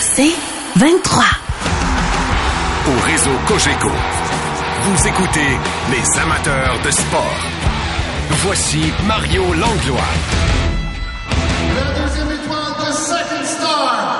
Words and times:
C'est 0.00 0.34
23. 0.76 1.24
Au 2.86 3.00
réseau 3.06 3.30
Cogeco, 3.46 3.90
vous 4.82 5.08
écoutez 5.08 5.58
les 5.90 6.20
amateurs 6.20 6.78
de 6.84 6.90
sport. 6.90 7.40
Voici 8.44 8.92
Mario 9.06 9.42
Langlois. 9.54 10.00
La 11.76 12.00
deuxième 12.00 12.30
étoile 12.32 12.74
de 12.78 12.92
Second 12.92 13.44
Star, 13.44 14.17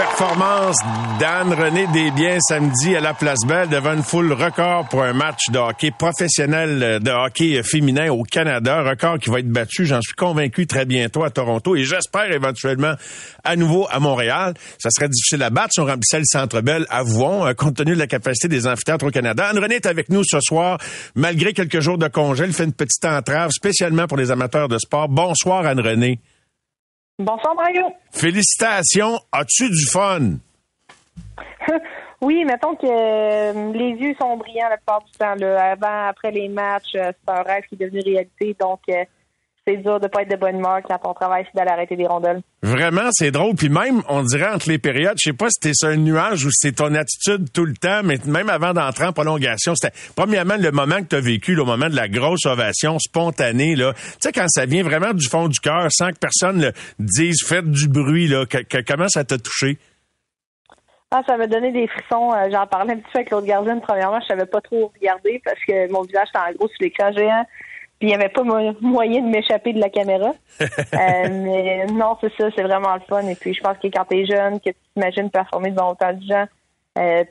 performance 0.00 0.78
d'Anne-René 1.18 1.86
Desbiens 1.92 2.38
samedi 2.40 2.96
à 2.96 3.00
la 3.00 3.12
Place 3.12 3.40
Belle 3.46 3.68
devant 3.68 3.92
une 3.92 4.02
foule 4.02 4.32
record 4.32 4.88
pour 4.88 5.02
un 5.02 5.12
match 5.12 5.50
de 5.50 5.58
hockey 5.58 5.90
professionnel 5.90 7.00
de 7.02 7.10
hockey 7.10 7.62
féminin 7.62 8.10
au 8.10 8.22
Canada. 8.22 8.82
Record 8.82 9.18
qui 9.18 9.28
va 9.28 9.40
être 9.40 9.50
battu, 9.50 9.84
j'en 9.84 10.00
suis 10.00 10.14
convaincu, 10.14 10.66
très 10.66 10.86
bientôt 10.86 11.22
à 11.22 11.28
Toronto 11.28 11.76
et 11.76 11.84
j'espère 11.84 12.32
éventuellement 12.32 12.94
à 13.44 13.56
nouveau 13.56 13.88
à 13.90 14.00
Montréal. 14.00 14.54
Ça 14.78 14.88
serait 14.88 15.10
difficile 15.10 15.42
à 15.42 15.50
battre 15.50 15.74
si 15.74 15.80
on 15.80 15.84
remplissait 15.84 16.20
le 16.20 16.24
Centre 16.24 16.62
Bell, 16.62 16.86
avouons, 16.88 17.44
euh, 17.44 17.52
compte 17.52 17.76
tenu 17.76 17.92
de 17.92 17.98
la 17.98 18.06
capacité 18.06 18.48
des 18.48 18.66
amphithéâtres 18.66 19.04
au 19.04 19.10
Canada. 19.10 19.48
Anne-René 19.50 19.74
est 19.74 19.86
avec 19.86 20.08
nous 20.08 20.22
ce 20.24 20.40
soir, 20.40 20.78
malgré 21.14 21.52
quelques 21.52 21.80
jours 21.80 21.98
de 21.98 22.08
congé. 22.08 22.44
Elle 22.44 22.54
fait 22.54 22.64
une 22.64 22.72
petite 22.72 23.04
entrave 23.04 23.50
spécialement 23.50 24.06
pour 24.06 24.16
les 24.16 24.30
amateurs 24.30 24.68
de 24.68 24.78
sport. 24.78 25.10
Bonsoir 25.10 25.66
Anne-René. 25.66 26.20
Bonsoir, 27.20 27.54
Mario. 27.54 27.82
Félicitations. 28.10 29.18
As-tu 29.30 29.68
du 29.68 29.84
fun? 29.92 30.38
oui, 32.22 32.46
mettons 32.46 32.74
que 32.74 32.86
euh, 32.86 33.72
les 33.74 33.90
yeux 33.90 34.14
sont 34.18 34.38
brillants 34.38 34.70
la 34.70 34.78
plupart 34.78 35.04
du 35.04 35.12
temps. 35.12 35.34
Là. 35.34 35.72
Avant, 35.72 36.08
après 36.08 36.30
les 36.30 36.48
matchs, 36.48 36.94
euh, 36.94 37.12
c'est 37.12 37.30
un 37.30 37.42
rêve 37.42 37.64
qui 37.68 37.74
est 37.74 37.78
devenu 37.78 38.00
réalité. 38.00 38.56
Donc, 38.58 38.80
euh, 38.88 39.04
c'est 39.66 39.76
dur 39.76 40.00
de 40.00 40.06
pas 40.08 40.22
être 40.22 40.30
de 40.30 40.36
bonne 40.36 40.56
humeur 40.56 40.80
quand 40.88 40.98
on 41.04 41.12
travaille 41.14 41.44
c'est 41.44 41.56
d'aller 41.56 41.70
arrêter 41.70 41.94
des 41.96 42.06
rondelles. 42.06 42.40
Vraiment, 42.62 43.08
c'est 43.12 43.30
drôle. 43.30 43.54
Puis 43.54 43.68
même, 43.68 44.02
on 44.08 44.22
dirait 44.22 44.48
entre 44.52 44.68
les 44.68 44.78
périodes, 44.78 45.16
je 45.18 45.30
sais 45.30 45.36
pas 45.36 45.48
si 45.50 45.72
c'est 45.74 45.86
un 45.86 45.96
nuage 45.96 46.44
ou 46.44 46.48
c'est 46.52 46.72
ton 46.76 46.94
attitude 46.94 47.52
tout 47.52 47.64
le 47.64 47.74
temps, 47.74 48.00
mais 48.04 48.16
même 48.26 48.48
avant 48.50 48.72
d'entrer 48.72 49.06
en 49.06 49.12
prolongation, 49.12 49.74
c'était 49.74 49.94
premièrement 50.16 50.56
le 50.58 50.70
moment 50.72 50.96
que 50.98 51.08
tu 51.08 51.16
as 51.16 51.20
vécu, 51.20 51.54
le 51.54 51.64
moment 51.64 51.88
de 51.88 51.96
la 51.96 52.08
grosse 52.08 52.46
ovation 52.46 52.98
spontanée. 52.98 53.76
là. 53.76 53.92
Tu 53.94 54.00
sais, 54.20 54.32
quand 54.32 54.48
ça 54.48 54.66
vient 54.66 54.82
vraiment 54.82 55.12
du 55.12 55.28
fond 55.28 55.48
du 55.48 55.60
cœur, 55.60 55.86
sans 55.90 56.10
que 56.10 56.18
personne 56.18 56.60
le 56.62 56.72
dise, 56.98 57.42
faites 57.46 57.70
du 57.70 57.88
bruit, 57.88 58.28
là, 58.28 58.46
que- 58.46 58.62
que- 58.62 58.82
comment 58.86 59.08
ça 59.08 59.24
t'a 59.24 59.38
touché? 59.38 59.78
Ah, 61.12 61.22
ça 61.26 61.36
m'a 61.36 61.46
donné 61.48 61.72
des 61.72 61.88
frissons. 61.88 62.32
Euh, 62.32 62.48
J'en 62.52 62.66
parlais 62.66 62.92
un 62.92 62.96
petit 62.96 63.10
peu 63.12 63.18
avec 63.18 63.30
l'autre 63.30 63.46
gardienne. 63.46 63.80
Premièrement, 63.80 64.20
je 64.20 64.26
savais 64.28 64.46
pas 64.46 64.60
trop 64.60 64.92
regarder 65.00 65.40
parce 65.44 65.58
que 65.66 65.90
mon 65.90 66.02
visage 66.02 66.28
était 66.28 66.38
en 66.38 66.52
gros 66.56 66.68
sur 66.68 66.76
l'écran 66.80 67.10
géant. 67.12 67.44
Puis 68.00 68.08
il 68.08 68.12
n'y 68.12 68.14
avait 68.14 68.30
pas 68.30 68.42
mo- 68.42 68.72
moyen 68.80 69.20
de 69.20 69.28
m'échapper 69.28 69.72
de 69.74 69.80
la 69.80 69.90
caméra. 69.90 70.32
Euh, 70.60 71.28
mais 71.30 71.86
non, 71.86 72.16
c'est 72.20 72.32
ça, 72.36 72.48
c'est 72.56 72.62
vraiment 72.62 72.94
le 72.94 73.00
fun. 73.08 73.26
Et 73.28 73.34
puis 73.36 73.54
je 73.54 73.60
pense 73.62 73.78
que 73.78 73.86
quand 73.88 74.04
t'es 74.06 74.26
jeune, 74.26 74.58
que 74.60 74.70
tu 74.70 74.76
t'imagines 74.94 75.30
performer 75.30 75.70
devant 75.70 75.92
autant 75.92 76.12
de 76.12 76.22
gens, 76.22 76.46
euh, 76.98 77.24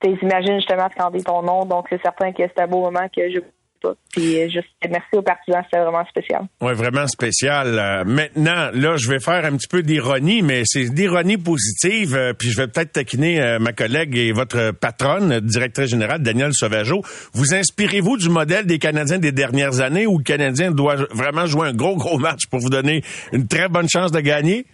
tu 0.00 0.10
imagines 0.22 0.56
justement 0.56 0.88
scander 0.90 1.22
ton 1.22 1.42
nom. 1.42 1.64
Donc 1.64 1.86
c'est 1.88 2.02
certain 2.02 2.32
que 2.32 2.42
c'est 2.42 2.58
un 2.60 2.66
beau 2.66 2.80
moment 2.80 3.06
que 3.14 3.30
je 3.30 3.38
pas. 3.84 3.94
Puis 4.10 4.40
euh, 4.40 4.48
juste 4.48 4.68
merci 4.88 5.08
aux 5.12 5.22
partisans, 5.22 5.62
c'était 5.64 5.82
vraiment 5.82 6.04
spécial. 6.06 6.42
Ouais, 6.60 6.72
vraiment 6.72 7.06
spécial. 7.06 7.78
Euh, 7.78 8.04
maintenant, 8.04 8.70
là, 8.72 8.96
je 8.96 9.08
vais 9.08 9.20
faire 9.20 9.44
un 9.44 9.56
petit 9.56 9.68
peu 9.68 9.82
d'ironie, 9.82 10.42
mais 10.42 10.62
c'est 10.64 10.88
d'ironie 10.88 11.36
positive. 11.36 12.14
euh, 12.14 12.32
puis 12.32 12.50
je 12.50 12.56
vais 12.56 12.68
peut-être 12.68 12.92
taquiner 12.92 13.40
euh, 13.40 13.58
ma 13.58 13.72
collègue 13.72 14.16
et 14.16 14.32
votre 14.32 14.72
patronne, 14.72 15.40
directrice 15.40 15.90
générale, 15.90 16.22
Danielle 16.22 16.52
Sauvageau. 16.52 17.02
Vous 17.34 17.54
inspirez-vous 17.54 18.16
du 18.16 18.28
modèle 18.28 18.66
des 18.66 18.78
Canadiens 18.78 19.18
des 19.18 19.32
dernières 19.32 19.80
années 19.80 20.06
où 20.06 20.18
le 20.18 20.24
Canadien 20.24 20.70
doit 20.70 20.96
vraiment 21.10 21.46
jouer 21.46 21.68
un 21.68 21.74
gros, 21.74 21.96
gros 21.96 22.18
match 22.18 22.46
pour 22.50 22.60
vous 22.60 22.70
donner 22.70 23.02
une 23.32 23.46
très 23.46 23.68
bonne 23.68 23.88
chance 23.88 24.12
de 24.12 24.20
gagner? 24.20 24.66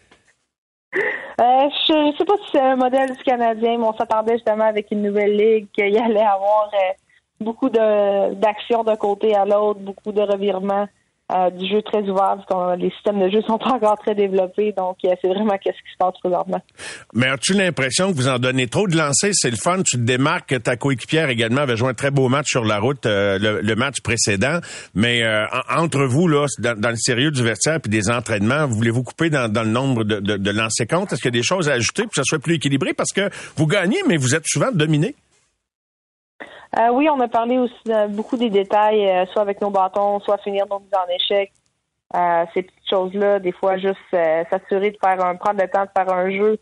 Euh, 1.41 1.69
je 1.89 1.93
ne 1.93 2.13
sais 2.19 2.25
pas 2.25 2.35
si 2.45 2.51
c'est 2.53 2.61
un 2.61 2.77
modèle 2.77 3.17
du 3.17 3.23
Canadien, 3.23 3.79
mais 3.79 3.85
on 3.85 3.97
s'attendait 3.97 4.35
justement 4.35 4.65
avec 4.65 4.89
une 4.91 5.03
nouvelle 5.03 5.35
ligue 5.37 5.69
qu'il 5.73 5.93
y 5.93 5.99
allait 5.99 6.21
avoir 6.21 6.71
euh, 6.75 6.93
beaucoup 7.41 7.71
d'actions 7.71 8.85
d'un 8.85 8.97
côté 8.97 9.35
à 9.35 9.45
l'autre, 9.45 9.81
beaucoup 9.81 10.13
de 10.13 10.21
revirements, 10.21 10.87
euh, 11.33 11.51
du 11.51 11.69
jeu 11.69 11.81
très 11.83 12.03
ouvert, 12.03 12.39
parce 12.49 12.77
les 12.79 12.91
systèmes 12.91 13.21
de 13.21 13.31
jeu 13.31 13.41
sont 13.47 13.59
pas 13.59 13.71
encore 13.75 13.97
très 13.99 14.17
développés, 14.17 14.75
donc 14.77 14.97
euh, 15.05 15.11
c'est 15.23 15.29
vraiment 15.29 15.57
qu'est-ce 15.59 15.77
qui 15.77 15.93
se 15.93 15.97
passe 15.97 16.15
présentement. 16.21 16.61
Mais 17.15 17.29
as-tu 17.29 17.53
l'impression 17.53 18.11
que 18.11 18.17
vous 18.17 18.29
en 18.29 18.39
donnez 18.39 18.67
trop 18.67 18.89
de 18.89 18.97
lancers? 18.97 19.31
C'est 19.35 19.51
le 19.51 19.57
fun, 19.57 19.83
tu 19.83 19.97
te 19.97 20.03
démarques. 20.03 20.61
Ta 20.63 20.77
coéquipière 20.77 21.29
également 21.29 21.61
avait 21.61 21.77
joué 21.77 21.89
un 21.89 21.95
très 21.95 22.11
beau 22.11 22.29
match 22.29 22.49
sur 22.49 22.65
la 22.65 22.81
route, 22.81 23.07
euh, 23.07 23.39
le, 23.39 23.75
match 23.77 24.01
précédent. 24.01 24.59
Mais 24.95 25.23
en- 25.25 25.83
entre 25.85 26.05
vous, 26.05 26.27
là, 26.27 26.47
dans, 26.59 26.91
le 26.91 26.97
sérieux 26.97 27.31
du 27.31 27.45
vestiaire 27.45 27.81
puis 27.81 27.91
des 27.91 28.11
entraînements, 28.11 28.67
voulez-vous 28.67 29.05
couper 29.05 29.31
dans, 29.31 29.47
le 29.47 29.71
nombre 29.71 30.03
de, 30.03 30.19
de, 30.19 30.37
de 30.37 30.51
lancers 30.51 30.87
comptes? 30.89 31.13
Est-ce 31.13 31.23
qu'il 31.23 31.33
y 31.33 31.37
a 31.37 31.41
des 31.41 31.47
choses 31.47 31.69
à 31.69 31.75
ajouter 31.75 32.03
pour 32.03 32.11
que 32.11 32.17
ça 32.17 32.25
soit 32.25 32.41
plus 32.41 32.55
équilibré? 32.55 32.93
Parce 32.93 33.13
que 33.13 33.31
vous 33.57 33.67
gagnez, 33.67 33.99
mais 34.09 34.17
vous 34.17 34.35
êtes 34.35 34.47
souvent 34.47 34.73
dominé. 34.73 35.15
Euh, 36.79 36.91
oui, 36.93 37.09
on 37.11 37.19
a 37.21 37.29
parlé 37.29 37.59
aussi 37.59 37.75
de 37.85 38.07
beaucoup 38.09 38.37
des 38.37 38.51
détails, 38.51 39.09
euh, 39.09 39.27
soit 39.27 39.43
avec 39.43 39.61
nos 39.61 39.71
bâtons, 39.71 40.21
soit 40.21 40.39
finir 40.39 40.67
nos 40.71 40.79
mises 40.79 40.95
en 40.95 41.09
échec. 41.13 41.53
Euh, 42.15 42.45
ces 42.55 42.63
petites 42.63 42.89
choses-là, 42.89 43.39
des 43.41 43.53
fois 43.53 43.77
juste 43.77 43.99
euh, 44.15 44.45
s'assurer 44.51 44.91
de 44.91 44.99
faire 45.03 45.25
un 45.25 45.35
prendre 45.37 45.61
le 45.61 45.69
temps 45.69 45.85
de 45.85 45.91
faire 45.97 46.13
un 46.13 46.31
jeu, 46.31 46.59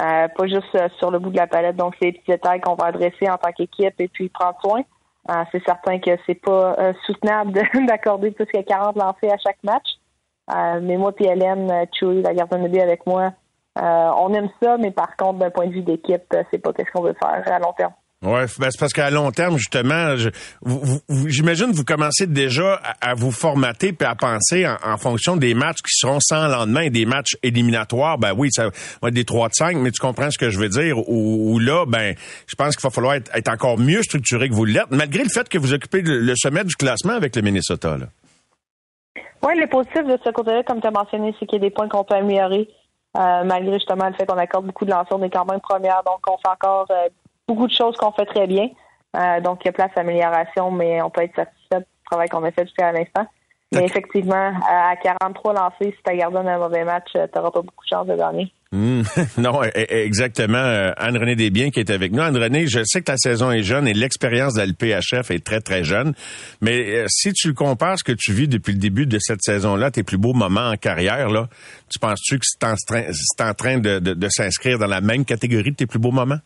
euh, 0.00 0.28
pas 0.28 0.46
juste 0.46 0.74
euh, 0.74 0.88
sur 0.98 1.10
le 1.10 1.18
bout 1.20 1.30
de 1.30 1.36
la 1.36 1.46
palette. 1.46 1.76
Donc 1.76 1.94
c'est 2.00 2.10
des 2.10 2.18
petits 2.18 2.32
détails 2.32 2.60
qu'on 2.60 2.74
va 2.74 2.86
adresser 2.86 3.28
en 3.30 3.36
tant 3.36 3.52
qu'équipe 3.52 3.94
et 4.00 4.08
puis 4.08 4.28
prendre 4.28 4.58
soin. 4.60 4.82
C'est 5.52 5.64
certain 5.64 5.98
que 6.00 6.10
c'est 6.26 6.34
pas 6.34 6.92
soutenable 7.06 7.52
de- 7.52 7.86
d'accorder 7.86 8.30
plus 8.30 8.44
que 8.44 8.60
40 8.60 8.94
lancers 8.96 9.32
à 9.32 9.38
chaque 9.38 9.62
match. 9.62 9.86
Mais 10.82 10.98
moi 10.98 11.12
puis 11.12 11.24
Hélène 11.26 11.86
Chewy, 11.98 12.20
la 12.20 12.34
gardienne 12.34 12.70
de 12.70 12.78
avec 12.78 13.06
moi, 13.06 13.32
on 13.74 14.34
aime 14.34 14.50
ça, 14.62 14.76
mais 14.76 14.90
par 14.90 15.16
contre, 15.16 15.38
d'un 15.38 15.48
point 15.48 15.66
de 15.68 15.72
vue 15.72 15.80
d'équipe, 15.82 16.36
c'est 16.50 16.58
pas 16.58 16.74
qu'est-ce 16.74 16.90
qu'on 16.92 17.02
veut 17.04 17.14
faire 17.14 17.42
à 17.50 17.58
long 17.58 17.72
terme. 17.72 17.94
Ouais, 18.24 18.46
ben 18.58 18.70
c'est 18.70 18.80
parce 18.80 18.94
qu'à 18.94 19.10
long 19.10 19.30
terme, 19.32 19.58
justement, 19.58 20.16
je- 20.16 20.30
vous- 20.62 20.80
vous- 20.82 21.00
vous- 21.08 21.28
j'imagine 21.28 21.70
que 21.72 21.76
vous 21.76 21.84
commencez 21.84 22.26
déjà 22.26 22.80
à, 23.02 23.12
vous 23.14 23.30
formater 23.30 23.92
puis 23.92 24.08
à 24.08 24.14
penser 24.14 24.66
en, 24.66 24.96
fonction 24.96 25.36
des 25.36 25.52
matchs 25.52 25.82
qui 25.82 25.90
seront 25.92 26.20
sans 26.20 26.48
lendemain, 26.48 26.88
des 26.88 27.04
matchs 27.04 27.36
éliminatoires. 27.42 28.16
Ben 28.16 28.32
oui, 28.34 28.48
ça 28.50 28.70
va 29.02 29.08
être 29.08 29.14
des 29.14 29.26
3 29.26 29.48
de 29.48 29.54
5, 29.54 29.76
mais 29.76 29.90
tu 29.90 30.00
comprends 30.00 30.30
ce 30.30 30.38
que 30.38 30.48
je 30.48 30.58
veux 30.58 30.70
dire. 30.70 31.06
Ou, 31.06 31.58
là, 31.58 31.84
ben, 31.86 32.14
je 32.46 32.54
pense 32.54 32.76
qu'il 32.76 32.82
va 32.82 32.90
falloir 32.90 33.14
être, 33.14 33.48
encore 33.48 33.78
mieux 33.78 34.02
structuré 34.02 34.48
que 34.48 34.54
vous 34.54 34.64
l'êtes, 34.64 34.90
malgré 34.90 35.22
le 35.22 35.28
fait 35.28 35.46
que 35.48 35.58
vous 35.58 35.74
occupez 35.74 36.00
le, 36.00 36.34
sommet 36.36 36.64
du 36.64 36.76
classement 36.76 37.12
avec 37.12 37.36
le 37.36 37.42
Minnesota. 37.42 37.98
Là. 37.98 38.06
Oui, 39.42 39.52
le 39.58 39.66
positif 39.66 40.02
de 40.06 40.18
ce 40.24 40.30
côté-là, 40.30 40.62
comme 40.62 40.80
tu 40.80 40.86
as 40.86 40.90
mentionné, 40.90 41.34
c'est 41.38 41.44
qu'il 41.46 41.58
y 41.60 41.66
a 41.66 41.68
des 41.68 41.74
points 41.74 41.88
qu'on 41.88 42.04
peut 42.04 42.14
améliorer. 42.14 42.68
euh, 43.16 43.44
malgré 43.44 43.74
justement 43.74 44.08
le 44.08 44.14
fait 44.14 44.26
qu'on 44.26 44.38
accorde 44.38 44.66
beaucoup 44.66 44.84
de 44.84 44.90
lancers, 44.90 45.16
on 45.16 45.22
est 45.22 45.30
quand 45.30 45.44
même 45.44 45.60
donc 45.60 46.18
on 46.26 46.36
fait 46.38 46.48
encore 46.48 46.86
euh, 46.90 47.08
beaucoup 47.48 47.66
de 47.66 47.72
choses 47.72 47.96
qu'on 47.96 48.12
fait 48.12 48.26
très 48.26 48.46
bien. 48.46 48.68
Euh, 49.16 49.40
donc 49.40 49.60
il 49.62 49.66
y 49.66 49.68
a 49.68 49.72
place 49.72 49.90
à 49.96 50.00
amélioration, 50.00 50.70
mais 50.70 51.00
on 51.02 51.10
peut 51.10 51.22
être 51.22 51.36
satisfait 51.36 51.78
du 51.80 51.86
travail 52.10 52.28
qu'on 52.28 52.42
a 52.44 52.50
fait 52.50 52.64
jusqu'à 52.64 52.92
l'instant. 52.92 53.26
Mais 53.72 53.84
effectivement, 53.86 54.52
à 54.68 54.90
à 54.90 54.96
43 54.96 55.52
lancés, 55.54 55.74
si 55.96 55.96
tu 56.06 56.16
gardes 56.16 56.36
un 56.36 56.58
mauvais 56.58 56.84
match, 56.84 57.08
tu 57.12 57.18
n'auras 57.18 57.50
pas 57.50 57.60
beaucoup 57.62 57.84
de 57.84 57.88
chance 57.88 58.06
de 58.06 58.14
gagner. 58.16 58.52
Hmm. 58.70 59.02
non, 59.38 59.62
e- 59.64 59.66
e- 59.76 60.04
exactement. 60.04 60.58
Euh, 60.58 60.92
Anne-Renée 60.96 61.34
Desbiens 61.34 61.70
qui 61.70 61.80
est 61.80 61.90
avec 61.90 62.12
nous. 62.12 62.22
Anne-Renée, 62.22 62.66
je 62.68 62.80
sais 62.84 63.00
que 63.00 63.06
ta 63.06 63.16
saison 63.16 63.50
est 63.50 63.62
jeune 63.62 63.88
et 63.88 63.92
l'expérience 63.94 64.54
de 64.54 64.60
la 64.60 64.66
LPHF 64.66 65.30
est 65.32 65.44
très, 65.44 65.60
très 65.60 65.82
jeune. 65.82 66.12
Mais 66.60 66.98
euh, 66.98 67.04
si 67.08 67.32
tu 67.32 67.48
le 67.48 67.54
compares 67.54 67.98
ce 67.98 68.04
que 68.04 68.12
tu 68.12 68.32
vis 68.32 68.46
depuis 68.46 68.72
le 68.74 68.78
début 68.78 69.06
de 69.06 69.18
cette 69.20 69.42
saison-là, 69.42 69.90
tes 69.90 70.02
plus 70.04 70.18
beaux 70.18 70.34
moments 70.34 70.68
en 70.70 70.76
carrière, 70.76 71.28
là, 71.30 71.48
tu 71.90 71.98
penses-tu 71.98 72.38
que 72.38 72.44
c'est 72.46 72.64
en 72.64 72.74
train, 72.86 73.04
en 73.48 73.54
train 73.54 73.78
de, 73.78 73.98
de- 73.98 74.14
de 74.14 74.28
s'inscrire 74.28 74.78
dans 74.78 74.86
la 74.88 75.00
même 75.00 75.24
catégorie 75.24 75.70
de 75.72 75.76
tes 75.76 75.86
plus 75.86 75.98
beaux 76.00 76.12
moments? 76.12 76.38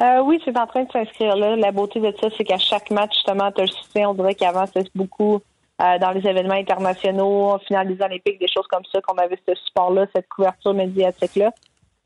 Euh, 0.00 0.20
oui, 0.22 0.40
c'est 0.44 0.56
en 0.56 0.66
train 0.66 0.84
de 0.84 0.90
s'inscrire 0.92 1.36
là. 1.36 1.56
La 1.56 1.72
beauté 1.72 1.98
de 1.98 2.14
ça, 2.20 2.28
c'est 2.36 2.44
qu'à 2.44 2.58
chaque 2.58 2.90
match, 2.90 3.14
justement, 3.14 3.50
tu 3.50 3.62
as 3.62 3.64
le 3.64 3.70
soutien. 3.70 4.10
On 4.10 4.14
dirait 4.14 4.34
qu'avant, 4.34 4.64
c'était 4.66 4.88
beaucoup 4.94 5.40
euh, 5.80 5.98
dans 5.98 6.12
les 6.12 6.26
événements 6.26 6.54
internationaux, 6.54 7.58
finale 7.66 7.88
des 7.88 8.02
Olympiques, 8.04 8.38
des 8.38 8.48
choses 8.48 8.66
comme 8.68 8.84
ça, 8.92 9.00
qu'on 9.00 9.16
avait 9.16 9.38
ce 9.48 9.54
support-là, 9.54 10.06
cette 10.14 10.28
couverture 10.28 10.74
médiatique-là. 10.74 11.52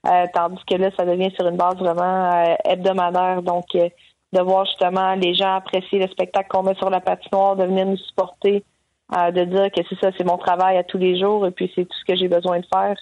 Euh, 0.06 0.26
tandis 0.34 0.62
que 0.68 0.74
là, 0.74 0.90
ça 0.96 1.04
devient 1.04 1.30
sur 1.36 1.46
une 1.46 1.56
base 1.56 1.76
vraiment 1.76 2.32
euh, 2.32 2.54
hebdomadaire. 2.64 3.42
Donc, 3.42 3.66
euh, 3.74 3.88
de 4.32 4.40
voir 4.40 4.64
justement 4.64 5.14
les 5.14 5.34
gens 5.34 5.56
apprécier 5.56 5.98
le 5.98 6.08
spectacle 6.08 6.48
qu'on 6.48 6.62
met 6.62 6.74
sur 6.74 6.90
la 6.90 7.00
patinoire, 7.00 7.56
de 7.56 7.64
venir 7.64 7.84
nous 7.84 7.98
supporter, 7.98 8.64
de 9.12 9.44
dire 9.44 9.70
que 9.70 9.82
c'est 9.90 10.00
ça, 10.00 10.10
c'est 10.16 10.24
mon 10.24 10.38
travail 10.38 10.78
à 10.78 10.84
tous 10.84 10.96
les 10.96 11.20
jours 11.20 11.46
et 11.46 11.50
puis 11.50 11.70
c'est 11.74 11.84
tout 11.84 11.94
ce 11.98 12.04
que 12.10 12.16
j'ai 12.16 12.28
besoin 12.28 12.60
de 12.60 12.66
faire. 12.74 12.96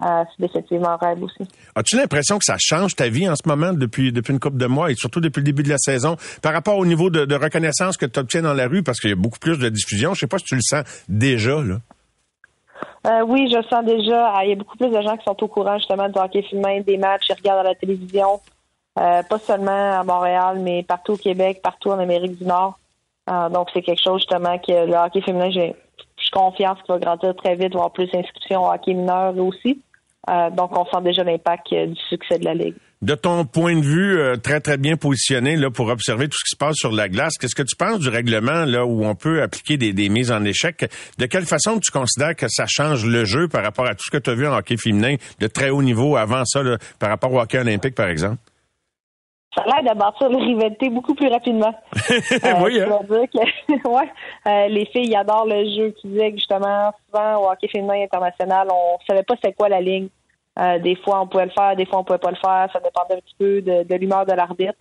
C'est 0.00 0.40
définitivement 0.40 0.90
un 0.90 0.96
rêve 0.96 1.22
aussi. 1.22 1.48
As-tu 1.74 1.96
l'impression 1.96 2.38
que 2.38 2.44
ça 2.44 2.56
change 2.58 2.94
ta 2.94 3.08
vie 3.08 3.28
en 3.28 3.36
ce 3.36 3.46
moment 3.46 3.72
depuis 3.72 4.12
depuis 4.12 4.32
une 4.32 4.40
couple 4.40 4.58
de 4.58 4.66
mois 4.66 4.90
et 4.90 4.94
surtout 4.94 5.20
depuis 5.20 5.40
le 5.40 5.44
début 5.44 5.62
de 5.62 5.70
la 5.70 5.78
saison 5.78 6.16
par 6.42 6.52
rapport 6.52 6.76
au 6.76 6.86
niveau 6.86 7.10
de, 7.10 7.34
reconnaissance 7.34 7.96
que 7.96 8.06
tu 8.06 8.18
obtiens 8.18 8.42
dans 8.42 8.54
la 8.54 8.66
rue? 8.66 8.82
Parce 8.82 9.00
qu'il 9.00 9.10
y 9.10 9.12
a 9.12 9.16
beaucoup 9.16 9.38
plus 9.38 9.58
de 9.58 9.68
diffusion. 9.68 10.14
Je 10.14 10.20
sais 10.20 10.26
pas 10.26 10.38
si 10.38 10.44
tu 10.44 10.54
le 10.54 10.62
sens 10.62 10.84
déjà 11.08 11.56
là. 11.62 13.24
oui, 13.24 13.48
je 13.50 13.56
le 13.56 13.64
sens 13.64 13.84
déjà. 13.84 14.32
Ah, 14.34 14.44
il 14.44 14.50
y 14.50 14.52
a 14.52 14.56
beaucoup 14.56 14.76
plus 14.76 14.90
de 14.90 15.00
gens 15.00 15.16
qui 15.16 15.24
sont 15.24 15.42
au 15.42 15.48
courant 15.48 15.78
justement 15.78 16.08
du 16.08 16.18
hockey 16.18 16.42
féminin, 16.42 16.80
des 16.80 16.96
matchs, 16.96 17.26
ils 17.28 17.34
regardent 17.34 17.66
à 17.66 17.70
la 17.70 17.74
télévision. 17.74 18.40
pas 18.94 19.38
seulement 19.44 20.00
à 20.00 20.04
Montréal, 20.04 20.58
mais 20.60 20.82
partout 20.82 21.12
au 21.12 21.16
Québec, 21.16 21.60
partout 21.62 21.90
en 21.90 21.98
Amérique 21.98 22.38
du 22.38 22.44
Nord. 22.44 22.78
Euh, 23.30 23.48
donc, 23.48 23.68
c'est 23.72 23.82
quelque 23.82 24.02
chose 24.02 24.20
justement 24.20 24.58
que 24.58 24.86
le 24.86 24.94
hockey 24.94 25.22
féminin, 25.22 25.50
j'ai 25.50 25.74
confiance 26.34 26.78
qu'il 26.82 26.94
va 26.94 26.98
grandir 26.98 27.34
très 27.36 27.54
vite, 27.54 27.74
avoir 27.74 27.92
plus 27.92 28.10
d'inscriptions 28.10 28.64
au 28.64 28.72
hockey 28.72 28.94
mineur 28.94 29.36
aussi. 29.38 29.80
Euh, 30.28 30.50
donc, 30.50 30.76
on 30.76 30.84
sent 30.86 31.02
déjà 31.02 31.22
l'impact 31.22 31.72
euh, 31.72 31.86
du 31.86 32.00
succès 32.08 32.38
de 32.38 32.44
la 32.44 32.54
Ligue. 32.54 32.74
De 33.02 33.14
ton 33.14 33.44
point 33.44 33.76
de 33.76 33.84
vue, 33.84 34.18
très, 34.42 34.60
très 34.60 34.78
bien 34.78 34.96
positionné 34.96 35.56
là, 35.56 35.70
pour 35.70 35.88
observer 35.88 36.26
tout 36.26 36.38
ce 36.38 36.44
qui 36.44 36.54
se 36.54 36.56
passe 36.56 36.76
sur 36.76 36.90
la 36.90 37.10
glace, 37.10 37.34
qu'est-ce 37.38 37.54
que 37.54 37.62
tu 37.62 37.76
penses 37.76 37.98
du 37.98 38.08
règlement 38.08 38.64
là 38.64 38.86
où 38.86 39.04
on 39.04 39.14
peut 39.14 39.42
appliquer 39.42 39.76
des, 39.76 39.92
des 39.92 40.08
mises 40.08 40.32
en 40.32 40.42
échec? 40.44 40.90
De 41.18 41.26
quelle 41.26 41.44
façon 41.44 41.78
tu 41.80 41.90
considères 41.90 42.34
que 42.34 42.48
ça 42.48 42.64
change 42.66 43.04
le 43.04 43.26
jeu 43.26 43.46
par 43.46 43.62
rapport 43.62 43.86
à 43.86 43.94
tout 43.94 44.04
ce 44.06 44.10
que 44.10 44.16
tu 44.16 44.30
as 44.30 44.34
vu 44.34 44.46
en 44.46 44.56
hockey 44.56 44.78
féminin 44.78 45.16
de 45.38 45.46
très 45.48 45.68
haut 45.68 45.82
niveau 45.82 46.16
avant 46.16 46.46
ça, 46.46 46.62
par 46.98 47.10
rapport 47.10 47.30
au 47.34 47.40
hockey 47.40 47.58
olympique, 47.58 47.94
par 47.94 48.08
exemple? 48.08 48.38
Ça 49.54 49.62
a 49.62 49.66
l'air 49.82 49.94
de 49.94 49.98
bâtir 49.98 50.28
la 50.28 50.38
rivalité 50.38 50.88
beaucoup 50.88 51.14
plus 51.14 51.28
rapidement. 51.28 51.72
euh, 52.10 52.54
oui, 52.62 52.80
hein? 52.80 52.98
dire 53.08 53.28
que, 53.32 53.88
ouais, 53.88 54.10
euh, 54.46 54.68
les 54.68 54.86
filles 54.86 55.14
adorent 55.14 55.46
le 55.46 55.64
jeu 55.64 55.94
qui 56.00 56.08
disait 56.08 56.32
que 56.32 56.38
justement, 56.38 56.92
souvent 57.06 57.42
au 57.42 57.50
hockey 57.50 57.68
féminin 57.68 58.02
international, 58.02 58.68
on 58.70 58.98
savait 59.06 59.22
pas 59.22 59.34
c'est 59.42 59.52
quoi 59.52 59.68
la 59.68 59.80
ligne. 59.80 60.08
Euh, 60.58 60.78
des 60.78 60.96
fois, 60.96 61.20
on 61.20 61.26
pouvait 61.26 61.46
le 61.46 61.50
faire, 61.50 61.74
des 61.76 61.86
fois, 61.86 62.00
on 62.00 62.04
pouvait 62.04 62.18
pas 62.18 62.30
le 62.30 62.36
faire. 62.36 62.68
Ça 62.72 62.80
dépendait 62.80 63.14
un 63.14 63.20
petit 63.20 63.34
peu 63.38 63.60
de, 63.62 63.82
de 63.82 63.94
l'humeur 63.96 64.24
de 64.26 64.32
l'arbitre. 64.32 64.78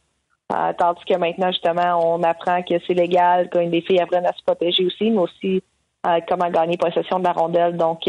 Euh, 0.54 0.74
tandis 0.78 1.04
que 1.06 1.16
maintenant, 1.16 1.52
justement, 1.52 2.00
on 2.16 2.22
apprend 2.24 2.62
que 2.62 2.76
c'est 2.86 2.94
légal, 2.94 3.50
quand 3.52 3.60
les 3.60 3.82
filles 3.82 4.02
apprennent 4.02 4.26
à 4.26 4.34
se 4.34 4.44
protéger 4.44 4.86
aussi, 4.86 5.10
mais 5.10 5.20
aussi 5.20 5.64
comment 6.28 6.50
gagner 6.50 6.78
possession 6.78 7.18
de 7.20 7.24
la 7.24 7.32
rondelle. 7.32 7.78
Donc, 7.78 8.02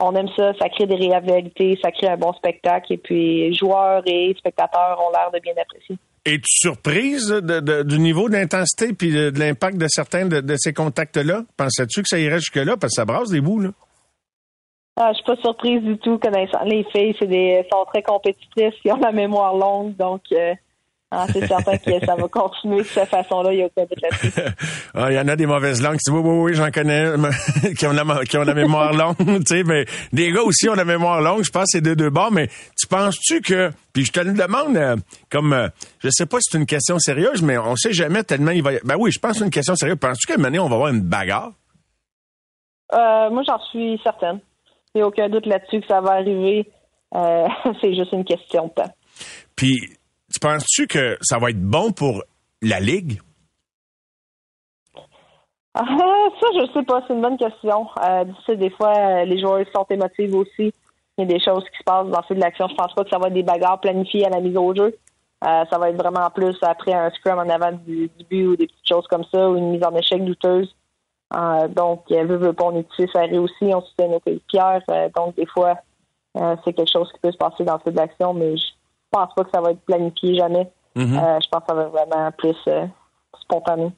on 0.00 0.14
aime 0.14 0.28
ça, 0.36 0.52
ça 0.60 0.68
crée 0.68 0.86
des 0.86 0.96
réalités, 0.96 1.78
ça 1.82 1.90
crée 1.90 2.08
un 2.08 2.16
bon 2.16 2.32
spectacle 2.32 2.92
et 2.92 2.98
puis 2.98 3.54
joueurs 3.54 4.02
et 4.06 4.34
spectateurs 4.38 4.98
ont 5.00 5.10
l'air 5.10 5.30
de 5.32 5.40
bien 5.40 5.54
apprécier. 5.60 5.96
Es-tu 6.24 6.42
surprise 6.46 7.32
du 7.32 7.98
niveau 7.98 8.28
d'intensité 8.28 8.92
puis 8.92 9.10
de, 9.12 9.32
l'impact 9.38 9.78
de 9.78 9.86
certains 9.88 10.26
de, 10.26 10.56
ces 10.56 10.72
contacts-là? 10.72 11.42
Pensais-tu 11.56 12.02
que 12.02 12.08
ça 12.08 12.18
irait 12.18 12.38
jusque-là? 12.38 12.76
Parce 12.76 12.92
que 12.94 13.00
ça 13.00 13.04
brasse 13.04 13.30
des 13.30 13.40
bouts, 13.40 13.60
là. 13.60 13.70
Ah, 15.00 15.12
je 15.12 15.18
suis 15.18 15.24
pas 15.24 15.36
surprise 15.36 15.80
du 15.80 15.96
tout 15.98 16.18
connaissant 16.18 16.64
les 16.64 16.84
filles, 16.92 17.14
c'est 17.20 17.28
des 17.28 17.64
sont 17.72 17.84
très 17.84 18.02
compétitrices, 18.02 18.74
ils 18.84 18.92
ont 18.92 18.96
la 18.96 19.12
mémoire 19.12 19.54
longue, 19.54 19.94
donc 19.94 20.22
euh, 20.32 20.54
ah, 21.10 21.26
c'est 21.32 21.46
certain 21.46 21.78
que 21.78 22.04
ça 22.04 22.16
va 22.16 22.28
continuer 22.28 22.82
de 22.82 22.86
cette 22.86 23.08
façon-là. 23.08 23.52
Il 23.54 23.60
y 23.60 23.62
a 23.62 23.66
aucun 23.66 23.84
doute 23.84 24.02
là-dessus. 24.02 24.32
Ah, 24.94 25.10
il 25.10 25.14
y 25.14 25.20
en 25.20 25.28
a 25.28 25.36
des 25.36 25.46
mauvaises 25.46 25.80
langues 25.80 25.98
oui, 26.08 26.20
oui, 26.22 26.38
oui, 26.40 26.54
j'en 26.54 26.70
connais, 26.70 27.12
qui 27.78 27.86
ont 27.86 27.92
la, 27.92 28.24
qui 28.24 28.36
ont 28.36 28.42
la 28.42 28.54
mémoire 28.54 28.92
longue, 28.92 29.16
tu 29.18 29.42
sais, 29.46 29.62
mais 29.62 29.84
des 30.12 30.32
gars 30.32 30.42
aussi 30.42 30.68
ont 30.68 30.74
la 30.74 30.84
mémoire 30.84 31.20
longue. 31.20 31.44
Je 31.44 31.50
pense 31.50 31.64
que 31.64 31.78
c'est 31.78 31.80
de 31.80 31.94
deux 31.94 32.10
bords, 32.10 32.32
mais 32.32 32.48
tu 32.76 32.86
penses-tu 32.88 33.40
que, 33.40 33.70
puis 33.92 34.04
je 34.04 34.12
te 34.12 34.20
le 34.20 34.32
demande, 34.32 34.76
euh, 34.76 34.96
comme, 35.30 35.52
euh, 35.52 35.68
je 36.00 36.08
sais 36.10 36.26
pas 36.26 36.38
si 36.40 36.50
c'est 36.50 36.58
une 36.58 36.66
question 36.66 36.98
sérieuse, 36.98 37.42
mais 37.42 37.58
on 37.58 37.76
sait 37.76 37.92
jamais 37.92 38.24
tellement 38.24 38.50
il 38.50 38.62
va. 38.62 38.72
Ben 38.84 38.96
oui, 38.98 39.12
je 39.12 39.18
pense 39.18 39.32
que 39.32 39.38
c'est 39.38 39.44
une 39.44 39.50
question 39.50 39.76
sérieuse. 39.76 39.98
Penses-tu 39.98 40.26
qu'à 40.26 40.34
un 40.34 40.50
moment 40.50 40.64
on 40.64 40.68
va 40.68 40.74
avoir 40.74 40.88
une 40.90 41.02
bagarre? 41.02 41.52
Euh, 42.92 43.30
moi, 43.30 43.42
j'en 43.46 43.58
suis 43.70 44.00
certaine. 44.02 44.40
Il 44.94 44.98
n'y 44.98 45.02
a 45.02 45.06
aucun 45.06 45.28
doute 45.28 45.46
là-dessus 45.46 45.80
que 45.80 45.86
ça 45.86 46.00
va 46.00 46.12
arriver. 46.12 46.70
Euh, 47.14 47.46
c'est 47.80 47.94
juste 47.94 48.12
une 48.12 48.24
question 48.24 48.66
de 48.66 48.82
temps. 48.82 48.92
Puis, 49.56 49.76
tu 50.38 50.46
penses-tu 50.46 50.86
que 50.86 51.18
ça 51.20 51.38
va 51.38 51.50
être 51.50 51.60
bon 51.60 51.90
pour 51.90 52.22
la 52.62 52.78
Ligue? 52.78 53.20
Ah, 55.74 55.84
ça, 56.40 56.46
je 56.54 56.72
sais 56.72 56.84
pas. 56.84 57.02
C'est 57.06 57.14
une 57.14 57.22
bonne 57.22 57.36
question. 57.36 57.88
Euh, 58.04 58.24
des 58.54 58.70
fois, 58.70 58.96
euh, 58.96 59.24
les 59.24 59.40
joueurs 59.40 59.64
sont 59.74 59.86
émotifs 59.90 60.32
aussi. 60.32 60.72
Il 61.16 61.22
y 61.22 61.22
a 61.22 61.24
des 61.24 61.40
choses 61.40 61.64
qui 61.64 61.78
se 61.78 61.84
passent 61.84 62.06
dans 62.06 62.22
le 62.28 62.36
de 62.36 62.40
l'action. 62.40 62.68
Je 62.68 62.74
pense 62.74 62.94
pas 62.94 63.02
que 63.02 63.10
ça 63.10 63.18
va 63.18 63.26
être 63.26 63.34
des 63.34 63.42
bagarres 63.42 63.80
planifiées 63.80 64.26
à 64.26 64.30
la 64.30 64.40
mise 64.40 64.56
au 64.56 64.74
jeu. 64.74 64.96
Euh, 65.44 65.64
ça 65.70 65.78
va 65.78 65.90
être 65.90 65.96
vraiment 65.96 66.30
plus 66.30 66.56
après 66.62 66.92
un 66.92 67.10
scrum 67.10 67.38
en 67.38 67.48
avant 67.48 67.72
du, 67.72 68.08
but 68.30 68.46
ou 68.46 68.56
des 68.56 68.66
petites 68.66 68.88
choses 68.88 69.06
comme 69.08 69.24
ça 69.32 69.50
ou 69.50 69.56
une 69.56 69.72
mise 69.72 69.84
en 69.84 69.94
échec 69.96 70.24
douteuse. 70.24 70.72
Euh, 71.34 71.66
donc, 71.66 72.04
veut, 72.10 72.36
veut 72.36 72.52
pas, 72.52 72.64
on 72.64 72.78
est 72.78 72.88
tous 72.96 73.08
serrés 73.12 73.38
aussi, 73.38 73.64
on 73.64 73.82
soutient 73.82 74.08
nos 74.08 74.20
pierres. 74.20 74.82
donc, 75.16 75.34
des 75.34 75.46
fois, 75.46 75.78
c'est 76.64 76.72
quelque 76.72 76.90
chose 76.90 77.10
qui 77.12 77.20
peut 77.20 77.32
se 77.32 77.36
passer 77.36 77.64
dans 77.64 77.74
le 77.74 77.80
feu 77.80 77.90
de 77.90 77.96
l'action, 77.96 78.34
mais 78.34 78.56
je 78.56 78.66
pense 79.10 79.34
pas 79.34 79.44
que 79.44 79.50
ça 79.52 79.60
va 79.60 79.70
être 79.72 79.80
planifié 79.80 80.36
jamais. 80.36 80.70
Mhm. 80.94 81.18
Euh, 81.18 81.38
je 81.40 81.48
pense 81.48 81.60
que 81.62 81.66
ça 81.68 81.74
va 81.74 81.82
être 81.82 81.92
vraiment 81.92 82.30
plus 82.32 82.56
euh, 82.68 82.86
spontané. 83.40 83.92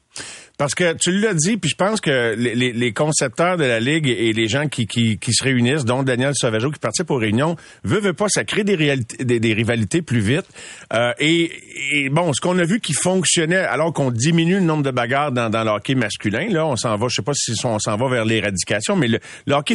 Parce 0.61 0.75
que 0.75 0.93
tu 0.93 1.11
l'as 1.11 1.33
dit, 1.33 1.57
puis 1.57 1.71
je 1.71 1.75
pense 1.75 1.99
que 2.01 2.35
les, 2.37 2.53
les, 2.53 2.93
concepteurs 2.93 3.57
de 3.57 3.63
la 3.63 3.79
Ligue 3.79 4.07
et 4.07 4.31
les 4.31 4.47
gens 4.47 4.67
qui, 4.67 4.85
qui, 4.85 5.17
qui 5.17 5.33
se 5.33 5.43
réunissent, 5.43 5.85
dont 5.85 6.03
Daniel 6.03 6.35
Sauvageau 6.35 6.69
qui 6.69 6.77
participe 6.77 7.09
aux 7.09 7.15
réunions, 7.15 7.55
veut, 7.83 7.99
veut 7.99 8.13
pas, 8.13 8.27
ça 8.29 8.43
crée 8.43 8.63
des, 8.63 8.75
réalités, 8.75 9.25
des, 9.25 9.39
des 9.39 9.53
rivalités 9.53 10.03
plus 10.03 10.19
vite. 10.19 10.45
Euh, 10.93 11.13
et, 11.17 11.51
et, 11.93 12.09
bon, 12.09 12.31
ce 12.31 12.39
qu'on 12.41 12.59
a 12.59 12.63
vu 12.63 12.79
qui 12.79 12.93
fonctionnait, 12.93 13.55
alors 13.55 13.91
qu'on 13.91 14.11
diminue 14.11 14.53
le 14.53 14.59
nombre 14.59 14.83
de 14.83 14.91
bagarres 14.91 15.31
dans, 15.31 15.49
dans 15.49 15.63
le 15.63 15.95
masculin, 15.95 16.47
là, 16.51 16.67
on 16.67 16.75
s'en 16.75 16.95
va, 16.95 17.07
je 17.09 17.15
sais 17.15 17.21
pas 17.23 17.33
si 17.33 17.53
on 17.65 17.79
s'en 17.79 17.97
va 17.97 18.07
vers 18.07 18.25
l'éradication, 18.25 18.95
mais 18.95 19.07
le, 19.07 19.19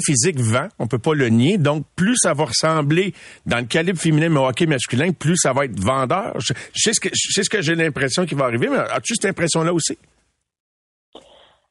physique 0.05 0.39
vend, 0.39 0.69
on 0.79 0.87
peut 0.87 1.01
pas 1.01 1.15
le 1.15 1.31
nier. 1.31 1.59
Donc, 1.59 1.85
plus 1.97 2.15
ça 2.17 2.33
va 2.33 2.45
ressembler 2.45 3.13
dans 3.45 3.59
le 3.59 3.65
calibre 3.65 3.99
féminin, 3.99 4.29
mais 4.29 4.39
au 4.39 4.47
hockey 4.47 4.67
masculin, 4.67 5.11
plus 5.11 5.37
ça 5.37 5.53
va 5.53 5.65
être 5.65 5.81
vendeur. 5.81 6.37
Sais 6.77 6.93
ce 6.93 7.01
que, 7.01 7.09
sais 7.13 7.43
ce 7.43 7.51
que 7.51 7.61
j'ai 7.61 7.75
l'impression 7.75 8.25
qui 8.25 8.37
va 8.37 8.45
arriver, 8.45 8.69
mais 8.71 8.79
as-tu 8.79 9.17
cette 9.17 9.31
impression-là 9.31 9.75
aussi? 9.75 9.99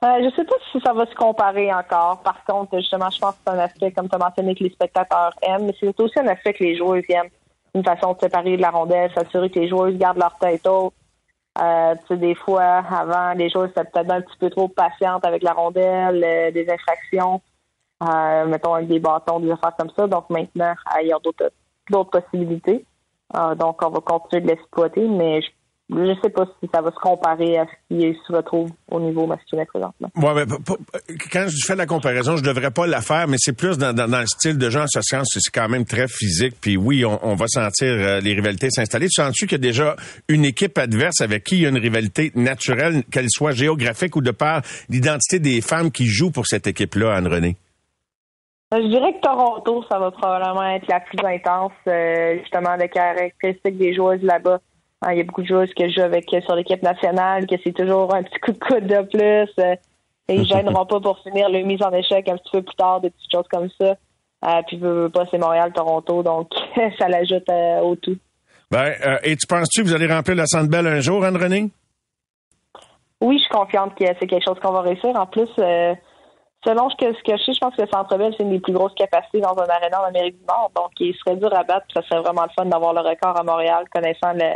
Euh, 0.03 0.23
je 0.23 0.35
sais 0.35 0.43
pas 0.43 0.55
si 0.71 0.79
ça 0.81 0.93
va 0.93 1.05
se 1.05 1.15
comparer 1.15 1.73
encore. 1.73 2.21
Par 2.21 2.43
contre, 2.43 2.77
justement, 2.77 3.09
je 3.09 3.19
pense 3.19 3.33
que 3.35 3.39
c'est 3.45 3.53
un 3.53 3.59
aspect, 3.59 3.91
comme 3.91 4.09
tu 4.09 4.15
as 4.15 4.19
mentionné, 4.19 4.53
que 4.53 4.63
les 4.63 4.69
spectateurs 4.69 5.33
aiment, 5.41 5.65
mais 5.65 5.75
c'est 5.79 5.99
aussi 5.99 6.19
un 6.19 6.27
aspect 6.27 6.53
que 6.53 6.63
les 6.63 6.77
joueurs 6.77 7.01
aiment. 7.09 7.29
Une 7.73 7.83
façon 7.83 8.13
de 8.13 8.19
séparer 8.19 8.57
de 8.57 8.61
la 8.61 8.71
rondelle, 8.71 9.11
s'assurer 9.13 9.49
que 9.49 9.59
les 9.59 9.69
joueurs 9.69 9.91
gardent 9.91 10.19
leur 10.19 10.37
tête 10.37 10.67
haute. 10.67 10.93
Euh, 11.61 11.95
des 12.09 12.35
fois, 12.35 12.83
avant, 12.89 13.33
les 13.33 13.49
joueurs 13.49 13.67
étaient 13.67 13.85
peut-être 13.85 14.11
un 14.11 14.21
petit 14.21 14.37
peu 14.37 14.49
trop 14.49 14.67
patientes 14.67 15.25
avec 15.25 15.43
la 15.43 15.53
rondelle, 15.53 16.23
euh, 16.23 16.51
des 16.51 16.69
infractions, 16.69 17.41
mettons 18.47 18.73
avec 18.73 18.87
des 18.89 18.99
bâtons, 18.99 19.39
des 19.39 19.51
affaires 19.51 19.75
comme 19.77 19.89
ça. 19.95 20.07
Donc 20.07 20.29
maintenant, 20.29 20.73
il 21.01 21.07
y 21.07 21.13
a 21.13 21.19
d'autres 21.23 22.09
possibilités. 22.11 22.85
donc, 23.57 23.81
on 23.81 23.89
va 23.89 23.99
continuer 24.01 24.41
de 24.41 24.47
l'exploiter, 24.49 25.07
mais 25.07 25.41
je 25.41 25.49
je 25.87 25.95
ne 25.95 26.15
sais 26.15 26.31
pas 26.31 26.45
si 26.59 26.69
ça 26.73 26.81
va 26.81 26.89
se 26.89 26.95
comparer 26.95 27.59
à 27.59 27.65
ce 27.65 27.95
qui 27.95 28.17
se 28.27 28.33
retrouve 28.33 28.71
au 28.89 28.99
niveau 28.99 29.27
masculin 29.27 29.65
présentement. 29.65 30.09
Ouais, 30.15 30.33
mais 30.33 30.45
quand 31.31 31.45
je 31.47 31.65
fais 31.65 31.75
la 31.75 31.85
comparaison, 31.85 32.37
je 32.37 32.43
devrais 32.43 32.71
pas 32.71 32.87
la 32.87 33.01
faire, 33.01 33.27
mais 33.27 33.37
c'est 33.39 33.55
plus 33.55 33.77
dans, 33.77 33.93
le 33.93 34.25
style 34.25 34.57
de 34.57 34.69
jeu 34.71 34.81
en 34.81 34.87
ce 34.87 35.01
sens, 35.03 35.27
c'est 35.31 35.51
quand 35.53 35.69
même 35.69 35.85
très 35.85 36.07
physique. 36.07 36.55
Puis 36.59 36.75
oui, 36.75 37.05
on, 37.05 37.35
va 37.35 37.47
sentir 37.47 37.87
euh, 37.87 38.19
les 38.19 38.33
rivalités 38.33 38.71
s'installer. 38.71 39.07
Tu 39.07 39.21
sens-tu 39.21 39.45
qu'il 39.45 39.59
y 39.59 39.61
a 39.61 39.67
déjà 39.67 39.95
une 40.27 40.43
équipe 40.45 40.75
adverse 40.79 41.21
avec 41.21 41.43
qui 41.43 41.57
il 41.57 41.61
y 41.61 41.65
a 41.67 41.69
une 41.69 41.77
rivalité 41.77 42.31
naturelle, 42.33 43.03
qu'elle 43.11 43.29
soit 43.29 43.51
géographique 43.51 44.15
ou 44.15 44.21
de 44.21 44.31
par 44.31 44.61
l'identité 44.89 45.37
des 45.37 45.61
femmes 45.61 45.91
qui 45.91 46.07
jouent 46.07 46.31
pour 46.31 46.47
cette 46.47 46.65
équipe-là, 46.65 47.13
Anne-Renée? 47.13 47.57
Euh, 48.73 48.81
je 48.81 48.87
dirais 48.87 49.13
que 49.13 49.19
Toronto, 49.19 49.83
ça 49.89 49.99
va 49.99 50.09
probablement 50.09 50.63
être 50.63 50.87
la 50.87 50.99
plus 50.99 51.19
intense, 51.23 51.73
euh, 51.87 52.39
justement, 52.39 52.75
les 52.75 52.89
caractéristiques 52.89 53.77
des 53.77 53.93
joueuses 53.93 54.23
là-bas. 54.23 54.59
Il 55.11 55.17
y 55.17 55.21
a 55.21 55.23
beaucoup 55.23 55.41
de 55.41 55.47
joueurs 55.47 55.67
que 55.67 55.87
je 55.87 55.93
joue 55.93 56.01
avec 56.01 56.33
euh, 56.33 56.41
sur 56.41 56.55
l'équipe 56.55 56.81
nationale, 56.81 57.45
que 57.45 57.55
c'est 57.63 57.73
toujours 57.73 58.13
un 58.13 58.23
petit 58.23 58.39
coup 58.39 58.51
de 58.51 58.57
coude 58.57 58.87
de 58.87 59.01
plus. 59.03 59.63
Euh, 59.63 59.75
et 60.27 60.35
ils 60.35 60.45
gêneront 60.45 60.85
pas 60.85 60.99
pour 60.99 61.19
finir 61.19 61.49
le 61.49 61.61
mise 61.61 61.83
en 61.83 61.91
échec 61.91 62.27
un 62.27 62.37
petit 62.37 62.51
peu 62.51 62.61
plus 62.63 62.75
tard, 62.75 63.01
des 63.01 63.11
petites 63.11 63.31
choses 63.31 63.47
comme 63.51 63.69
ça. 63.79 63.95
Euh, 64.45 64.61
puis, 64.67 64.77
veux, 64.77 65.09
pas, 65.09 65.25
c'est 65.29 65.37
Montréal, 65.37 65.71
Toronto, 65.73 66.23
donc 66.23 66.49
ça 66.97 67.07
l'ajoute 67.07 67.47
au 67.83 67.95
tout. 67.95 68.17
Ben, 68.71 68.93
et 69.23 69.35
tu 69.35 69.45
penses-tu 69.45 69.83
que 69.83 69.87
vous 69.87 69.93
allez 69.93 70.07
remplir 70.07 70.35
la 70.35 70.47
Centre 70.47 70.69
Bell 70.69 70.87
un 70.87 70.99
jour, 70.99 71.23
Anne-Renée? 71.23 71.69
Oui, 73.21 73.37
je 73.37 73.43
suis 73.43 73.49
confiante 73.49 73.95
que 73.95 74.05
c'est 74.19 74.27
quelque 74.27 74.43
chose 74.43 74.59
qu'on 74.59 74.71
va 74.71 74.81
réussir. 74.81 75.11
En 75.15 75.27
plus, 75.27 75.47
selon 76.65 76.89
ce 76.89 76.95
que, 76.95 77.13
ce 77.13 77.23
que 77.23 77.37
je 77.37 77.43
sais, 77.43 77.53
je 77.53 77.59
pense 77.59 77.75
que 77.75 77.83
le 77.83 77.87
Centre 77.87 78.17
Bell, 78.17 78.33
c'est 78.35 78.43
une 78.43 78.49
des 78.49 78.59
plus 78.59 78.73
grosses 78.73 78.95
capacités 78.95 79.39
dans 79.39 79.55
un 79.57 79.67
aréna 79.67 80.01
en 80.01 80.05
Amérique 80.05 80.39
du 80.39 80.45
Nord. 80.45 80.71
Donc, 80.75 80.91
il 80.99 81.15
serait 81.15 81.35
dur 81.35 81.55
à 81.55 81.63
battre. 81.63 81.85
Ça 81.93 82.01
serait 82.01 82.21
vraiment 82.21 82.43
le 82.43 82.49
fun 82.57 82.65
d'avoir 82.65 82.93
le 82.93 83.01
record 83.01 83.39
à 83.39 83.43
Montréal, 83.43 83.85
connaissant 83.93 84.33
le, 84.33 84.55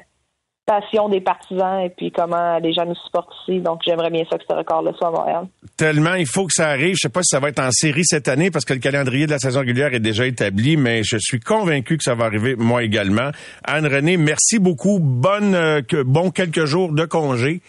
passion 0.69 1.09
des 1.09 1.19
partisans 1.19 1.81
et 1.83 1.89
puis 1.89 2.11
comment 2.11 2.59
les 2.59 2.73
gens 2.73 2.85
nous 2.85 2.93
supportent 2.93 3.33
ici. 3.41 3.59
Donc, 3.59 3.81
j'aimerais 3.83 4.11
bien 4.11 4.23
ça 4.29 4.37
que 4.37 4.43
ce 4.47 4.55
record-là 4.55 4.91
soit 4.95 5.07
à 5.07 5.11
Montréal. 5.11 5.47
Tellement, 5.75 6.13
il 6.13 6.27
faut 6.27 6.45
que 6.45 6.53
ça 6.53 6.67
arrive. 6.67 6.93
Je 6.93 7.01
sais 7.01 7.09
pas 7.09 7.23
si 7.23 7.29
ça 7.31 7.39
va 7.39 7.49
être 7.49 7.59
en 7.59 7.71
série 7.71 8.05
cette 8.05 8.27
année 8.27 8.51
parce 8.51 8.65
que 8.65 8.73
le 8.73 8.79
calendrier 8.79 9.25
de 9.25 9.31
la 9.31 9.39
saison 9.39 9.61
régulière 9.61 9.95
est 9.95 9.99
déjà 9.99 10.27
établi, 10.27 10.77
mais 10.77 11.01
je 11.03 11.17
suis 11.19 11.39
convaincu 11.39 11.97
que 11.97 12.03
ça 12.03 12.13
va 12.13 12.25
arriver 12.25 12.55
moi 12.55 12.83
également. 12.83 13.31
Anne-Renée, 13.63 14.17
merci 14.17 14.59
beaucoup. 14.59 14.99
Bonne, 14.99 15.55
euh, 15.55 15.81
bon 16.05 16.29
quelques 16.29 16.65
jours 16.65 16.93
de 16.93 17.05
congé. 17.05 17.61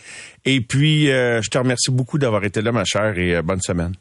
Et 0.45 0.61
puis, 0.61 1.11
euh, 1.11 1.40
je 1.40 1.49
te 1.49 1.57
remercie 1.57 1.90
beaucoup 1.90 2.19
d'avoir 2.19 2.45
été 2.45 2.61
là, 2.61 2.71
ma 2.71 2.85
chère, 2.85 3.19
et 3.19 3.37
euh, 3.37 3.42
bonne 3.42 3.62
semaine. 3.62 3.95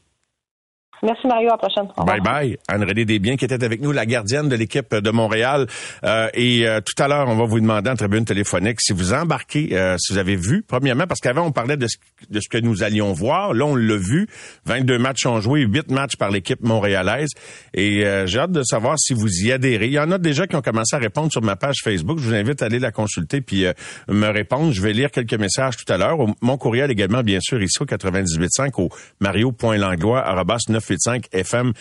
Merci 1.02 1.28
Mario, 1.28 1.50
à 1.50 1.52
la 1.52 1.58
prochaine. 1.58 1.88
Bye 2.06 2.22
bye. 2.22 2.58
Anne-Renée 2.68 3.06
Desbiens 3.06 3.38
qui 3.38 3.46
était 3.46 3.64
avec 3.64 3.82
nous, 3.82 3.92
la 3.92 4.06
gardienne 4.06 4.50
de 4.50 4.56
l'équipe 4.56 4.94
de 4.94 5.12
Montréal. 5.12 5.68
Euh, 6.04 6.30
et 6.34 6.68
euh, 6.68 6.82
tout 6.82 7.02
à 7.02 7.08
l'heure, 7.08 7.28
on 7.30 7.36
va 7.36 7.46
vous 7.46 7.60
demander 7.60 7.90
en 7.90 7.96
tribune 7.96 8.26
téléphonique 8.26 8.82
si 8.82 8.94
vous 8.94 9.14
embarquez, 9.14 9.70
euh, 9.74 9.96
si 9.98 10.14
vous 10.14 10.20
avez 10.20 10.36
vu, 10.36 10.64
premièrement, 10.68 11.06
parce 11.08 11.22
qu'avant 11.22 11.46
on 11.46 11.52
parlait 11.52 11.78
de 11.78 11.88
ce, 11.88 11.98
de 12.30 12.40
ce, 12.40 12.50
que 12.50 12.58
nous 12.58 12.84
allions 12.84 13.14
voir. 13.14 13.54
Là, 13.54 13.66
on 13.66 13.76
l'a 13.76 13.98
vu. 13.98 14.28
22 14.66 14.98
matchs 14.98 15.26
ont 15.26 15.40
joué, 15.40 15.62
8 15.62 15.92
matchs 15.92 16.16
par 16.18 16.32
l'équipe 16.32 16.62
montréalaise. 16.62 17.30
Et 17.74 18.06
euh, 18.06 18.26
j'ai 18.26 18.40
hâte 18.40 18.52
de 18.52 18.64
savoir 18.64 18.98
si 19.00 19.14
vous 19.14 19.30
y 19.44 19.52
adhérez. 19.52 19.88
Il 19.88 19.94
y 19.94 20.00
en 20.00 20.12
a 20.12 20.18
déjà 20.18 20.48
qui 20.48 20.56
ont 20.56 20.62
commencé 20.62 20.96
à 20.96 21.00
répondre 21.00 21.32
sur 21.32 21.42
ma 21.42 21.56
page 21.56 21.78
Facebook. 21.84 22.20
Je 22.20 22.26
vous 22.26 22.34
invite 22.34 22.62
à 22.62 22.66
aller 22.66 22.80
la 22.80 22.92
consulter 22.92 23.42
puis 23.42 23.66
euh, 23.66 23.74
me 24.08 24.28
répondre. 24.28 24.72
Je 24.72 24.82
vais 24.82 24.94
lire 24.94 25.12
quelques 25.12 25.36
messages 25.36 25.78
tout 25.78 25.92
à 25.92 25.98
l'heure. 25.98 26.18
Mon 26.42 26.58
courriel 26.58 26.92
également, 26.92 27.24
bien 27.24 27.40
sûr, 27.40 27.62
ici 27.62 27.82
au 27.82 27.86
98.5 27.86 28.72
au 28.78 28.90
mario.langlois.9 29.20 30.89
98.5 30.98 31.30
FM 31.32 31.76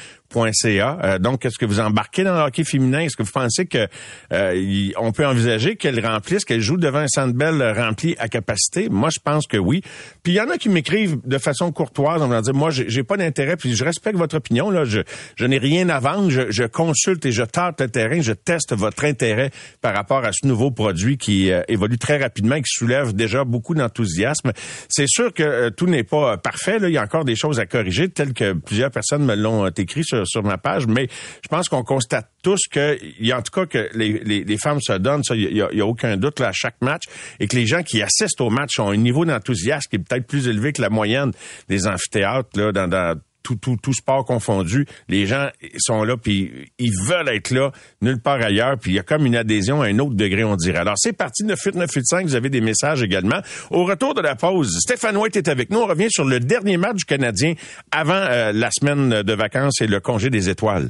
donc, 1.18 1.44
est-ce 1.44 1.58
que 1.58 1.66
vous 1.66 1.80
embarquez 1.80 2.25
dans 2.25 2.35
le 2.35 2.40
hockey 2.40 2.64
féminin? 2.64 3.00
Est-ce 3.00 3.16
que 3.16 3.23
vous 3.23 3.32
pensez 3.32 3.66
que 3.66 3.88
euh, 4.32 4.90
on 4.99 5.12
peut 5.12 5.26
envisager 5.26 5.76
qu'elle 5.76 6.04
remplisse, 6.04 6.44
qu'elle 6.44 6.61
joue 6.61 6.76
devant 6.76 6.99
un 6.99 7.08
centre 7.08 7.35
rempli 7.80 8.14
à 8.18 8.28
capacité? 8.28 8.88
Moi, 8.88 9.11
je 9.11 9.20
pense 9.23 9.47
que 9.47 9.56
oui. 9.56 9.82
Puis 10.23 10.35
il 10.35 10.37
y 10.37 10.40
en 10.40 10.50
a 10.50 10.58
qui 10.58 10.68
m'écrivent 10.68 11.18
de 11.25 11.38
façon 11.38 11.73
courtoise 11.73 12.23
en 12.23 12.28
me 12.28 12.38
disant, 12.40 12.56
moi, 12.56 12.70
j'ai 12.70 13.02
pas 13.02 13.16
d'intérêt, 13.16 13.56
puis 13.56 13.75
je 13.75 13.85
respecte 13.85 14.18
votre 14.18 14.37
opinion. 14.37 14.70
Là, 14.70 14.85
je, 14.85 15.00
je 15.37 15.47
n'ai 15.47 15.58
rien 15.58 15.88
à 15.88 15.99
vendre. 15.99 16.30
Je, 16.30 16.50
je, 16.50 16.64
consulte 16.64 17.25
et 17.26 17.32
je 17.32 17.42
tente 17.42 17.80
le 17.80 17.88
terrain. 17.88 18.20
Je 18.20 18.32
teste 18.32 18.75
votre 18.75 19.04
intérêt 19.04 19.50
par 19.80 19.94
rapport 19.94 20.25
à 20.25 20.32
ce 20.32 20.47
nouveau 20.47 20.70
produit 20.70 21.16
qui 21.16 21.50
euh, 21.50 21.62
évolue 21.68 21.99
très 21.99 22.18
rapidement 22.18 22.56
et 22.56 22.62
qui 22.62 22.70
soulève 22.70 23.14
déjà 23.14 23.44
beaucoup 23.44 23.75
d'enthousiasme. 23.75 24.52
C'est 24.88 25.08
sûr 25.08 25.32
que 25.32 25.70
tout 25.70 25.87
n'est 25.87 26.04
pas 26.04 26.37
parfait. 26.37 26.78
Là. 26.78 26.88
Il 26.88 26.94
y 26.94 26.99
a 26.99 27.02
encore 27.02 27.25
des 27.25 27.37
choses 27.37 27.58
à 27.61 27.66
corriger, 27.66 28.08
telles 28.08 28.35
que 28.35 28.52
plusieurs 28.52 28.90
personnes 28.90 29.25
me 29.25 29.35
l'ont 29.35 29.64
euh, 29.64 29.70
écrit 29.76 30.04
sur, 30.04 30.17
sur, 30.25 30.42
ma 30.42 30.58
page, 30.58 30.87
mais 30.87 31.08
je 31.42 31.48
pense 31.48 31.68
qu'on 31.68 31.82
constate 31.82 32.30
tous 32.42 32.60
que, 32.70 32.98
y 33.20 33.32
a 33.32 33.38
en 33.38 33.42
tout 33.42 33.52
cas 33.52 33.66
que 33.66 33.88
les, 33.94 34.44
les, 34.44 34.58
femmes 34.58 34.80
se 34.80 34.92
donnent, 34.92 35.25
ça, 35.25 35.34
il 35.34 35.56
y 35.56 35.60
a, 35.60 35.66
a, 35.66 35.87
aucun 35.87 36.16
doute 36.16 36.40
là, 36.40 36.48
à 36.48 36.52
chaque 36.52 36.80
match, 36.80 37.04
et 37.40 37.48
que 37.48 37.56
les 37.56 37.66
gens 37.66 37.82
qui 37.82 38.02
assistent 38.02 38.40
au 38.40 38.50
match 38.50 38.78
ont 38.78 38.90
un 38.90 38.96
niveau 38.96 39.25
d'enthousiasme 39.25 39.88
qui 39.90 39.96
est 39.96 39.98
peut-être 39.98 40.26
plus 40.26 40.48
élevé 40.48 40.72
que 40.72 40.82
la 40.82 40.90
moyenne 40.90 41.32
des 41.68 41.87
amphithéâtres 41.87 42.58
là, 42.58 42.72
dans 42.72 43.18
tout, 43.42 43.57
tout, 43.57 43.76
tout 43.80 43.92
sport 43.92 44.25
confondu, 44.25 44.87
les 45.09 45.26
gens 45.26 45.49
sont 45.78 46.04
là, 46.04 46.16
puis 46.16 46.71
ils 46.78 46.92
veulent 47.07 47.28
être 47.28 47.50
là, 47.50 47.73
nulle 48.02 48.21
part 48.21 48.42
ailleurs, 48.42 48.76
puis 48.78 48.92
il 48.92 48.95
y 48.95 48.99
a 48.99 49.02
comme 49.02 49.26
une 49.26 49.37
adhésion 49.37 49.83
à 49.83 49.87
un 49.87 49.99
autre 49.99 50.14
degré, 50.14 50.45
on 50.45 50.57
dirait. 50.57 50.78
Alors, 50.78 50.95
c'est 50.97 51.12
parti, 51.12 51.45
98985, 51.45 52.26
vous 52.26 52.35
avez 52.35 52.50
des 52.50 52.61
messages 52.61 53.02
également. 53.02 53.40
Au 53.71 53.85
retour 53.85 54.14
de 54.14 54.21
la 54.21 54.35
pause, 54.35 54.78
Stéphane 54.80 55.16
White 55.16 55.37
est 55.37 55.49
avec 55.49 55.71
nous. 55.71 55.78
On 55.78 55.87
revient 55.87 56.11
sur 56.11 56.25
le 56.25 56.40
dernier 56.40 56.76
match 56.76 56.97
du 56.97 57.04
Canadien 57.04 57.54
avant 57.90 58.14
euh, 58.14 58.52
la 58.52 58.71
semaine 58.71 59.23
de 59.23 59.33
vacances 59.33 59.80
et 59.80 59.87
le 59.87 60.00
congé 60.00 60.30
des 60.30 60.49
étoiles. 60.49 60.88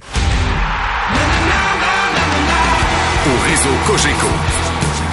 Au 3.27 3.37
réseau 3.51 3.75
Cogeco, 3.87 4.29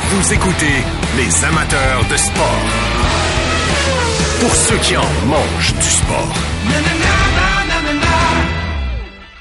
vous 0.09 0.33
écoutez 0.33 0.83
les 1.17 1.45
amateurs 1.45 2.05
de 2.09 2.15
sport. 2.15 2.61
Pour 4.39 4.55
ceux 4.55 4.77
qui 4.77 4.95
en 4.95 5.09
mangent 5.27 5.73
du 5.73 5.89
sport. 5.89 6.33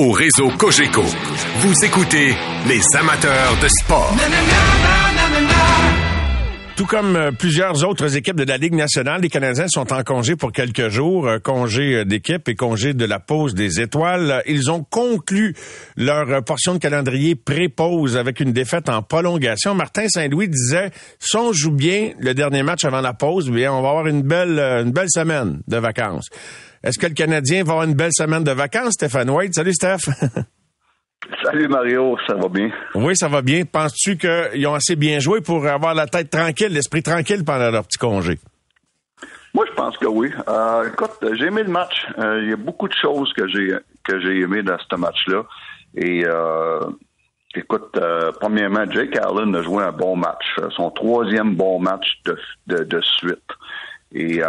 Au 0.00 0.12
réseau 0.12 0.48
Cogeco, 0.56 1.02
vous 1.56 1.84
écoutez 1.84 2.34
les 2.66 2.80
amateurs 2.96 3.58
de 3.62 3.68
sport. 3.68 4.16
Tout 6.74 6.86
comme 6.86 7.16
euh, 7.16 7.32
plusieurs 7.32 7.84
autres 7.86 8.16
équipes 8.16 8.36
de 8.36 8.44
la 8.44 8.56
Ligue 8.56 8.72
nationale, 8.72 9.20
les 9.20 9.28
Canadiens 9.28 9.68
sont 9.68 9.92
en 9.92 10.02
congé 10.02 10.36
pour 10.36 10.52
quelques 10.52 10.88
jours, 10.88 11.28
euh, 11.28 11.38
congé 11.38 11.96
euh, 11.96 12.04
d'équipe 12.06 12.48
et 12.48 12.54
congé 12.54 12.94
de 12.94 13.04
la 13.04 13.20
pause 13.20 13.52
des 13.52 13.78
étoiles. 13.82 14.42
Ils 14.46 14.70
ont 14.70 14.82
conclu 14.82 15.54
leur 15.98 16.42
portion 16.44 16.72
de 16.72 16.78
calendrier 16.78 17.34
pré-pause 17.34 18.16
avec 18.16 18.40
une 18.40 18.54
défaite 18.54 18.88
en 18.88 19.02
prolongation. 19.02 19.74
Martin 19.74 20.08
Saint-Louis 20.08 20.48
disait, 20.48 20.92
si 21.18 21.36
on 21.36 21.52
joue 21.52 21.72
bien 21.72 22.12
le 22.18 22.32
dernier 22.32 22.62
match 22.62 22.86
avant 22.86 23.02
la 23.02 23.12
pause, 23.12 23.50
bien, 23.50 23.70
on 23.70 23.82
va 23.82 23.90
avoir 23.90 24.06
une 24.06 24.22
belle, 24.22 24.58
une 24.58 24.92
belle 24.92 25.10
semaine 25.10 25.60
de 25.68 25.76
vacances. 25.76 26.30
Est-ce 26.82 26.98
que 26.98 27.06
le 27.06 27.14
Canadien 27.14 27.62
va 27.62 27.72
avoir 27.72 27.86
une 27.86 27.94
belle 27.94 28.12
semaine 28.12 28.42
de 28.42 28.52
vacances, 28.52 28.94
Stéphane 28.94 29.28
White? 29.28 29.54
Salut, 29.54 29.74
Steph. 29.74 29.98
Salut 31.44 31.68
Mario, 31.68 32.16
ça 32.26 32.34
va 32.34 32.48
bien? 32.48 32.70
Oui, 32.94 33.14
ça 33.14 33.28
va 33.28 33.42
bien. 33.42 33.64
Penses-tu 33.64 34.16
qu'ils 34.16 34.66
ont 34.66 34.74
assez 34.74 34.96
bien 34.96 35.18
joué 35.18 35.42
pour 35.42 35.66
avoir 35.66 35.94
la 35.94 36.06
tête 36.06 36.30
tranquille, 36.30 36.72
l'esprit 36.72 37.02
tranquille 37.02 37.44
pendant 37.44 37.70
leur 37.70 37.84
petit 37.84 37.98
congé? 37.98 38.38
Moi, 39.52 39.66
je 39.68 39.74
pense 39.74 39.98
que 39.98 40.06
oui. 40.06 40.30
Euh, 40.48 40.88
écoute, 40.88 41.12
j'ai 41.34 41.46
aimé 41.46 41.62
le 41.62 41.70
match. 41.70 42.06
Euh, 42.18 42.40
il 42.42 42.50
y 42.50 42.52
a 42.52 42.56
beaucoup 42.56 42.88
de 42.88 42.94
choses 42.94 43.32
que 43.34 43.46
j'ai 43.48 43.74
que 44.04 44.20
j'ai 44.20 44.40
aimé 44.40 44.62
dans 44.62 44.78
ce 44.78 44.96
match-là. 44.96 45.42
Et 45.94 46.24
euh, 46.24 46.80
écoute, 47.54 47.98
premièrement, 48.40 48.90
Jake 48.90 49.16
Allen 49.16 49.54
a 49.54 49.62
joué 49.62 49.84
un 49.84 49.92
bon 49.92 50.16
match, 50.16 50.56
son 50.74 50.90
troisième 50.90 51.54
bon 51.54 51.80
match 51.80 52.20
de, 52.24 52.38
de, 52.68 52.84
de 52.84 53.00
suite. 53.02 53.38
Et 54.12 54.40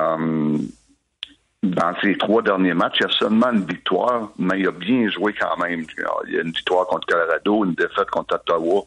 dans 1.63 1.94
ses 2.01 2.18
trois 2.18 2.41
derniers 2.41 2.74
matchs, 2.74 2.98
il 3.01 3.03
y 3.03 3.06
a 3.06 3.10
seulement 3.10 3.51
une 3.51 3.65
victoire, 3.65 4.32
mais 4.39 4.60
il 4.60 4.68
a 4.68 4.72
bien 4.72 5.10
joué 5.10 5.34
quand 5.39 5.58
même. 5.58 5.86
Il 6.27 6.34
y 6.34 6.38
a 6.38 6.41
une 6.41 6.51
victoire 6.51 6.88
contre 6.88 7.06
Colorado, 7.08 7.65
une 7.65 7.75
défaite 7.75 8.10
contre 8.10 8.36
Ottawa, 8.36 8.82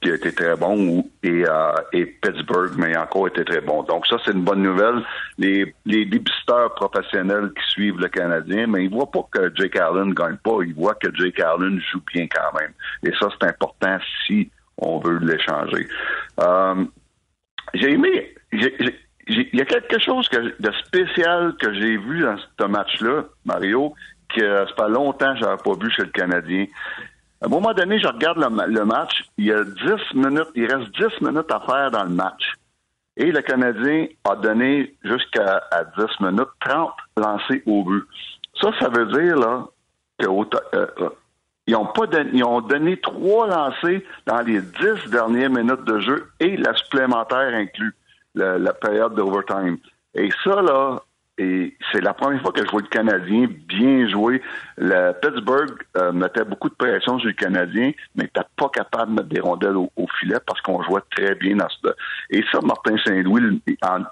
qui 0.00 0.10
a 0.10 0.14
été 0.14 0.32
très 0.32 0.56
bon, 0.56 1.04
et, 1.22 1.44
euh, 1.44 1.72
et 1.92 2.06
Pittsburgh, 2.06 2.72
mais 2.76 2.96
encore 2.96 3.28
été 3.28 3.44
très 3.44 3.60
bon. 3.60 3.82
Donc 3.84 4.06
ça, 4.06 4.16
c'est 4.24 4.32
une 4.32 4.42
bonne 4.42 4.62
nouvelle. 4.62 5.02
Les, 5.38 5.74
les 5.86 6.04
dépisteurs 6.04 6.74
professionnels 6.74 7.50
qui 7.54 7.70
suivent 7.70 7.98
le 7.98 8.08
Canadien, 8.08 8.66
mais 8.66 8.84
ils 8.84 8.90
voient 8.90 9.10
pas 9.10 9.26
que 9.30 9.52
Jake 9.54 9.76
Allen 9.76 10.08
ne 10.08 10.14
gagne 10.14 10.36
pas, 10.36 10.58
ils 10.64 10.74
voient 10.74 10.94
que 10.94 11.08
Jake 11.14 11.40
Allen 11.40 11.80
joue 11.92 12.02
bien 12.12 12.26
quand 12.26 12.58
même. 12.60 12.72
Et 13.04 13.12
ça, 13.18 13.28
c'est 13.30 13.48
important 13.48 13.98
si 14.26 14.50
on 14.78 14.98
veut 14.98 15.18
l'échanger. 15.18 15.88
Euh, 16.40 16.84
j'ai 17.74 17.92
aimé, 17.92 18.34
il 19.28 19.48
y 19.52 19.60
a 19.60 19.64
quelque 19.64 20.00
chose 20.00 20.28
de 20.30 20.72
spécial 20.84 21.54
que 21.60 21.72
j'ai 21.74 21.96
vu 21.96 22.22
dans 22.22 22.36
ce 22.36 22.66
match-là, 22.66 23.24
Mario, 23.44 23.94
que 24.34 24.40
ça 24.40 24.66
fait 24.66 24.90
longtemps 24.90 25.34
que 25.34 25.40
je 25.40 25.44
pas 25.44 25.74
vu 25.80 25.90
chez 25.90 26.02
le 26.02 26.10
Canadien. 26.10 26.66
À 27.40 27.46
un 27.46 27.48
moment 27.48 27.72
donné, 27.72 27.98
je 27.98 28.06
regarde 28.06 28.38
le, 28.38 28.84
match, 28.84 29.24
il 29.36 29.46
y 29.46 29.52
a 29.52 29.64
10 29.64 30.14
minutes, 30.14 30.48
il 30.54 30.72
reste 30.72 30.90
10 30.92 31.26
minutes 31.26 31.50
à 31.50 31.60
faire 31.60 31.90
dans 31.90 32.04
le 32.04 32.10
match. 32.10 32.54
Et 33.16 33.30
le 33.30 33.42
Canadien 33.42 34.06
a 34.24 34.36
donné 34.36 34.94
jusqu'à 35.04 35.62
10 35.98 36.24
minutes 36.24 36.48
30 36.60 36.92
lancés 37.16 37.62
au 37.66 37.84
but. 37.84 38.04
Ça, 38.60 38.70
ça 38.80 38.88
veut 38.88 39.06
dire 39.06 39.36
là 39.36 39.66
que 40.18 40.26
euh, 40.26 40.86
euh, 41.00 41.74
ont 41.74 41.86
pas 41.86 42.06
donné, 42.06 42.30
ils 42.32 42.44
ont 42.44 42.60
donné 42.60 42.96
trois 42.98 43.46
lancés 43.46 44.04
dans 44.26 44.40
les 44.40 44.60
10 44.60 45.10
dernières 45.10 45.50
minutes 45.50 45.84
de 45.84 46.00
jeu 46.00 46.30
et 46.40 46.56
la 46.56 46.74
supplémentaire 46.74 47.54
inclus 47.54 47.94
la, 48.34 48.58
la 48.58 48.72
période 48.72 49.14
d'overtime. 49.14 49.78
Et 50.14 50.30
ça, 50.44 50.62
là, 50.62 51.02
et 51.38 51.74
c'est 51.90 52.02
la 52.02 52.12
première 52.12 52.42
fois 52.42 52.52
que 52.52 52.62
je 52.62 52.70
vois 52.70 52.82
le 52.82 52.88
Canadien 52.88 53.48
bien 53.66 54.06
jouer. 54.06 54.42
Le 54.76 55.12
Pittsburgh 55.12 55.70
euh, 55.96 56.12
mettait 56.12 56.44
beaucoup 56.44 56.68
de 56.68 56.74
pression 56.74 57.18
sur 57.18 57.28
le 57.28 57.32
Canadien, 57.32 57.92
mais 58.14 58.24
n'était 58.24 58.42
pas 58.54 58.68
capable 58.68 59.12
de 59.12 59.16
mettre 59.16 59.28
des 59.28 59.40
rondelles 59.40 59.76
au, 59.76 59.90
filet 60.20 60.36
parce 60.46 60.60
qu'on 60.60 60.82
jouait 60.82 61.00
très 61.10 61.34
bien 61.36 61.56
dans 61.56 61.68
ce. 61.70 61.88
Et 62.28 62.44
ça, 62.52 62.58
Martin 62.62 62.96
Saint-Louis 63.06 63.62
en, 63.82 64.02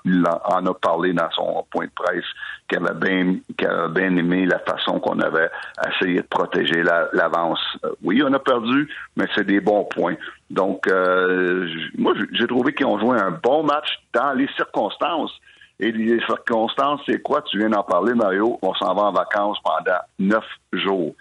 en, 0.44 0.66
a 0.66 0.74
parlé 0.74 1.12
dans 1.12 1.30
son 1.32 1.66
point 1.70 1.84
de 1.84 1.90
presse, 1.94 2.24
qu'il 2.68 2.78
avait 2.78 2.94
bien, 2.94 3.36
avait 3.68 3.92
bien 3.92 4.16
aimé 4.16 4.46
la 4.46 4.58
façon 4.60 4.98
qu'on 4.98 5.20
avait 5.20 5.50
essayé 5.92 6.22
de 6.22 6.26
protéger 6.26 6.82
l'avance. 6.82 7.60
Euh, 7.84 7.90
oui, 8.02 8.22
on 8.24 8.32
a 8.32 8.38
perdu, 8.38 8.88
mais 9.16 9.26
c'est 9.34 9.46
des 9.46 9.60
bons 9.60 9.84
points. 9.84 10.16
Donc, 10.48 10.86
euh, 10.88 11.68
moi, 11.98 12.14
j'ai 12.32 12.46
trouvé 12.46 12.72
qu'ils 12.72 12.86
ont 12.86 12.98
joué 12.98 13.18
un 13.18 13.30
bon 13.30 13.62
match 13.62 14.00
dans 14.14 14.32
les 14.32 14.48
circonstances. 14.56 15.32
Et 15.80 15.92
les 15.92 16.20
circonstances, 16.26 17.00
c'est 17.06 17.22
quoi? 17.22 17.42
Tu 17.42 17.58
viens 17.58 17.70
d'en 17.70 17.82
parler, 17.82 18.14
Mario. 18.14 18.58
On 18.62 18.74
s'en 18.74 18.94
va 18.94 19.02
en 19.04 19.12
vacances 19.12 19.58
pendant 19.64 19.98
neuf 20.18 20.44
jours. 20.72 21.14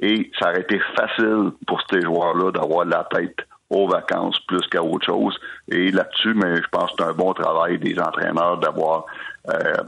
Et 0.00 0.30
ça 0.38 0.50
aurait 0.50 0.62
été 0.62 0.80
facile 0.96 1.50
pour 1.66 1.80
ces 1.90 2.00
joueurs-là 2.00 2.50
d'avoir 2.50 2.84
la 2.86 3.04
tête 3.04 3.36
aux 3.70 3.88
vacances 3.88 4.38
plus 4.46 4.66
qu'à 4.68 4.82
autre 4.82 5.04
chose. 5.06 5.38
Et 5.68 5.90
là-dessus, 5.90 6.34
mais 6.34 6.56
je 6.56 6.68
pense 6.70 6.90
que 6.92 6.96
c'est 6.98 7.10
un 7.10 7.12
bon 7.14 7.32
travail 7.34 7.78
des 7.78 7.98
entraîneurs 7.98 8.58
d'avoir 8.58 9.04
euh, 9.48 9.82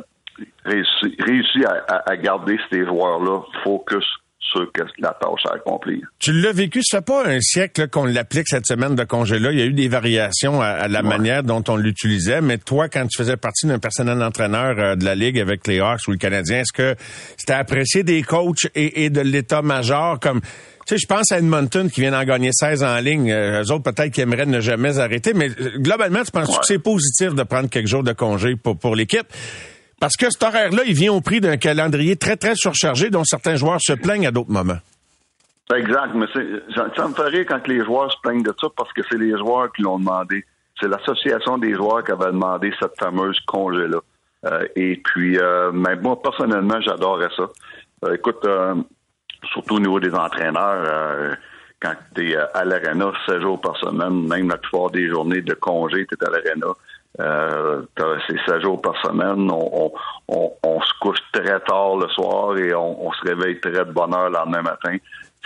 réussi, 0.64 1.16
réussi 1.20 1.64
à, 1.64 2.02
à- 2.06 2.16
garder 2.16 2.58
ces 2.70 2.84
joueurs-là 2.84 3.40
focus 3.64 4.04
sur 4.40 4.70
que 4.72 4.82
la 4.98 5.16
tâche 5.20 5.46
à 5.50 5.54
accomplir. 5.54 6.00
Tu 6.18 6.32
l'as 6.32 6.52
vécu, 6.52 6.80
ça 6.82 6.98
fait 6.98 7.04
pas 7.04 7.26
un 7.26 7.40
siècle 7.40 7.88
qu'on 7.88 8.04
l'applique 8.04 8.48
cette 8.48 8.66
semaine 8.66 8.94
de 8.94 9.04
congé-là. 9.04 9.52
Il 9.52 9.58
y 9.58 9.62
a 9.62 9.66
eu 9.66 9.72
des 9.72 9.88
variations 9.88 10.60
à, 10.60 10.66
à 10.66 10.88
la 10.88 11.02
manière 11.02 11.42
dont 11.42 11.62
on 11.68 11.76
l'utilisait, 11.76 12.40
mais 12.40 12.58
toi, 12.58 12.88
quand 12.88 13.06
tu 13.06 13.18
faisais 13.18 13.36
partie 13.36 13.66
d'un 13.66 13.78
personnel 13.78 14.22
entraîneur 14.22 14.78
euh, 14.78 14.96
de 14.96 15.04
la 15.04 15.14
Ligue 15.14 15.38
avec 15.38 15.66
les 15.66 15.80
Hawks 15.80 16.06
ou 16.08 16.12
le 16.12 16.18
Canadien, 16.18 16.60
est-ce 16.60 16.72
que 16.72 16.94
c'était 17.36 17.54
apprécié 17.54 18.02
des 18.02 18.22
coachs 18.22 18.68
et, 18.74 19.04
et 19.04 19.10
de 19.10 19.20
l'état-major 19.20 20.18
comme... 20.20 20.40
Tu 20.86 20.94
sais, 20.94 20.98
je 21.02 21.06
pense 21.06 21.30
à 21.32 21.38
Edmonton 21.38 21.90
qui 21.90 22.00
vient 22.00 22.12
d'en 22.12 22.24
gagner 22.24 22.48
16 22.50 22.82
en 22.82 22.96
ligne. 23.00 23.30
Euh, 23.30 23.62
eux 23.62 23.72
autres, 23.72 23.92
peut-être 23.92 24.10
qu'ils 24.10 24.22
aimeraient 24.22 24.46
ne 24.46 24.60
jamais 24.60 24.98
arrêter, 24.98 25.34
mais 25.34 25.50
euh, 25.60 25.76
globalement, 25.76 26.22
tu 26.24 26.30
penses 26.30 26.58
que 26.58 26.64
c'est 26.64 26.78
positif 26.78 27.34
de 27.34 27.42
prendre 27.42 27.68
quelques 27.68 27.88
jours 27.88 28.02
de 28.02 28.14
congé 28.14 28.56
pour, 28.56 28.78
pour 28.78 28.96
l'équipe? 28.96 29.26
Parce 30.00 30.16
que 30.16 30.30
cet 30.30 30.42
horaire-là, 30.42 30.82
il 30.86 30.94
vient 30.94 31.12
au 31.12 31.20
prix 31.20 31.40
d'un 31.40 31.56
calendrier 31.56 32.16
très, 32.16 32.36
très 32.36 32.54
surchargé 32.54 33.10
dont 33.10 33.24
certains 33.24 33.56
joueurs 33.56 33.80
se 33.80 33.92
plaignent 33.92 34.26
à 34.26 34.30
d'autres 34.30 34.52
moments. 34.52 34.78
Exact, 35.74 36.14
mais 36.14 36.26
ça, 36.74 37.08
me 37.08 37.14
fait 37.14 37.28
rire 37.28 37.44
quand 37.46 37.66
les 37.66 37.84
joueurs 37.84 38.10
se 38.10 38.16
plaignent 38.22 38.42
de 38.42 38.54
ça 38.58 38.68
parce 38.74 38.92
que 38.92 39.02
c'est 39.10 39.18
les 39.18 39.36
joueurs 39.36 39.70
qui 39.72 39.82
l'ont 39.82 39.98
demandé. 39.98 40.44
C'est 40.80 40.88
l'association 40.88 41.58
des 41.58 41.74
joueurs 41.74 42.04
qui 42.04 42.12
avait 42.12 42.26
demandé 42.26 42.72
cette 42.80 42.96
fameuse 42.98 43.38
congé-là. 43.40 43.98
Euh, 44.46 44.66
et 44.76 45.00
puis, 45.04 45.36
euh, 45.38 45.72
moi, 45.72 46.22
personnellement, 46.22 46.80
j'adorais 46.80 47.28
ça. 47.36 47.48
Euh, 48.04 48.14
écoute, 48.14 48.46
surtout 49.52 49.74
au 49.74 49.80
niveau 49.80 50.00
des 50.00 50.14
entraîneurs, 50.14 51.36
quand 51.80 51.94
tu 52.14 52.30
es 52.30 52.36
à 52.36 52.64
l'arena 52.64 53.12
7 53.26 53.40
jours 53.42 53.60
par 53.60 53.76
semaine, 53.76 54.26
même 54.26 54.48
la 54.48 54.56
plupart 54.56 54.90
des 54.90 55.08
journées 55.08 55.42
de 55.42 55.54
congé, 55.54 56.06
tu 56.06 56.14
es 56.14 56.26
à 56.26 56.30
l'arena. 56.30 56.68
Euh, 57.20 57.82
c'est 58.26 58.38
7 58.46 58.60
jours 58.62 58.80
par 58.80 58.96
semaine. 59.02 59.50
On, 59.50 59.92
on, 60.28 60.52
on, 60.62 60.80
se 60.80 60.92
couche 61.00 61.18
très 61.32 61.58
tard 61.60 61.96
le 61.96 62.08
soir 62.08 62.56
et 62.56 62.74
on, 62.74 63.10
se 63.12 63.22
réveille 63.22 63.58
très 63.60 63.72
de 63.72 63.92
bonne 63.92 64.14
heure 64.14 64.28
le 64.28 64.34
lendemain 64.36 64.62
matin. 64.62 64.96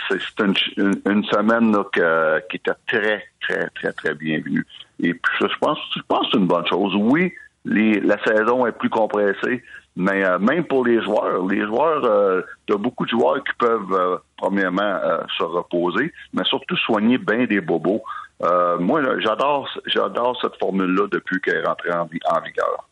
C'est 0.09 0.19
une, 0.39 0.53
une, 0.77 1.01
une 1.09 1.23
semaine 1.25 1.71
là, 1.71 1.83
que- 1.91 2.39
qui 2.49 2.57
était 2.57 2.71
très, 2.87 3.23
très, 3.41 3.69
très, 3.69 3.93
très 3.93 4.13
bienvenue. 4.13 4.65
Et 4.99 5.13
puis, 5.13 5.33
je 5.41 5.57
pense, 5.59 5.79
je 5.95 6.01
pense 6.07 6.25
que 6.25 6.31
c'est 6.33 6.39
une 6.39 6.47
bonne 6.47 6.67
chose. 6.67 6.93
Oui, 6.95 7.33
les, 7.65 7.99
la 8.01 8.21
saison 8.23 8.65
est 8.65 8.73
plus 8.73 8.89
compressée, 8.89 9.63
mais 9.95 10.23
euh, 10.25 10.39
même 10.39 10.65
pour 10.65 10.85
les 10.85 11.01
joueurs, 11.01 11.45
les 11.47 11.65
joueurs, 11.65 12.03
euh, 12.03 12.41
t'as 12.67 12.75
beaucoup 12.75 13.05
de 13.05 13.09
joueurs 13.11 13.43
qui 13.43 13.53
peuvent, 13.57 13.93
euh, 13.93 14.17
premièrement, 14.37 14.81
euh, 14.81 15.19
se 15.37 15.43
reposer, 15.43 16.11
mais 16.33 16.43
surtout 16.43 16.75
soigner 16.77 17.17
bien 17.17 17.45
des 17.45 17.61
bobos. 17.61 18.03
Euh, 18.41 18.77
moi, 18.77 19.01
j'adore, 19.19 19.69
j'adore 19.85 20.37
cette 20.41 20.57
formule-là 20.59 21.07
depuis 21.11 21.39
qu'elle 21.39 21.57
est 21.57 21.65
rentrée 21.65 21.91
en, 21.93 22.05
vi- 22.05 22.19
en 22.25 22.41
vigueur. 22.41 22.89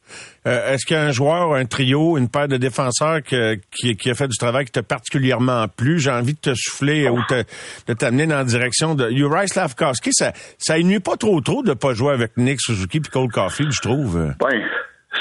Euh, 0.47 0.71
Est-ce 0.73 0.85
qu'il 0.85 0.95
y 0.95 0.99
a 0.99 1.03
un 1.03 1.11
joueur, 1.11 1.53
un 1.55 1.65
trio, 1.65 2.17
une 2.17 2.29
paire 2.29 2.47
de 2.47 2.57
défenseurs 2.57 3.21
que- 3.21 3.55
qui, 3.75 3.97
qui 3.97 4.09
a 4.09 4.13
fait 4.13 4.27
du 4.29 4.37
travail 4.37 4.65
qui 4.65 4.71
t'a 4.71 4.83
particulièrement 4.83 5.67
plu? 5.67 5.99
J'ai 5.99 6.11
envie 6.11 6.35
de 6.35 6.39
te 6.39 6.53
souffler 6.55 7.09
ou 7.09 7.19
te- 7.27 7.43
de 7.87 7.93
t'amener 7.93 8.27
dans 8.27 8.37
la 8.37 8.43
direction 8.45 8.95
de 8.95 9.09
Uri 9.09 9.47
Slavkowski. 9.49 10.11
Ça, 10.13 10.31
ça 10.57 10.77
nuit 10.79 10.99
pas 11.01 11.17
trop 11.17 11.41
trop 11.41 11.63
de 11.63 11.73
pas 11.73 11.93
jouer 11.93 12.13
avec 12.13 12.37
Nick 12.37 12.61
Suzuki 12.61 12.97
et 12.99 13.09
Cole 13.11 13.29
Caulfield, 13.31 13.71
je 13.73 13.81
trouve. 13.81 14.33
Ben, 14.39 14.61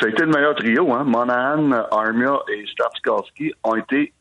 ça 0.01 0.07
a 0.07 0.09
été 0.11 0.23
le 0.23 0.31
meilleur 0.31 0.55
trio. 0.55 0.93
Hein? 0.93 1.05
Monahan, 1.05 1.73
Armia 1.91 2.39
et 2.53 2.65
Stavskalski 2.73 3.53
ont 3.65 3.75
été, 3.75 4.13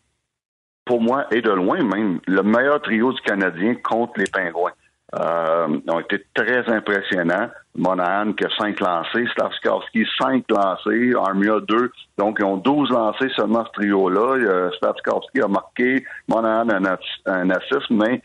pour 0.86 1.01
moi, 1.01 1.25
et 1.32 1.41
de 1.41 1.51
loin 1.51 1.84
même, 1.84 2.20
le 2.25 2.41
meilleur 2.41 2.82
trio 2.82 3.13
du 3.13 3.22
Canadien 3.22 3.75
contre 3.84 4.13
les 4.18 4.25
Pingouins. 4.32 4.72
Euh, 5.16 5.80
ont 5.88 6.00
été 6.00 6.24
très 6.36 6.70
impressionnants. 6.72 7.50
Monahan 7.75 8.34
qui 8.34 8.46
a 8.46 8.50
cinq 8.60 8.80
lancés, 8.80 9.25
Stavskalski 9.32 10.06
cinq 10.22 10.44
lancés, 10.50 11.13
Armia 11.18 11.60
deux. 11.68 11.92
Donc, 12.18 12.38
ils 12.39 12.46
ont 12.46 12.58
12 12.58 12.92
lancés 12.92 13.30
seulement 13.36 13.66
ce 13.66 13.72
trio-là. 13.82 14.36
Euh, 14.38 14.72
Stavskalski 14.78 15.42
a 15.42 15.48
marqué, 15.48 16.06
Monahan 16.28 16.69
un, 16.69 16.98
un 17.26 17.50
assist, 17.50 17.89
mais 17.89 18.22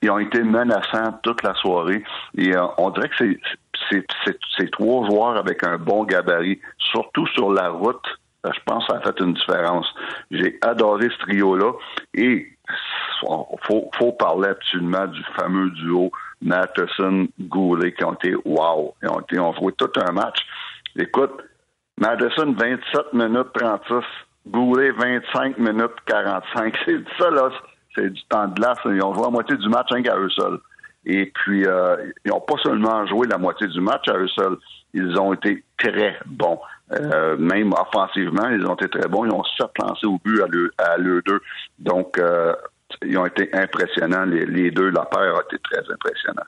ils 0.00 0.10
ont 0.10 0.18
été 0.20 0.42
menaçants 0.42 1.18
toute 1.24 1.42
la 1.42 1.54
soirée. 1.54 2.04
Et 2.38 2.54
euh, 2.54 2.66
on 2.78 2.90
dirait 2.90 3.08
que 3.08 3.34
c'est 3.90 4.70
trois 4.70 5.06
joueurs 5.08 5.36
avec 5.36 5.64
un 5.64 5.76
bon 5.76 6.04
gabarit, 6.04 6.60
surtout 6.78 7.26
sur 7.28 7.52
la 7.52 7.70
route. 7.70 8.04
euh, 8.46 8.50
Je 8.54 8.60
pense 8.64 8.86
que 8.86 8.92
ça 8.92 8.98
a 8.98 9.02
fait 9.02 9.18
une 9.20 9.34
différence. 9.34 9.86
J'ai 10.30 10.56
adoré 10.62 11.08
ce 11.10 11.18
trio-là. 11.26 11.72
Et 12.14 12.46
faut, 13.62 13.90
faut 13.96 14.12
parler 14.12 14.48
absolument 14.48 15.06
du 15.06 15.22
fameux 15.36 15.70
duo 15.70 16.10
Matheson-Goulet 16.42 17.92
qui 17.92 18.04
ont 18.04 18.14
été 18.14 18.34
wow. 18.44 18.94
Ils 19.02 19.08
ont, 19.08 19.20
été, 19.20 19.38
ont 19.38 19.54
joué 19.54 19.72
tout 19.72 19.90
un 19.96 20.12
match. 20.12 20.38
Écoute, 20.96 21.32
Madison, 21.98 22.54
27 22.56 23.12
minutes 23.12 23.52
36. 23.54 24.04
Goulet, 24.48 24.90
25 24.90 25.58
minutes 25.58 25.92
45. 26.06 26.76
C'est 26.84 27.04
ça, 27.18 27.30
là. 27.30 27.50
C'est 27.94 28.10
du 28.10 28.22
temps 28.24 28.48
de 28.48 28.54
glace. 28.54 28.78
Ils 28.86 29.02
ont 29.02 29.14
joué 29.14 29.24
la 29.24 29.30
moitié 29.30 29.56
du 29.56 29.68
match 29.68 29.88
rien 29.90 30.02
qu'à 30.02 30.16
eux 30.16 30.30
seuls. 30.30 30.58
Et 31.04 31.26
puis, 31.26 31.66
euh, 31.66 31.96
ils 32.24 32.30
n'ont 32.30 32.40
pas 32.40 32.56
seulement 32.62 33.06
joué 33.06 33.26
la 33.26 33.38
moitié 33.38 33.66
du 33.66 33.80
match 33.80 34.08
à 34.08 34.16
eux 34.16 34.28
seuls. 34.28 34.56
Ils 34.94 35.18
ont 35.18 35.32
été 35.32 35.62
très 35.78 36.18
bons. 36.26 36.58
Euh, 36.92 37.36
même 37.38 37.72
offensivement, 37.72 38.48
ils 38.48 38.66
ont 38.66 38.74
été 38.74 38.88
très 38.88 39.08
bons. 39.08 39.24
Ils 39.24 39.32
ont 39.32 39.44
sept 39.58 39.70
lancés 39.80 40.06
au 40.06 40.18
but 40.24 40.42
à 40.42 40.46
l'eux 40.46 40.72
à 40.78 40.96
l'eux 40.96 41.22
deux. 41.22 41.40
Donc, 41.78 42.18
euh, 42.18 42.54
ils 43.04 43.16
ont 43.18 43.26
été 43.26 43.48
impressionnants. 43.52 44.24
Les, 44.24 44.44
les 44.46 44.70
deux, 44.70 44.90
la 44.90 45.04
paire 45.04 45.34
a 45.36 45.40
été 45.48 45.56
très 45.62 45.80
impressionnant. 45.92 46.42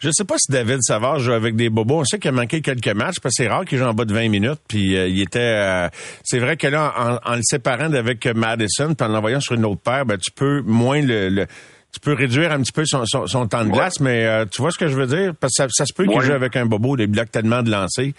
Je 0.00 0.10
sais 0.10 0.24
pas 0.24 0.36
si 0.38 0.50
David 0.50 0.78
Savard 0.82 1.18
joue 1.20 1.32
avec 1.32 1.56
des 1.56 1.70
bobos. 1.70 2.00
On 2.00 2.04
sait 2.04 2.18
qu'il 2.18 2.28
a 2.28 2.32
manqué 2.32 2.60
quelques 2.60 2.88
matchs 2.88 3.20
parce 3.22 3.34
que 3.36 3.42
c'est 3.44 3.48
rare 3.48 3.64
qu'il 3.64 3.78
joue 3.78 3.84
en 3.84 3.94
bas 3.94 4.04
de 4.04 4.12
20 4.14 4.28
minutes. 4.28 4.60
Puis 4.68 4.96
euh, 4.96 5.06
il 5.08 5.20
était. 5.22 5.38
euh, 5.40 5.88
c'est 6.24 6.38
vrai 6.38 6.56
que 6.56 6.66
là, 6.66 6.92
en, 7.24 7.32
en 7.32 7.36
le 7.36 7.42
séparant 7.42 7.88
d'avec 7.88 8.26
Madison, 8.26 8.94
puis 8.94 9.06
en 9.06 9.10
l'envoyant 9.10 9.40
sur 9.40 9.54
une 9.54 9.64
autre 9.64 9.80
paire, 9.82 10.04
ben 10.06 10.18
tu 10.18 10.30
peux 10.30 10.62
moins 10.62 11.00
le. 11.02 11.28
le- 11.28 11.46
tu 11.92 11.98
peux 11.98 12.12
réduire 12.12 12.52
un 12.52 12.60
petit 12.62 12.70
peu 12.70 12.84
son, 12.86 13.02
son- 13.04 13.26
son 13.26 13.48
temps 13.48 13.64
de 13.64 13.70
glace, 13.70 13.98
mais 13.98 14.24
euh, 14.24 14.44
tu 14.46 14.62
vois 14.62 14.70
ce 14.70 14.78
que 14.78 14.86
je 14.86 14.94
veux 14.94 15.08
dire? 15.08 15.32
Parce 15.34 15.54
que 15.56 15.64
ça, 15.64 15.66
ça 15.70 15.84
se 15.86 15.92
peut 15.92 16.04
qu'il 16.04 16.12
joue 16.20 16.32
avec 16.36 16.54
un 16.54 16.64
bobo, 16.64 16.96
des 16.96 17.08
blocs 17.08 17.32
tellement 17.32 17.62
de 17.64 17.70
lancers. 17.72 18.12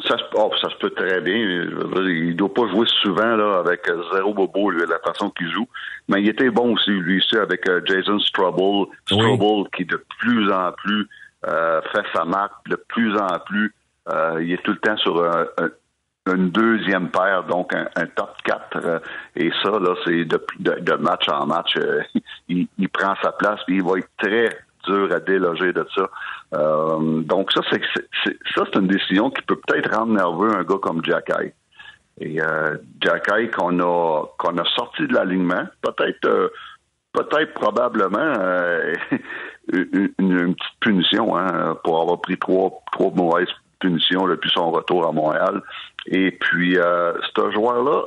Ça 0.00 0.18
se, 0.18 0.24
oh, 0.34 0.50
ça 0.60 0.68
se 0.70 0.76
peut 0.76 0.90
très 0.90 1.20
bien. 1.20 1.36
Il 1.36 2.34
doit 2.34 2.52
pas 2.52 2.66
jouer 2.68 2.86
souvent 3.02 3.36
là 3.36 3.58
avec 3.60 3.88
euh, 3.88 4.02
zéro 4.12 4.34
bobo, 4.34 4.70
lui, 4.70 4.80
la 4.88 4.98
façon 4.98 5.30
qu'il 5.30 5.50
joue. 5.52 5.68
Mais 6.08 6.20
il 6.22 6.28
était 6.28 6.50
bon 6.50 6.74
aussi, 6.74 6.90
lui 6.90 7.18
aussi, 7.18 7.36
avec 7.36 7.68
euh, 7.68 7.80
Jason 7.84 8.18
Strobel. 8.18 8.86
Strobel 9.06 9.64
qui 9.76 9.84
de 9.84 10.02
plus 10.18 10.50
en 10.52 10.72
plus 10.72 11.08
euh, 11.46 11.80
fait 11.92 12.04
sa 12.14 12.24
marque, 12.24 12.68
de 12.68 12.76
plus 12.88 13.16
en 13.16 13.38
plus, 13.46 13.72
euh, 14.08 14.40
il 14.42 14.52
est 14.52 14.62
tout 14.64 14.72
le 14.72 14.78
temps 14.78 14.96
sur 14.96 15.22
un- 15.24 15.46
un- 15.58 16.32
une 16.34 16.50
deuxième 16.50 17.08
paire, 17.10 17.42
donc 17.44 17.74
un, 17.74 17.88
un 17.96 18.06
top 18.06 18.30
4. 18.44 18.76
euh, 18.84 18.98
et 19.36 19.50
ça, 19.62 19.70
là, 19.70 19.94
c'est 20.04 20.24
de, 20.24 20.40
de, 20.60 20.74
de 20.80 20.92
match 20.94 21.28
en 21.28 21.46
match. 21.46 21.76
euh, 21.76 22.00
il, 22.48 22.66
il 22.78 22.88
prend 22.88 23.14
sa 23.22 23.32
place, 23.32 23.60
puis 23.66 23.76
il 23.76 23.82
va 23.84 23.98
être 23.98 24.08
très 24.18 24.48
dur 24.86 25.12
à 25.12 25.20
déloger 25.20 25.72
de 25.72 25.86
ça. 25.96 26.08
Euh, 26.54 27.20
donc 27.22 27.50
ça, 27.52 27.60
c'est 27.70 27.80
c'est- 28.24 28.38
ça, 28.54 28.64
c'est 28.72 28.78
une 28.78 28.88
décision 28.88 29.30
qui 29.30 29.42
peut 29.42 29.56
peut-être 29.66 29.94
rendre 29.96 30.12
nerveux 30.14 30.54
un 30.54 30.64
gars 30.64 30.78
comme 30.82 31.02
Jack 31.04 31.30
Eye. 31.30 31.52
Et 32.20 32.40
euh, 32.42 32.76
Jack 33.00 33.28
Eye 33.32 33.50
qu'on 33.50 33.78
a 33.80 34.24
qu'on 34.38 34.58
a 34.58 34.64
sorti 34.76 35.06
de 35.06 35.14
l'alignement, 35.14 35.64
peut-être 35.80 36.26
euh, 36.26 36.48
peut-être 37.12 37.54
probablement 37.54 38.18
euh, 38.38 38.94
une, 39.72 40.10
une 40.18 40.54
petite 40.54 40.80
punition 40.80 41.36
hein, 41.36 41.76
pour 41.84 42.02
avoir 42.02 42.20
pris 42.20 42.38
trois 42.38 42.70
trois 42.92 43.10
mauvaises 43.14 43.48
punitions 43.80 44.26
depuis 44.28 44.50
son 44.50 44.70
retour 44.70 45.06
à 45.08 45.12
Montréal. 45.12 45.62
Et 46.06 46.32
puis 46.32 46.76
euh, 46.78 47.14
ce 47.34 47.50
joueur-là, 47.50 48.02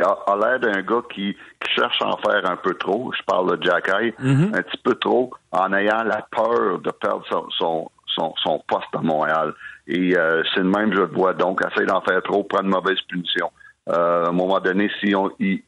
a, 0.00 0.16
a 0.26 0.36
l'air 0.36 0.60
d'un 0.60 0.82
gars 0.82 1.02
qui, 1.12 1.36
qui 1.60 1.72
cherche 1.74 2.00
à 2.02 2.06
en 2.06 2.16
faire 2.18 2.48
un 2.50 2.56
peu 2.56 2.74
trop. 2.74 3.12
Je 3.16 3.22
parle 3.24 3.56
de 3.56 3.64
Jack 3.64 3.88
Eye, 3.88 4.14
un 4.18 4.62
petit 4.62 4.80
peu 4.82 4.94
trop, 4.94 5.32
en 5.52 5.72
ayant 5.72 6.02
la 6.04 6.26
peur 6.30 6.78
de 6.78 6.90
perdre 6.90 7.24
son, 7.30 7.46
son, 7.50 7.90
son, 8.06 8.34
son 8.42 8.62
poste 8.66 8.94
à 8.94 9.00
Montréal. 9.00 9.54
Et 9.86 10.16
euh, 10.16 10.42
c'est 10.52 10.60
le 10.60 10.70
même, 10.70 10.92
je 10.92 11.00
le 11.00 11.06
vois. 11.06 11.34
Donc, 11.34 11.60
essaye 11.70 11.86
d'en 11.86 12.00
faire 12.00 12.22
trop, 12.22 12.42
prendre 12.42 12.64
une 12.64 12.70
mauvaise 12.70 13.00
punition. 13.02 13.50
Euh, 13.90 14.24
à 14.24 14.28
un 14.28 14.32
moment 14.32 14.60
donné, 14.60 14.90
si 15.00 15.14
on, 15.14 15.30
il, 15.38 15.62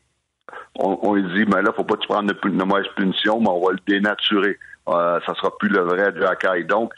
on, 0.78 0.98
on 1.02 1.14
lui 1.14 1.22
dit, 1.34 1.50
mais 1.52 1.60
là, 1.60 1.72
faut 1.76 1.84
pas 1.84 1.96
que 1.96 2.00
tu 2.00 2.08
prennes 2.08 2.30
une, 2.44 2.50
une 2.52 2.64
mauvaise 2.64 2.86
punition, 2.96 3.40
mais 3.40 3.50
on 3.50 3.64
va 3.66 3.72
le 3.72 3.78
dénaturer. 3.86 4.58
Euh, 4.88 5.20
ça 5.26 5.34
sera 5.34 5.50
plus 5.58 5.68
le 5.68 5.80
vrai 5.80 6.14
Jack 6.18 6.44
Eye. 6.44 6.64
Donc, 6.64 6.92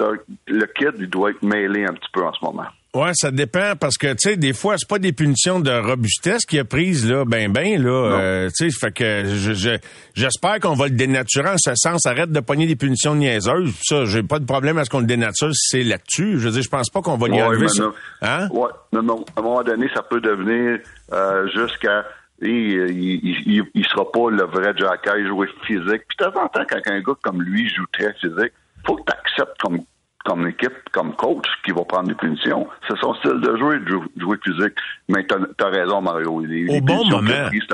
un- 0.00 0.16
le 0.46 0.66
kid, 0.66 0.92
il 0.98 1.08
doit 1.08 1.30
être 1.30 1.42
mêlé 1.42 1.84
un 1.84 1.92
petit 1.94 2.08
peu 2.12 2.22
en 2.24 2.32
ce 2.32 2.44
moment. 2.44 2.66
Ouais, 2.94 3.12
ça 3.14 3.30
dépend 3.30 3.72
parce 3.80 3.96
que 3.96 4.08
tu 4.08 4.16
sais 4.18 4.36
des 4.36 4.52
fois 4.52 4.74
c'est 4.76 4.86
pas 4.86 4.98
des 4.98 5.12
punitions 5.14 5.60
de 5.60 5.70
robustesse 5.70 6.44
qu'il 6.44 6.58
a 6.58 6.64
prises 6.64 7.10
là, 7.10 7.24
ben 7.24 7.50
ben 7.50 7.82
là, 7.82 7.90
euh, 8.20 8.48
tu 8.54 8.68
sais, 8.70 8.78
fait 8.78 8.92
que 8.92 9.22
je- 9.24 9.54
je- 9.54 9.78
j'espère 10.14 10.60
qu'on 10.60 10.74
va 10.74 10.88
le 10.88 10.90
dénaturer 10.94 11.48
en 11.48 11.56
ce 11.56 11.72
sens. 11.74 12.04
Arrête 12.04 12.30
de 12.30 12.40
pogner 12.40 12.66
des 12.66 12.76
punitions 12.76 13.14
niaiseuses. 13.14 13.72
Ça, 13.82 14.04
j'ai 14.04 14.22
pas 14.22 14.38
de 14.40 14.44
problème 14.44 14.76
à 14.76 14.84
ce 14.84 14.90
qu'on 14.90 15.00
le 15.00 15.06
dénature 15.06 15.54
si 15.54 15.68
c'est 15.78 15.84
là-dessus. 15.84 16.38
Je 16.38 16.44
veux 16.46 16.50
dire, 16.50 16.62
je 16.62 16.68
pense 16.68 16.90
pas 16.90 17.00
qu'on 17.00 17.16
va 17.16 17.28
lui 17.28 17.36
Ouais, 17.36 17.42
enlever 17.42 17.68
ça. 17.68 17.82
non. 17.84 17.92
Hein? 18.20 18.48
Ouais, 18.52 18.68
non, 18.92 19.02
non. 19.02 19.24
À 19.36 19.40
un 19.40 19.42
moment 19.42 19.62
donné, 19.62 19.88
ça 19.94 20.02
peut 20.02 20.20
devenir 20.20 20.78
euh, 21.14 21.48
jusqu'à. 21.48 22.04
Il, 22.42 22.50
il, 22.50 23.42
il, 23.46 23.62
il 23.74 23.86
sera 23.86 24.04
pas 24.10 24.28
le 24.28 24.42
vrai 24.44 24.74
Jacky 24.76 25.26
jouer 25.28 25.46
physique. 25.64 26.02
Puis 26.08 26.16
de 26.18 26.24
temps 26.24 26.42
en 26.42 26.48
temps, 26.48 26.64
quand 26.68 26.80
un 26.86 27.00
gars 27.00 27.12
comme 27.22 27.40
lui 27.40 27.68
joue 27.70 27.86
très 27.92 28.12
physique, 28.20 28.52
faut 28.86 28.96
que 28.96 29.02
tu 29.10 29.12
acceptes 29.18 29.60
comme 29.60 29.78
comme 30.24 30.46
équipe, 30.46 30.88
comme 30.92 31.16
coach, 31.16 31.46
qui 31.64 31.72
va 31.72 31.82
prendre 31.84 32.06
des 32.06 32.14
punitions. 32.14 32.68
C'est 32.88 32.96
son 32.98 33.12
style 33.14 33.40
de 33.40 33.56
jouer, 33.56 33.80
de 33.80 33.88
jou- 33.88 34.04
jouer 34.16 34.38
physique. 34.44 34.74
Mais 35.08 35.26
t'as 35.26 35.36
as 35.66 35.68
raison, 35.68 36.00
Mario. 36.00 36.38
Les, 36.46 36.68
Au 36.68 36.72
les 36.74 36.80
bon 36.80 36.98
punitions 36.98 37.18
qu'il 37.18 37.32
a 37.32 37.36
moment. 37.38 37.48
prises, 37.48 37.66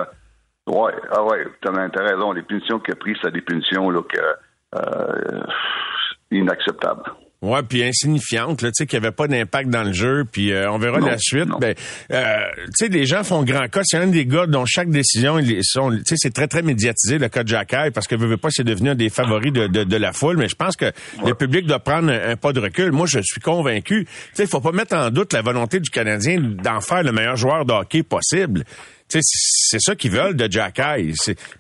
Ouais, 0.67 0.93
ah 1.13 1.23
ouais, 1.25 1.47
t'as 1.61 1.71
as 1.73 2.03
raison. 2.03 2.33
Les 2.33 2.41
punitions 2.41 2.79
qu'il 2.79 2.95
a 2.95 2.97
prises, 2.97 3.19
c'est 3.23 3.31
des 3.33 3.43
punitions 3.43 3.91
là, 3.91 4.01
que, 4.03 4.19
euh, 4.79 5.43
inacceptables. 6.31 7.03
Ouais, 7.41 7.61
puis 7.63 7.85
insignifiante, 7.85 8.63
là, 8.63 8.71
tu 8.71 8.83
sais, 8.83 8.87
qui 8.87 8.97
avait 8.97 9.13
pas 9.13 9.29
d'impact 9.29 9.71
dans 9.71 9.85
le 9.85 9.93
jeu, 9.93 10.25
puis 10.31 10.51
euh, 10.53 10.69
on 10.73 10.79
verra 10.79 10.99
Non, 10.99 11.07
la 11.07 11.19
suite. 11.19 11.47
non. 11.47 11.59
Ben, 11.61 11.73
euh, 12.11 12.35
tu 12.57 12.71
sais, 12.75 12.89
les 12.89 13.07
gens 13.07 13.23
font 13.23 13.45
grand 13.45 13.69
cas. 13.69 13.83
C'est 13.85 13.97
un 13.97 14.09
des 14.09 14.27
gars 14.27 14.47
dont 14.49 14.65
chaque 14.67 14.91
décision, 14.91 15.39
ils 15.39 15.61
sont, 15.63 15.91
tu 15.93 16.03
sais, 16.05 16.15
c'est 16.19 16.35
très 16.35 16.49
très 16.49 16.63
médiatisé 16.63 17.17
le 17.19 17.29
cas 17.29 17.45
de 17.45 17.49
Jacky, 17.49 17.93
parce 17.95 18.09
que 18.09 18.17
veut, 18.17 18.27
veut 18.27 18.39
pas, 18.39 18.49
c'est 18.51 18.65
devenu 18.65 18.91
un 18.91 18.95
des 18.97 19.09
favoris 19.09 19.53
de, 19.53 19.69
de, 19.69 19.85
de 19.85 19.97
la 19.97 20.13
foule. 20.13 20.37
Mais 20.37 20.49
je 20.49 20.57
pense 20.57 20.75
que 20.75 20.87
le 21.25 21.33
public 21.35 21.65
doit 21.67 21.79
prendre 21.79 22.11
un, 22.11 22.31
un 22.31 22.37
pas 22.37 22.53
de 22.53 22.59
recul. 22.59 22.91
Moi, 22.91 23.07
je 23.09 23.21
suis 23.23 23.41
convaincu. 23.41 24.05
Tu 24.05 24.11
sais, 24.35 24.43
il 24.43 24.49
faut 24.49 24.61
pas 24.61 24.73
mettre 24.73 24.97
en 24.97 25.11
doute 25.11 25.33
la 25.33 25.43
volonté 25.43 25.79
du 25.79 25.91
Canadien 25.91 26.41
d'en 26.41 26.81
faire 26.81 27.05
le 27.05 27.13
meilleur 27.13 27.37
joueur 27.37 27.65
de 27.65 27.73
hockey 27.73 28.03
possible. 28.03 28.65
C'est 29.09 29.81
ça 29.81 29.95
qu'ils 29.95 30.11
veulent 30.11 30.37
de 30.37 30.51
Jacky. 30.51 31.13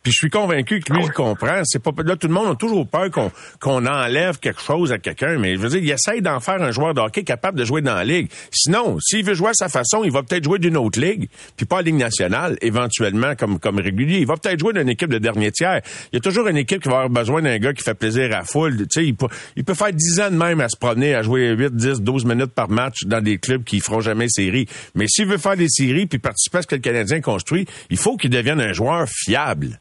Puis 0.02 0.12
je 0.12 0.16
suis 0.16 0.30
convaincu 0.30 0.80
que 0.80 0.92
lui, 0.92 1.04
il 1.04 1.12
comprend. 1.12 1.62
C'est 1.64 1.82
pas 1.82 1.90
là, 2.04 2.16
tout 2.16 2.28
le 2.28 2.34
monde 2.34 2.52
a 2.52 2.54
toujours 2.54 2.86
peur 2.86 3.10
qu'on 3.10 3.30
qu'on 3.60 3.86
enlève 3.86 4.38
quelque 4.38 4.60
chose 4.60 4.92
à 4.92 4.98
quelqu'un, 4.98 5.38
mais 5.38 5.56
je 5.56 5.60
veux 5.60 5.68
dire, 5.68 5.80
il 5.82 5.90
essaye 5.90 6.22
d'en 6.22 6.40
faire 6.40 6.62
un 6.62 6.70
joueur 6.70 6.94
de 6.94 7.00
hockey 7.00 7.24
capable 7.24 7.58
de 7.58 7.64
jouer 7.64 7.82
dans 7.82 7.94
la 7.94 8.04
ligue. 8.04 8.30
Sinon, 8.52 8.98
s'il 9.00 9.24
veut 9.24 9.34
jouer 9.34 9.50
à 9.50 9.54
sa 9.54 9.68
façon, 9.68 10.04
il 10.04 10.10
va 10.10 10.22
peut-être 10.22 10.44
jouer 10.44 10.58
d'une 10.58 10.76
autre 10.76 11.00
ligue, 11.00 11.28
puis 11.56 11.66
pas 11.66 11.76
à 11.76 11.78
la 11.80 11.86
Ligue 11.86 11.96
nationale, 11.96 12.56
éventuellement 12.60 13.34
comme 13.34 13.58
comme 13.58 13.78
régulier. 13.78 14.18
Il 14.18 14.26
va 14.26 14.36
peut-être 14.36 14.58
jouer 14.58 14.72
d'une 14.72 14.88
équipe 14.88 15.10
de 15.10 15.18
dernier 15.18 15.50
tiers. 15.50 15.80
Il 16.12 16.16
y 16.16 16.18
a 16.18 16.20
toujours 16.20 16.48
une 16.48 16.56
équipe 16.56 16.82
qui 16.82 16.88
va 16.88 16.96
avoir 16.96 17.10
besoin 17.10 17.42
d'un 17.42 17.58
gars 17.58 17.72
qui 17.72 17.82
fait 17.82 17.94
plaisir 17.94 18.36
à 18.36 18.44
foule. 18.44 18.76
Tu 18.76 18.86
sais, 18.90 19.06
il 19.06 19.14
peut, 19.14 19.28
il 19.56 19.64
peut 19.64 19.74
faire 19.74 19.92
10 19.92 20.20
ans 20.20 20.30
de 20.30 20.36
même 20.36 20.60
à 20.60 20.68
se 20.68 20.76
promener, 20.76 21.14
à 21.14 21.22
jouer 21.22 21.50
8, 21.50 21.74
10, 21.74 22.00
12 22.00 22.24
minutes 22.24 22.52
par 22.52 22.68
match 22.68 23.04
dans 23.04 23.22
des 23.22 23.38
clubs 23.38 23.64
qui 23.64 23.80
feront 23.80 24.00
jamais 24.00 24.28
série. 24.28 24.66
Mais 24.94 25.06
s'il 25.08 25.26
veut 25.26 25.38
faire 25.38 25.56
des 25.56 25.68
séries 25.68 26.06
puis 26.06 26.18
participer 26.18 26.58
à 26.58 26.62
ce 26.62 26.66
que 26.66 26.74
le 26.74 26.80
Canadien 26.80 27.20
construit, 27.38 27.66
il 27.88 27.98
faut 27.98 28.16
qu'il 28.16 28.30
devienne 28.30 28.60
un 28.60 28.72
joueur 28.72 29.06
fiable. 29.06 29.80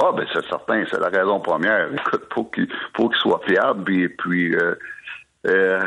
Ah, 0.00 0.12
ben 0.16 0.24
c'est 0.32 0.44
certain, 0.46 0.84
c'est 0.90 1.00
la 1.00 1.08
raison 1.08 1.40
première. 1.40 1.88
Écoute, 1.92 2.24
faut 2.32 2.44
qu'il 2.44 2.68
faut 2.96 3.08
qu'il 3.08 3.18
soit 3.18 3.40
fiable, 3.46 3.84
puis, 3.84 4.08
puis 4.08 4.54
euh, 4.54 4.74
euh, 5.46 5.80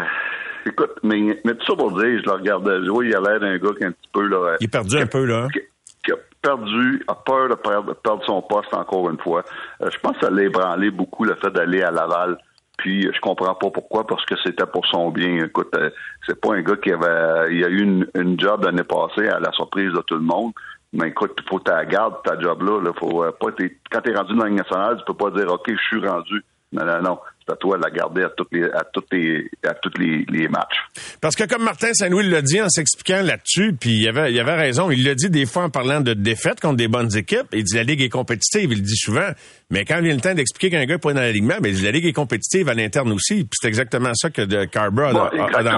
écoute, 0.65 0.91
mais, 1.03 1.39
mais 1.45 1.55
tout 1.55 1.65
ça 1.65 1.75
pour 1.75 1.91
dire, 1.91 2.19
je 2.19 2.25
le 2.25 2.31
regardais 2.31 2.85
jouer, 2.85 3.07
il 3.07 3.15
a 3.15 3.21
l'air 3.21 3.39
d'un 3.39 3.57
gars 3.57 3.69
qui 3.77 3.83
est 3.83 3.87
un 3.87 3.91
petit 3.91 4.09
peu 4.13 4.27
là. 4.27 4.55
Il 4.59 4.65
est 4.65 4.71
perdu 4.71 4.97
un 4.97 5.07
peu, 5.07 5.25
là. 5.25 5.47
Qui, 5.51 5.61
qui 6.03 6.11
a 6.11 6.15
perdu, 6.41 7.03
a 7.07 7.15
peur 7.15 7.49
de 7.49 7.55
perdre, 7.55 7.89
de 7.89 7.93
perdre 7.93 8.23
son 8.25 8.41
poste 8.41 8.73
encore 8.73 9.09
une 9.09 9.19
fois. 9.19 9.43
Euh, 9.81 9.89
je 9.91 9.99
pense 9.99 10.17
que 10.17 10.25
ça 10.25 10.29
l'a 10.29 10.43
ébranlé 10.43 10.91
beaucoup 10.91 11.23
le 11.23 11.35
fait 11.35 11.51
d'aller 11.51 11.81
à 11.81 11.91
Laval. 11.91 12.37
Puis 12.77 13.09
je 13.11 13.19
comprends 13.19 13.55
pas 13.55 13.69
pourquoi, 13.71 14.05
parce 14.05 14.23
que 14.25 14.35
c'était 14.43 14.65
pour 14.65 14.85
son 14.85 15.09
bien. 15.09 15.45
Écoute, 15.45 15.75
euh, 15.75 15.89
c'est 16.25 16.39
pas 16.39 16.55
un 16.55 16.61
gars 16.61 16.75
qui 16.75 16.91
avait 16.91 17.53
il 17.53 17.63
a 17.63 17.69
eu 17.69 17.81
une, 17.81 18.07
une 18.15 18.39
job 18.39 18.63
l'année 18.63 18.83
passée 18.83 19.27
à 19.27 19.39
la 19.39 19.51
surprise 19.51 19.91
de 19.91 20.01
tout 20.01 20.15
le 20.15 20.21
monde. 20.21 20.51
Mais 20.93 21.09
écoute, 21.09 21.37
faut 21.49 21.59
la 21.65 21.85
gardes, 21.85 22.15
ta 22.23 22.39
job-là. 22.39 22.81
Là, 22.81 22.91
faut 22.97 23.23
euh, 23.23 23.31
pas 23.31 23.47
quand 23.91 24.01
t'es 24.01 24.15
rendu 24.15 24.35
dans 24.35 24.45
la 24.45 24.51
nationale, 24.51 24.97
tu 24.97 25.05
peux 25.05 25.13
pas 25.13 25.31
dire 25.31 25.51
OK, 25.51 25.65
je 25.69 25.97
suis 25.97 26.07
rendu. 26.07 26.43
Non, 26.71 26.85
non, 26.85 27.01
non. 27.01 27.19
C'est 27.47 27.53
à 27.53 27.55
toi 27.55 27.77
de 27.77 27.83
la 27.83 27.89
garder 27.89 28.23
à 28.23 28.29
tous 28.29 28.45
les 28.51 28.65
à 28.65 28.83
tous 28.91 29.03
les 29.11 29.49
à 29.65 29.73
tous 29.75 29.91
les, 29.97 30.25
les 30.29 30.47
matchs. 30.49 30.79
Parce 31.21 31.35
que 31.35 31.45
comme 31.45 31.63
Martin 31.63 31.93
Saint-Louis 31.93 32.27
l'a 32.29 32.41
dit 32.41 32.61
en 32.61 32.67
s'expliquant 32.67 33.21
là-dessus, 33.23 33.73
puis 33.79 33.91
il 34.01 34.07
avait, 34.09 34.33
il 34.33 34.39
avait 34.39 34.55
raison, 34.55 34.91
il 34.91 35.03
l'a 35.05 35.15
dit 35.15 35.29
des 35.29 35.45
fois 35.45 35.63
en 35.63 35.69
parlant 35.69 36.01
de 36.01 36.13
défaites 36.13 36.59
contre 36.59 36.75
des 36.75 36.87
bonnes 36.89 37.15
équipes, 37.15 37.47
il 37.53 37.63
dit 37.63 37.75
la 37.75 37.83
Ligue 37.83 38.01
est 38.01 38.09
compétitive, 38.09 38.71
il 38.71 38.79
le 38.79 38.83
dit 38.83 38.97
souvent, 38.97 39.29
mais 39.69 39.85
quand 39.85 40.01
vient 40.01 40.13
le 40.13 40.19
temps 40.19 40.33
d'expliquer 40.33 40.71
qu'un 40.75 40.85
gars 40.85 40.95
est 40.95 40.97
pas 40.97 41.13
dans 41.13 41.21
l'alignement, 41.21 41.55
ben, 41.61 41.69
il 41.69 41.75
dit 41.75 41.83
la 41.85 41.91
Ligue 41.91 42.05
est 42.05 42.13
compétitive 42.13 42.67
à 42.67 42.73
l'interne 42.73 43.11
aussi, 43.13 43.35
puis 43.45 43.49
c'est 43.61 43.67
exactement 43.69 44.11
ça 44.13 44.29
que 44.29 44.41
de 44.41 44.65
Carber 44.65 45.03
a, 45.03 45.13
Bon, 45.13 45.29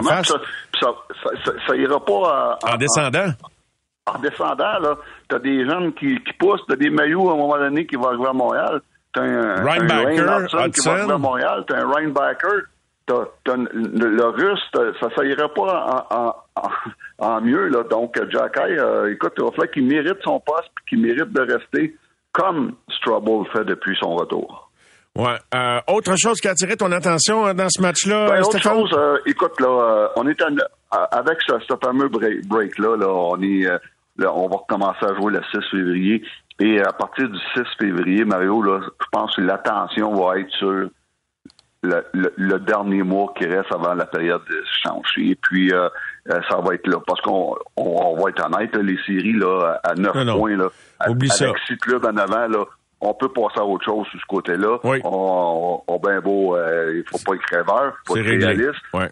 face. 0.09 0.27
Ça, 0.27 0.41
ça, 0.81 0.87
ça, 1.23 1.29
ça- 1.45 1.53
ça 1.67 1.75
ira 1.75 2.03
pas 2.03 2.57
à- 2.63 2.73
En 2.73 2.77
descendant. 2.77 3.31
En, 4.07 4.17
descendant, 4.19 4.79
là, 4.79 4.97
t'as 5.27 5.37
des 5.37 5.65
jeunes 5.65 5.93
qui, 5.93 6.15
qui 6.23 6.33
poussent, 6.39 6.61
t'as 6.67 6.75
des 6.75 6.89
maillots 6.89 7.29
à 7.29 7.33
un 7.33 7.37
moment 7.37 7.57
donné 7.59 7.85
qui 7.85 7.95
vont 7.95 8.07
arriver 8.07 8.25
à 8.27 8.33
Montréal. 8.33 8.81
T'as 9.13 9.21
un, 9.23 9.63
Wayne 9.65 9.85
Hudson 10.43 10.69
qui 10.71 10.87
va 10.87 11.13
à 11.13 11.17
Montréal, 11.17 11.63
t'as 11.67 11.77
un 11.81 11.91
t'as, 13.09 13.25
t'as 13.43 13.55
le, 13.57 14.09
le 14.15 14.25
russe, 14.25 14.61
t'as- 14.71 14.93
ça, 14.99 15.07
ça 15.15 15.25
ira 15.25 15.49
pas 15.49 16.05
en, 16.11 16.15
en, 16.15 16.35
en, 16.55 16.69
en 17.27 17.41
mieux, 17.41 17.67
là. 17.69 17.83
Donc, 17.89 18.15
Jacky, 18.29 18.59
euh, 18.77 19.11
écoute, 19.11 19.33
il 19.37 19.43
va 19.43 19.49
falloir 19.49 19.71
qu'il 19.71 19.85
mérite 19.87 20.17
son 20.23 20.39
poste 20.39 20.69
puis 20.75 20.85
qu'il 20.89 21.01
mérite 21.01 21.31
de 21.33 21.41
rester 21.41 21.95
comme 22.31 22.75
Strubble 22.97 23.47
fait 23.51 23.65
depuis 23.65 23.97
son 23.99 24.15
retour. 24.15 24.69
Ouais. 25.15 25.37
Euh, 25.55 25.79
autre 25.87 26.15
chose 26.17 26.39
qui 26.39 26.47
a 26.47 26.51
attiré 26.51 26.77
ton 26.77 26.91
attention 26.91 27.47
euh, 27.47 27.53
dans 27.53 27.67
ce 27.69 27.81
match-là, 27.81 28.29
Ben, 28.29 28.41
autre 28.41 28.59
chose, 28.59 28.91
euh, 28.95 29.17
écoute, 29.25 29.59
là, 29.59 30.11
on 30.15 30.27
est 30.27 30.39
avec 30.91 31.39
ce, 31.47 31.53
ce 31.67 31.73
fameux 31.83 32.09
break, 32.09 32.47
break-là, 32.47 32.95
là, 32.95 33.07
on 33.09 33.41
est, 33.41 33.63
là, 34.17 34.31
on 34.33 34.47
va 34.47 34.57
recommencer 34.57 35.03
à 35.05 35.15
jouer 35.15 35.33
le 35.33 35.41
6 35.51 35.67
février. 35.71 36.23
Et 36.59 36.81
à 36.81 36.91
partir 36.91 37.29
du 37.29 37.37
6 37.55 37.61
février, 37.79 38.25
Mario, 38.25 38.61
là, 38.61 38.81
je 38.83 39.05
pense 39.11 39.35
que 39.35 39.41
l'attention 39.41 40.13
va 40.13 40.39
être 40.39 40.51
sur 40.51 40.89
le, 41.81 42.03
le- 42.13 42.33
le 42.35 42.59
dernier 42.59 43.03
mois 43.03 43.33
qui 43.37 43.45
reste 43.45 43.71
avant 43.73 43.93
la 43.93 44.05
période 44.05 44.41
de 44.49 44.63
change. 44.83 45.07
Et 45.17 45.35
puis, 45.35 45.71
euh, 45.71 45.87
euh, 46.29 46.39
ça 46.49 46.57
va 46.57 46.73
être 46.75 46.85
là. 46.87 46.97
Parce 47.07 47.21
qu'on 47.21 47.55
on, 47.77 47.83
on 48.17 48.21
va 48.21 48.29
être 48.31 48.45
honnête, 48.45 48.75
les 48.75 48.97
séries 49.05 49.33
là, 49.39 49.79
à 49.83 49.93
9 49.95 50.13
Non, 50.15 50.25
non. 50.25 50.37
points, 50.39 50.57
là, 50.57 50.67
Oublie 51.07 51.29
avec 51.31 51.57
ça. 51.57 51.65
six 51.67 51.77
clubs 51.77 52.03
en 52.05 52.17
avant, 52.17 52.47
là, 52.47 52.65
on 53.01 53.13
peut 53.13 53.29
passer 53.29 53.59
à 53.61 53.63
autre 53.65 53.85
chose 53.85 54.05
sur 54.07 54.19
ce 54.19 54.25
côté-là. 54.25 54.77
On, 54.83 54.99
on, 55.05 55.81
on 55.87 55.99
ben 55.99 56.19
beau, 56.19 56.57
euh, 56.57 56.95
il 56.97 57.03
faut 57.09 57.17
pas 57.25 57.35
être 57.35 57.43
crèveur, 57.43 57.93
faut 58.05 58.15
C'est 58.15 58.25
être 58.25 58.43
réaliste. 58.43 58.81
Ouais. 58.93 59.09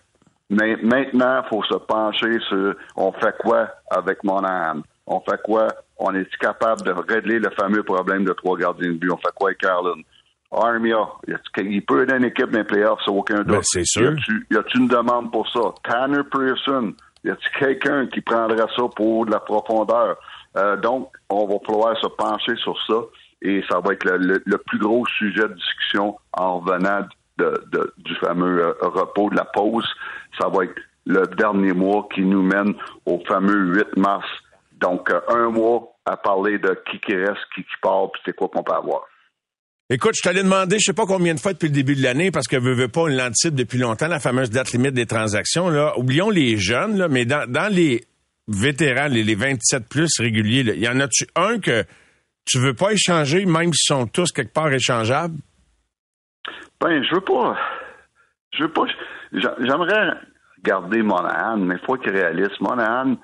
Mais 0.49 0.75
maintenant, 0.81 1.41
il 1.45 1.47
faut 1.49 1.63
se 1.63 1.75
pencher 1.75 2.37
sur 2.49 2.73
on 2.97 3.13
fait 3.13 3.35
quoi 3.39 3.69
avec 3.89 4.21
Monahan? 4.25 4.81
On 5.05 5.21
fait 5.21 5.41
quoi? 5.41 5.67
On 5.99 6.13
est 6.15 6.29
capable 6.37 6.83
de 6.83 6.91
régler 6.91 7.39
le 7.39 7.49
fameux 7.59 7.83
problème 7.83 8.23
de 8.23 8.33
trois 8.33 8.57
gardiens 8.57 8.89
de 8.89 8.93
but? 8.97 9.11
On 9.11 9.17
fait 9.17 9.33
quoi 9.35 9.49
avec 9.49 9.59
Carlin? 9.59 10.01
Armia, 10.51 10.97
il 11.57 11.85
peut 11.85 12.03
aider 12.03 12.15
une 12.15 12.23
équipe 12.25 12.49
dans 12.51 12.59
les 12.59 12.63
playoffs, 12.63 13.01
aucun 13.07 13.37
doute. 13.39 13.47
Ben, 13.47 13.59
c'est 13.63 13.83
sûr. 13.85 14.13
Y 14.13 14.13
a-tu- 14.13 14.57
a-tu 14.57 14.77
une 14.79 14.87
demande 14.87 15.31
pour 15.31 15.47
ça? 15.49 15.59
Tanner 15.83 16.21
Pearson, 16.31 16.93
y 17.25 17.29
a-t-il 17.29 17.59
quelqu'un 17.59 18.07
qui 18.07 18.21
prendrait 18.21 18.65
ça 18.75 18.83
pour 18.95 19.25
de 19.25 19.31
la 19.31 19.39
profondeur? 19.41 20.15
Euh, 20.55 20.77
donc, 20.77 21.11
on 21.29 21.45
va 21.47 21.55
falloir 21.65 21.97
se 21.99 22.07
pencher 22.07 22.55
sur 22.57 22.77
ça 22.87 22.95
et 23.41 23.61
ça 23.69 23.79
va 23.81 23.93
être 23.93 24.05
le, 24.05 24.17
le- 24.17 24.43
le 24.45 24.57
plus 24.57 24.79
gros 24.79 25.05
sujet 25.17 25.47
de 25.49 25.53
discussion 25.53 26.17
en 26.33 26.59
revenant 26.59 27.01
de- 27.37 27.63
de- 27.71 27.93
du 27.97 28.15
fameux 28.15 28.61
euh, 28.67 28.73
repos 28.81 29.29
de 29.29 29.35
la 29.35 29.45
pause. 29.45 29.87
Ça 30.39 30.47
va 30.47 30.63
être 30.63 30.75
le 31.05 31.27
dernier 31.35 31.73
mois 31.73 32.07
qui 32.13 32.21
nous 32.21 32.41
mène 32.41 32.73
au 33.05 33.19
fameux 33.27 33.75
8 33.75 33.97
mars. 33.97 34.25
Donc, 34.79 35.09
euh, 35.11 35.19
un 35.29 35.49
mois 35.49 35.95
à 36.05 36.17
parler 36.17 36.57
de 36.59 36.77
qui 36.89 36.99
qui 36.99 37.15
reste, 37.15 37.41
qui 37.55 37.63
qui 37.63 37.75
part, 37.81 38.11
puis 38.11 38.21
c'est 38.25 38.33
quoi 38.35 38.47
qu'on 38.49 38.63
peut 38.63 38.73
avoir. 38.73 39.01
Écoute, 39.89 40.15
je 40.17 40.21
t'allais 40.21 40.43
demander, 40.43 40.77
je 40.79 40.83
sais 40.85 40.93
pas 40.93 41.05
combien 41.05 41.33
de 41.33 41.39
fois 41.39 41.53
depuis 41.53 41.67
le 41.69 41.73
début 41.73 41.95
de 41.95 42.03
l'année, 42.03 42.29
parce 42.29 42.47
que 42.47 42.57
veux, 42.57 42.73
veux 42.73 42.89
pas, 42.89 43.01
on 43.01 43.07
l'anticipe 43.07 43.55
depuis 43.55 43.77
longtemps, 43.77 44.07
la 44.07 44.19
fameuse 44.19 44.49
date 44.49 44.71
limite 44.73 44.93
des 44.93 45.05
transactions. 45.05 45.69
Là. 45.69 45.97
Oublions 45.97 46.29
les 46.29 46.57
jeunes, 46.57 46.97
là, 46.97 47.07
mais 47.07 47.25
dans, 47.25 47.49
dans 47.49 47.73
les 47.73 48.03
vétérans, 48.49 49.07
les, 49.07 49.23
les 49.23 49.35
27 49.35 49.87
plus 49.89 50.09
réguliers, 50.19 50.63
là, 50.63 50.73
y 50.73 50.87
en 50.89 50.99
a-tu 50.99 51.25
un 51.35 51.59
que 51.59 51.83
tu 52.45 52.59
veux 52.59 52.73
pas 52.73 52.91
échanger, 52.91 53.45
même 53.45 53.73
s'ils 53.73 53.95
sont 53.95 54.07
tous 54.07 54.31
quelque 54.31 54.53
part 54.53 54.71
échangeables? 54.71 55.35
Ben, 56.81 57.01
je 57.03 57.15
veux 57.15 57.21
pas. 57.21 57.57
Je 58.53 58.63
veux 58.63 58.71
pas. 58.71 58.83
j'a- 59.33 59.55
J'aimerais 59.59 60.11
garder 60.63 61.01
Monahan, 61.01 61.57
mais 61.57 61.75
il 61.75 61.85
faut 61.85 61.95
être 61.95 62.09
réaliste. 62.11 62.59
Monahan, 62.61 63.15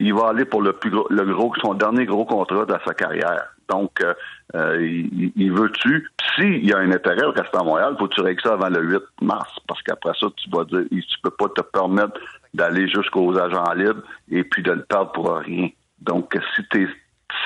il 0.00 0.14
va 0.14 0.28
aller 0.28 0.44
pour 0.44 0.62
le 0.62 0.72
plus 0.72 0.90
gros, 0.90 1.06
le 1.10 1.24
gros, 1.24 1.52
son 1.60 1.74
dernier 1.74 2.06
gros 2.06 2.24
contrat 2.24 2.64
de 2.64 2.76
sa 2.86 2.94
carrière. 2.94 3.48
Donc, 3.68 4.00
euh, 4.02 4.14
euh, 4.54 4.80
il, 4.80 5.32
il 5.36 5.52
veut-tu? 5.52 6.08
S'il 6.34 6.64
y 6.64 6.72
a 6.72 6.78
un 6.78 6.90
intérêt 6.90 7.26
rester 7.26 7.58
à 7.58 7.62
Montréal, 7.62 7.96
faut 7.98 8.08
que 8.08 8.14
tu 8.14 8.40
ça 8.42 8.52
avant 8.54 8.68
le 8.68 8.82
8 8.82 9.02
mars, 9.22 9.50
parce 9.66 9.82
qu'après 9.82 10.12
ça, 10.18 10.28
tu 10.36 10.48
vas 10.50 10.64
dire, 10.64 10.84
tu 10.90 11.18
peux 11.22 11.30
pas 11.30 11.48
te 11.48 11.60
permettre 11.62 12.18
d'aller 12.54 12.88
jusqu'aux 12.88 13.36
agents 13.36 13.72
libres 13.74 14.02
et 14.30 14.44
puis 14.44 14.62
de 14.62 14.72
le 14.72 14.84
perdre 14.84 15.12
pour 15.12 15.36
rien. 15.36 15.68
Donc, 16.00 16.38
si 16.54 16.62
tu 16.70 16.88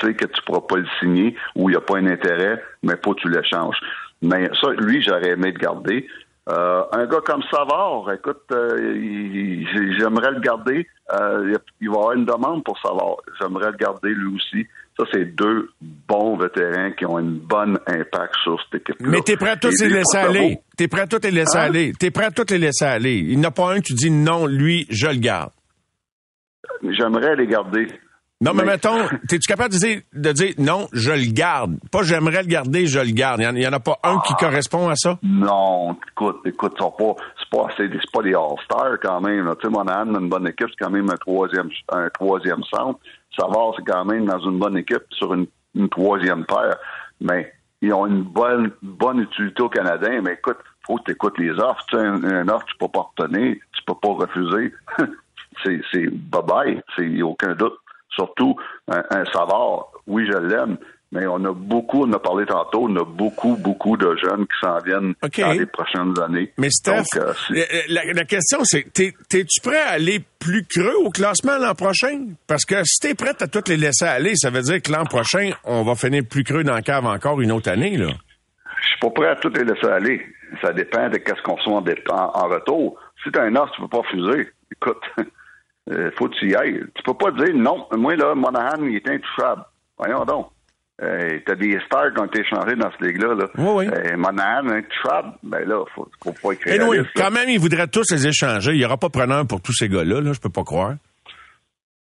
sais 0.00 0.14
que 0.14 0.26
tu 0.26 0.42
pourras 0.42 0.60
pas 0.60 0.76
le 0.76 0.86
signer 1.00 1.34
ou 1.56 1.68
il 1.68 1.72
n'y 1.72 1.76
a 1.76 1.80
pas 1.80 1.98
un 1.98 2.06
intérêt, 2.06 2.62
mais 2.82 2.96
que 2.96 3.14
tu 3.14 3.28
l'échanges. 3.28 3.80
Mais 4.20 4.48
ça, 4.60 4.70
lui, 4.78 5.02
j'aurais 5.02 5.30
aimé 5.30 5.50
le 5.52 5.58
garder. 5.58 6.06
Euh, 6.48 6.82
un 6.90 7.06
gars 7.06 7.20
comme 7.24 7.42
Savard, 7.52 8.12
écoute, 8.12 8.42
euh, 8.52 8.76
j'aimerais 9.98 10.32
le 10.32 10.40
garder. 10.40 10.88
Euh, 11.12 11.56
il 11.80 11.88
va 11.88 11.94
y 11.94 11.96
avoir 11.98 12.12
une 12.14 12.24
demande 12.24 12.64
pour 12.64 12.76
Savard. 12.80 13.16
J'aimerais 13.40 13.70
le 13.70 13.76
garder 13.76 14.10
lui 14.10 14.34
aussi. 14.34 14.66
Ça, 14.98 15.04
c'est 15.12 15.24
deux 15.36 15.70
bons 15.80 16.36
vétérans 16.36 16.90
qui 16.98 17.06
ont 17.06 17.16
un 17.16 17.22
bon 17.22 17.78
impact 17.86 18.34
sur 18.42 18.60
cette 18.64 18.82
équipe-là. 18.82 19.08
Mais 19.08 19.20
t'es 19.20 19.36
prêt 19.36 19.50
à 19.50 19.56
tous 19.56 19.80
les 19.80 19.88
laisser 19.88 20.18
aller? 20.18 20.58
T'es 20.76 20.88
prêt 20.88 21.02
à 21.02 21.06
tous 21.06 21.20
les 21.22 21.30
laisser 21.30 21.56
Hein? 21.58 21.62
aller? 21.62 21.92
T'es 21.98 22.10
prêt 22.10 22.24
à 22.26 22.30
tous 22.32 22.50
les 22.50 22.58
laisser 22.58 22.84
aller? 22.84 23.14
Il 23.18 23.38
n'y 23.38 23.46
en 23.46 23.48
a 23.48 23.52
pas 23.52 23.72
un 23.72 23.76
que 23.76 23.86
tu 23.86 23.94
dis 23.94 24.10
non, 24.10 24.46
lui, 24.46 24.86
je 24.90 25.06
le 25.06 25.18
garde. 25.20 25.50
J'aimerais 26.90 27.36
les 27.36 27.46
garder. 27.46 27.86
Non, 28.42 28.54
mais, 28.54 28.64
Mais- 28.64 28.72
mettons, 28.72 28.98
t'es-tu 29.28 29.46
capable 29.46 29.72
de 29.72 29.78
dire, 29.78 30.00
de 30.12 30.32
dire 30.32 30.54
non, 30.58 30.88
je 30.92 31.12
le 31.12 31.32
garde? 31.32 31.76
Pas 31.92 32.02
j'aimerais 32.02 32.42
le 32.42 32.48
garder, 32.48 32.86
je 32.86 32.98
le 32.98 33.12
garde. 33.12 33.40
Il 33.40 33.54
n'y 33.54 33.66
en, 33.68 33.72
a 33.72 33.78
pas 33.78 33.98
un 34.02 34.18
qui 34.18 34.34
correspond 34.34 34.88
à 34.88 34.96
ça? 34.96 35.16
Non, 35.22 35.96
écoute, 36.10 36.40
écoute, 36.44 36.74
c'est 36.76 36.84
pas, 36.98 37.14
c'est 37.38 37.50
pas, 37.50 37.68
c'est, 37.76 38.10
pas 38.12 38.22
des 38.22 38.34
All-Stars 38.34 38.98
quand 39.00 39.20
même. 39.20 39.48
Tu 39.60 39.68
sais, 39.68 39.72
Monahan, 39.72 40.06
une 40.18 40.28
bonne 40.28 40.48
équipe, 40.48 40.66
c'est 40.70 40.84
quand 40.84 40.90
même 40.90 41.08
un 41.08 41.16
troisième, 41.16 41.68
un 41.92 42.08
troisième 42.10 42.64
centre. 42.64 42.98
Savard, 43.38 43.74
c'est 43.76 43.84
quand 43.90 44.04
même 44.04 44.26
dans 44.26 44.40
une 44.40 44.58
bonne 44.58 44.76
équipe 44.76 45.04
sur 45.10 45.32
une, 45.34 45.46
une 45.76 45.88
troisième 45.88 46.44
paire. 46.44 46.76
Mais 47.20 47.52
ils 47.80 47.92
ont 47.94 48.06
une 48.08 48.22
bonne, 48.22 48.72
bonne 48.82 49.20
utilité 49.20 49.62
au 49.62 49.68
Canadien. 49.68 50.20
Mais 50.20 50.32
écoute, 50.32 50.58
faut 50.84 50.96
que 50.96 51.04
tu 51.04 51.12
écoutes 51.12 51.38
les 51.38 51.52
offres. 51.52 51.84
Tu 51.88 51.96
sais, 51.96 52.04
un, 52.04 52.24
un 52.24 52.48
offre, 52.48 52.66
tu 52.66 52.76
peux 52.76 52.88
pas 52.88 53.08
retenir, 53.16 53.54
tu 53.72 53.82
peux 53.86 53.94
pas 54.02 54.08
refuser. 54.14 54.74
c'est, 55.64 55.80
c'est 55.92 56.06
bye-bye. 56.08 56.82
C'est 56.96 57.08
y 57.08 57.22
a 57.22 57.26
aucun 57.26 57.54
doute. 57.54 57.74
Surtout 58.14 58.56
un, 58.88 59.02
un 59.10 59.24
Savard, 59.26 59.88
oui, 60.06 60.26
je 60.30 60.36
l'aime, 60.36 60.76
mais 61.12 61.26
on 61.26 61.44
a 61.44 61.52
beaucoup, 61.52 62.04
on 62.04 62.12
a 62.12 62.18
parlé 62.18 62.46
tantôt, 62.46 62.86
on 62.88 62.96
a 62.96 63.04
beaucoup, 63.04 63.56
beaucoup 63.56 63.96
de 63.96 64.16
jeunes 64.22 64.46
qui 64.46 64.58
s'en 64.66 64.78
viennent 64.78 65.14
dans 65.42 65.52
les 65.60 65.66
prochaines 65.66 66.14
années. 66.20 66.52
Mais 66.58 66.70
Steph, 66.70 67.02
Donc, 67.14 67.16
euh, 67.16 67.32
la, 67.88 68.04
la 68.12 68.24
question, 68.24 68.60
c'est, 68.64 68.90
t'es- 68.92 69.12
t'es-tu 69.28 69.60
prêt 69.60 69.80
à 69.80 69.90
aller 69.90 70.20
plus 70.38 70.64
creux 70.66 70.96
au 71.04 71.10
classement 71.10 71.58
l'an 71.58 71.74
prochain? 71.74 72.26
Parce 72.46 72.64
que 72.64 72.82
si 72.84 72.98
t'es 73.00 73.14
prêt 73.14 73.34
à 73.40 73.46
toutes 73.46 73.68
les 73.68 73.76
laisser 73.76 74.04
aller, 74.06 74.34
ça 74.36 74.50
veut 74.50 74.62
dire 74.62 74.80
que 74.80 74.90
l'an 74.90 75.04
prochain, 75.04 75.50
on 75.64 75.82
va 75.84 75.94
finir 75.94 76.22
plus 76.28 76.44
creux 76.44 76.64
dans 76.64 76.74
la 76.74 76.82
cave 76.82 77.04
encore 77.06 77.40
une 77.40 77.52
autre 77.52 77.70
année, 77.70 77.96
là. 77.96 78.08
Je 78.82 78.88
suis 78.88 78.98
pas 79.00 79.10
prêt 79.10 79.28
à 79.28 79.36
tout 79.36 79.50
les 79.54 79.64
laisser 79.64 79.86
aller. 79.86 80.26
Ça 80.60 80.72
dépend 80.72 81.08
de 81.08 81.16
qu'est-ce 81.18 81.40
qu'on 81.42 81.54
reçoit 81.54 81.74
en, 81.74 81.84
en- 82.14 82.32
en 82.44 82.48
retour. 82.48 82.98
Si 83.22 83.30
tu 83.30 83.38
as 83.38 83.42
un 83.42 83.54
offre, 83.56 83.72
tu 83.74 83.82
peux 83.82 83.88
pas 83.88 83.98
refuser. 83.98 84.50
Écoute, 84.74 85.00
euh, 85.90 86.10
faut 86.16 86.28
que 86.28 86.34
tu 86.38 86.50
y 86.50 86.54
ailles. 86.54 86.80
Tu 86.94 87.02
peux 87.02 87.14
pas 87.14 87.30
dire 87.32 87.54
non. 87.54 87.86
Moi, 87.96 88.14
là, 88.16 88.34
Monahan, 88.34 88.82
il 88.82 88.96
est 88.96 89.08
intouchable. 89.08 89.64
Voyons 89.98 90.24
donc. 90.24 90.48
Euh, 91.02 91.40
t'as 91.44 91.54
des 91.56 91.78
stars 91.86 92.12
qui 92.14 92.20
ont 92.20 92.26
été 92.26 92.42
échangés 92.42 92.76
dans 92.76 92.90
cette 92.92 93.00
ligue-là. 93.00 93.34
Là. 93.34 93.46
Oui, 93.58 93.70
oui. 93.76 93.86
Euh, 93.88 94.16
Monahan, 94.16 94.68
intouchable. 94.68 95.32
Ben 95.42 95.66
là, 95.66 95.84
faut, 95.94 96.06
faut 96.22 96.32
pas 96.32 96.52
écrire. 96.52 96.74
Et 96.74 96.84
oui, 96.84 96.98
là. 96.98 97.04
quand 97.16 97.30
même, 97.30 97.48
ils 97.48 97.58
voudraient 97.58 97.88
tous 97.88 98.10
les 98.12 98.26
échanger. 98.28 98.72
Il 98.72 98.78
n'y 98.78 98.84
aura 98.84 98.98
pas 98.98 99.08
preneur 99.08 99.46
pour 99.46 99.60
tous 99.60 99.72
ces 99.72 99.88
gars-là, 99.88 100.20
là, 100.20 100.32
je 100.32 100.40
peux 100.40 100.50
pas 100.50 100.62
croire. 100.62 100.94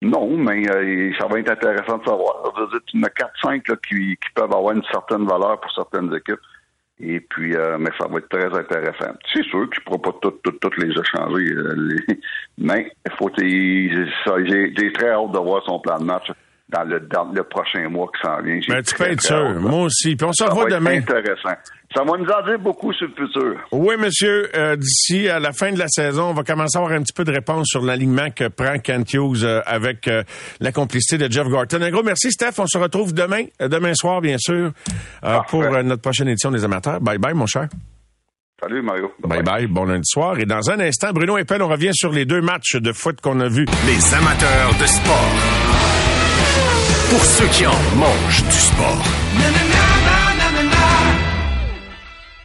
Non, 0.02 0.36
mais 0.36 0.68
euh, 0.68 1.12
ça 1.18 1.26
va 1.26 1.38
être 1.38 1.50
intéressant 1.50 1.98
de 1.98 2.04
savoir. 2.04 2.52
Je 2.56 2.60
veux 2.62 2.68
dire, 2.68 2.80
tu 2.86 2.98
en 2.98 3.02
as 3.02 3.54
4-5 3.56 3.70
là, 3.70 3.76
qui, 3.88 4.16
qui 4.16 4.32
peuvent 4.34 4.52
avoir 4.52 4.74
une 4.74 4.82
certaine 4.90 5.24
valeur 5.26 5.60
pour 5.60 5.72
certaines 5.72 6.12
équipes. 6.14 6.40
Et 7.04 7.18
puis, 7.20 7.54
euh, 7.56 7.76
mais 7.80 7.90
ça 8.00 8.06
va 8.08 8.18
être 8.18 8.28
très 8.28 8.46
intéressant. 8.46 9.12
C'est 9.34 9.42
sûr 9.44 9.68
qu'il 9.70 9.80
ne 9.80 9.84
pourra 9.84 10.02
pas 10.12 10.18
toutes 10.22 10.40
toutes 10.42 10.60
toutes 10.60 10.76
les 10.78 10.90
échanger. 10.90 11.52
euh, 11.52 11.74
les- 11.76 12.20
Mais 12.58 12.92
il 13.04 13.12
faut 13.18 13.28
j'ai 13.38 14.92
très 14.92 15.10
hâte 15.10 15.32
de 15.32 15.38
voir 15.38 15.62
son 15.66 15.80
plan 15.80 15.98
de 15.98 16.04
match 16.04 16.30
dans 16.68 16.84
le, 16.84 17.00
dans 17.00 17.30
le 17.32 17.42
prochain 17.42 17.88
mois 17.88 18.08
qui 18.14 18.26
s'en 18.26 18.40
vient. 18.40 18.60
Ben, 18.68 18.82
tu 18.82 18.94
peux 18.94 19.04
être 19.10 19.20
sûr. 19.20 19.60
Moi 19.60 19.82
aussi. 19.84 20.14
Puis 20.16 20.26
on 20.26 20.32
se 20.32 20.44
revoit 20.44 20.66
demain. 20.70 20.98
intéressant. 20.98 21.54
Ça 21.94 22.02
va 22.04 22.16
nous 22.16 22.24
en 22.24 22.42
dire 22.46 22.58
beaucoup 22.58 22.92
sur 22.92 23.06
le 23.06 23.14
futur. 23.26 23.56
Oui, 23.72 23.96
monsieur. 23.98 24.48
Euh, 24.56 24.76
D'ici 24.76 25.28
à 25.28 25.38
la 25.40 25.52
fin 25.52 25.72
de 25.72 25.78
la 25.78 25.88
saison, 25.88 26.30
on 26.30 26.32
va 26.34 26.42
commencer 26.42 26.78
à 26.78 26.80
avoir 26.80 26.96
un 26.98 27.02
petit 27.02 27.12
peu 27.12 27.24
de 27.24 27.32
réponse 27.32 27.66
sur 27.68 27.82
l'alignement 27.82 28.30
que 28.30 28.48
prend 28.48 28.78
Kent 28.78 29.12
Hughes 29.14 29.44
euh, 29.44 29.60
avec 29.66 30.08
euh, 30.08 30.22
la 30.60 30.72
complicité 30.72 31.18
de 31.18 31.30
Jeff 31.30 31.46
Gorton. 31.48 31.82
Un 31.82 31.90
gros 31.90 32.02
merci, 32.02 32.30
Steph. 32.32 32.52
On 32.58 32.66
se 32.66 32.78
retrouve 32.78 33.12
demain, 33.12 33.44
demain 33.60 33.94
soir, 33.94 34.20
bien 34.20 34.36
sûr, 34.38 34.70
euh, 35.24 35.38
pour 35.48 35.62
euh, 35.64 35.82
notre 35.82 36.02
prochaine 36.02 36.28
édition 36.28 36.50
des 36.50 36.64
amateurs. 36.64 37.00
Bye 37.00 37.18
bye, 37.18 37.34
mon 37.34 37.46
cher. 37.46 37.68
Salut, 38.60 38.80
Mario. 38.82 39.12
Bye 39.18 39.42
bye. 39.42 39.66
Bon 39.66 39.84
lundi 39.84 40.06
soir. 40.08 40.38
Et 40.38 40.46
dans 40.46 40.70
un 40.70 40.78
instant, 40.80 41.10
Bruno 41.12 41.36
Eppel, 41.36 41.62
on 41.62 41.68
revient 41.68 41.90
sur 41.92 42.12
les 42.12 42.24
deux 42.24 42.40
matchs 42.40 42.76
de 42.76 42.92
foot 42.92 43.20
qu'on 43.20 43.40
a 43.40 43.48
vus. 43.48 43.66
Les 43.86 44.14
amateurs 44.14 44.70
de 44.80 44.86
sport. 44.86 45.32
Pour 47.10 47.24
ceux 47.24 47.46
qui 47.48 47.66
en 47.66 47.72
mangent 47.96 48.44
du 48.44 48.52
sport. 48.52 49.02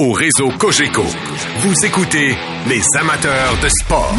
Au 0.00 0.12
réseau 0.12 0.50
Cogeco, 0.60 1.02
vous 1.58 1.84
écoutez 1.84 2.36
les 2.68 2.82
amateurs 3.00 3.56
de 3.60 3.68
sport. 3.68 4.14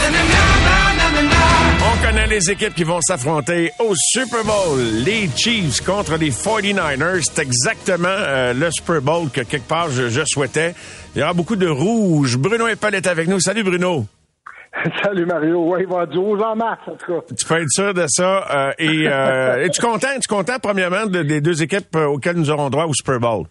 On 1.82 2.06
connaît 2.06 2.28
les 2.28 2.52
équipes 2.52 2.74
qui 2.76 2.84
vont 2.84 3.00
s'affronter 3.00 3.72
au 3.80 3.94
Super 3.96 4.44
Bowl. 4.44 4.78
Les 5.06 5.30
Chiefs 5.38 5.80
contre 5.86 6.18
les 6.18 6.32
49ers. 6.32 7.22
C'est 7.24 7.40
exactement 7.44 8.10
euh, 8.10 8.54
le 8.54 8.70
Super 8.72 9.02
Bowl 9.02 9.30
que 9.30 9.40
quelque 9.42 9.70
part 9.70 9.90
je, 9.90 10.10
je 10.10 10.22
souhaitais. 10.26 10.76
Il 11.16 11.22
y 11.22 11.24
aura 11.24 11.32
beaucoup 11.34 11.56
de 11.56 11.70
rouge. 11.70 12.36
Bruno 12.38 12.68
Eppel 12.68 12.96
est 12.96 13.08
avec 13.08 13.30
nous. 13.30 13.40
Salut 13.40 13.64
Bruno. 13.64 14.06
Salut 15.02 15.26
Mario. 15.26 15.64
Ouais, 15.64 15.84
il 15.84 15.88
va 15.88 15.92
y 15.92 15.96
avoir 15.96 16.08
du 16.08 16.18
rouge 16.18 16.42
en 16.42 16.58
masse, 16.58 16.80
en 16.88 16.92
tout 16.96 17.06
cas. 17.14 17.36
Tu 17.38 17.46
peux 17.46 17.56
être 17.62 17.70
sûr 17.70 17.94
de 17.94 18.06
ça. 18.10 18.46
Euh, 18.54 18.72
et 18.80 19.08
euh, 19.08 19.64
es-tu 19.66 19.80
content? 19.82 20.10
Es-tu 20.14 20.28
content, 20.28 20.58
premièrement, 20.62 21.06
de- 21.06 21.24
des 21.24 21.40
deux 21.40 21.64
équipes 21.64 21.96
euh, 21.96 22.06
auxquelles 22.08 22.36
nous 22.36 22.50
aurons 22.50 22.70
droit 22.70 22.84
au 22.84 22.94
Super 22.94 23.20
Bowl? 23.22 23.46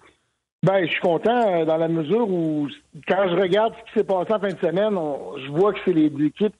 Ben, 0.64 0.84
je 0.84 0.90
suis 0.90 1.00
content 1.00 1.30
euh, 1.60 1.64
dans 1.64 1.76
la 1.76 1.86
mesure 1.88 2.28
où, 2.28 2.66
quand 3.06 3.28
je 3.28 3.36
regarde 3.40 3.74
ce 3.78 3.92
qui 3.92 3.98
s'est 4.00 4.04
passé 4.04 4.32
en 4.32 4.40
fin 4.40 4.48
de 4.48 4.58
semaine, 4.58 4.96
on- 4.96 5.38
je 5.38 5.50
vois 5.52 5.72
que 5.72 5.78
c'est 5.84 5.92
les 5.92 6.10
deux 6.10 6.24
équipes. 6.26 6.54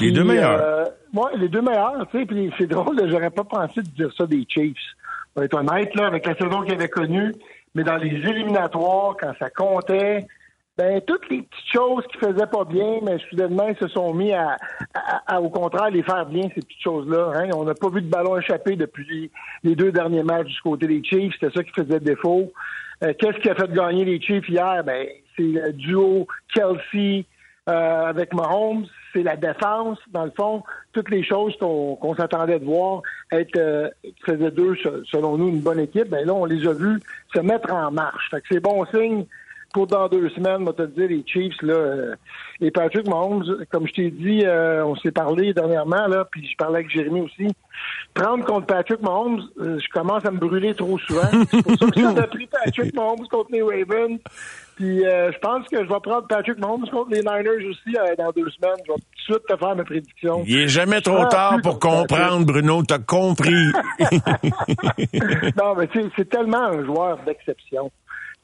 Les 0.00 0.10
deux 0.10 0.24
meilleurs. 0.24 0.60
Euh, 0.60 0.84
ouais, 1.14 1.36
les 1.36 1.48
deux 1.48 1.62
meilleurs, 1.62 2.06
tu 2.10 2.18
sais. 2.18 2.26
Puis 2.26 2.52
c'est 2.58 2.66
drôle, 2.66 2.96
j'aurais 3.08 3.30
pas 3.30 3.44
pensé 3.44 3.80
de 3.82 3.88
dire 3.90 4.12
ça 4.16 4.26
des 4.26 4.44
Chiefs. 4.48 4.76
On 5.36 5.40
va 5.40 5.44
être 5.46 5.54
honnête, 5.54 5.94
là, 5.94 6.06
avec 6.08 6.26
la 6.26 6.34
saison 6.36 6.62
qu'ils 6.62 6.74
avaient 6.74 6.88
connue. 6.88 7.32
Mais 7.74 7.84
dans 7.84 7.96
les 7.96 8.08
éliminatoires, 8.10 9.14
quand 9.20 9.32
ça 9.38 9.50
comptait, 9.50 10.26
ben, 10.76 11.00
toutes 11.06 11.28
les 11.30 11.42
petites 11.42 11.72
choses 11.72 12.04
qui 12.12 12.18
faisaient 12.18 12.46
pas 12.46 12.64
bien, 12.64 12.98
mais 13.04 13.18
soudainement, 13.30 13.68
ils 13.68 13.76
se 13.76 13.88
sont 13.88 14.12
mis 14.14 14.32
à, 14.32 14.56
à- 14.94 15.36
à, 15.36 15.40
au 15.40 15.48
contraire, 15.50 15.90
les 15.90 16.02
faire 16.02 16.26
bien, 16.26 16.42
ces 16.54 16.60
petites 16.62 16.82
choses-là. 16.82 17.32
Hein. 17.36 17.50
On 17.54 17.64
n'a 17.64 17.74
pas 17.74 17.88
vu 17.88 18.02
de 18.02 18.08
ballon 18.10 18.36
échappé 18.38 18.74
depuis 18.76 19.30
les 19.62 19.76
deux 19.76 19.92
derniers 19.92 20.22
matchs 20.24 20.48
du 20.48 20.60
côté 20.60 20.86
des 20.88 21.02
Chiefs. 21.04 21.34
C'était 21.40 21.54
ça 21.56 21.62
qui 21.62 21.70
faisait 21.72 22.00
défaut. 22.00 22.52
Euh, 23.02 23.12
Qu'est-ce 23.18 23.38
qui 23.38 23.48
a 23.50 23.54
fait 23.54 23.70
gagner 23.72 24.04
les 24.04 24.20
Chiefs 24.20 24.48
hier? 24.48 24.82
Ben, 24.84 25.06
c'est 25.36 25.42
le 25.42 25.72
duo 25.72 26.26
Kelsey 26.52 27.24
euh, 27.68 28.06
avec 28.06 28.32
Mahomes. 28.34 28.86
C'est 29.12 29.22
la 29.22 29.36
défense, 29.36 29.98
dans 30.10 30.24
le 30.24 30.32
fond. 30.36 30.62
Toutes 30.92 31.10
les 31.10 31.22
choses 31.24 31.56
qu'on 31.58 32.14
s'attendait 32.16 32.58
de 32.58 32.64
voir 32.64 33.02
être 33.32 33.56
euh, 33.56 33.88
faisaient 34.26 34.50
d'eux, 34.50 34.74
se- 34.76 35.04
selon 35.04 35.36
nous, 35.38 35.48
une 35.48 35.60
bonne 35.60 35.80
équipe. 35.80 36.08
Ben 36.08 36.26
là, 36.26 36.34
on 36.34 36.44
les 36.44 36.66
a 36.66 36.72
vus 36.72 37.00
se 37.34 37.40
mettre 37.40 37.72
en 37.72 37.90
marche. 37.90 38.28
Fait 38.30 38.40
que 38.40 38.46
c'est 38.50 38.60
bon 38.60 38.84
signe 38.86 39.24
pour 39.72 39.86
dans 39.86 40.08
deux 40.08 40.28
semaines, 40.30 40.58
moi 40.62 40.72
te 40.72 40.82
le 40.82 40.88
dire, 40.88 41.08
les 41.08 41.22
Chiefs, 41.26 41.60
là, 41.62 41.74
euh, 41.74 42.14
et 42.60 42.70
Patrick 42.70 43.06
Mahomes, 43.06 43.44
comme 43.70 43.86
je 43.86 43.92
t'ai 43.92 44.10
dit, 44.10 44.42
euh, 44.44 44.84
on 44.84 44.96
s'est 44.96 45.10
parlé 45.12 45.52
dernièrement, 45.52 46.06
là, 46.06 46.26
puis 46.30 46.48
je 46.50 46.56
parlais 46.56 46.78
avec 46.78 46.90
Jérémy 46.90 47.20
aussi. 47.20 47.48
Prendre 48.14 48.44
contre 48.46 48.66
Patrick 48.66 49.02
Mahomes, 49.02 49.42
euh, 49.60 49.78
je 49.78 49.88
commence 49.92 50.24
à 50.24 50.30
me 50.30 50.38
brûler 50.38 50.74
trop 50.74 50.98
souvent. 50.98 51.28
C'est 51.50 51.62
pour 51.62 51.76
ça 51.78 51.86
que 51.86 52.00
j'avais 52.00 52.26
pris 52.28 52.46
Patrick 52.46 52.94
Mahomes 52.94 53.26
contre 53.30 53.50
les 53.52 53.62
Ravens. 53.62 54.18
Puis 54.76 55.00
je 55.00 55.38
pense 55.40 55.66
que 55.66 55.76
je 55.84 55.88
vais 55.88 56.00
prendre 56.00 56.28
Patrick 56.28 56.56
Mahomes 56.60 56.88
contre 56.88 57.10
les 57.10 57.18
Niners 57.20 57.66
aussi 57.68 57.96
dans 58.16 58.30
deux 58.30 58.48
semaines. 58.50 58.76
Je 58.86 58.92
vais 58.92 58.98
tout 58.98 59.32
de 59.32 59.34
suite 59.34 59.46
te 59.48 59.56
faire 59.56 59.74
mes 59.74 59.82
prédictions. 59.82 60.44
Il 60.46 60.56
est 60.56 60.68
jamais 60.68 61.00
trop 61.00 61.24
tard 61.26 61.56
pour 61.64 61.80
Patrick. 61.80 61.98
comprendre, 62.08 62.46
Bruno. 62.46 62.82
T'as 62.84 63.00
compris. 63.00 63.72
non, 65.56 65.74
mais 65.76 65.88
c'est- 65.92 66.08
c'est 66.16 66.28
tellement 66.28 66.62
un 66.64 66.84
joueur 66.84 67.18
d'exception. 67.26 67.90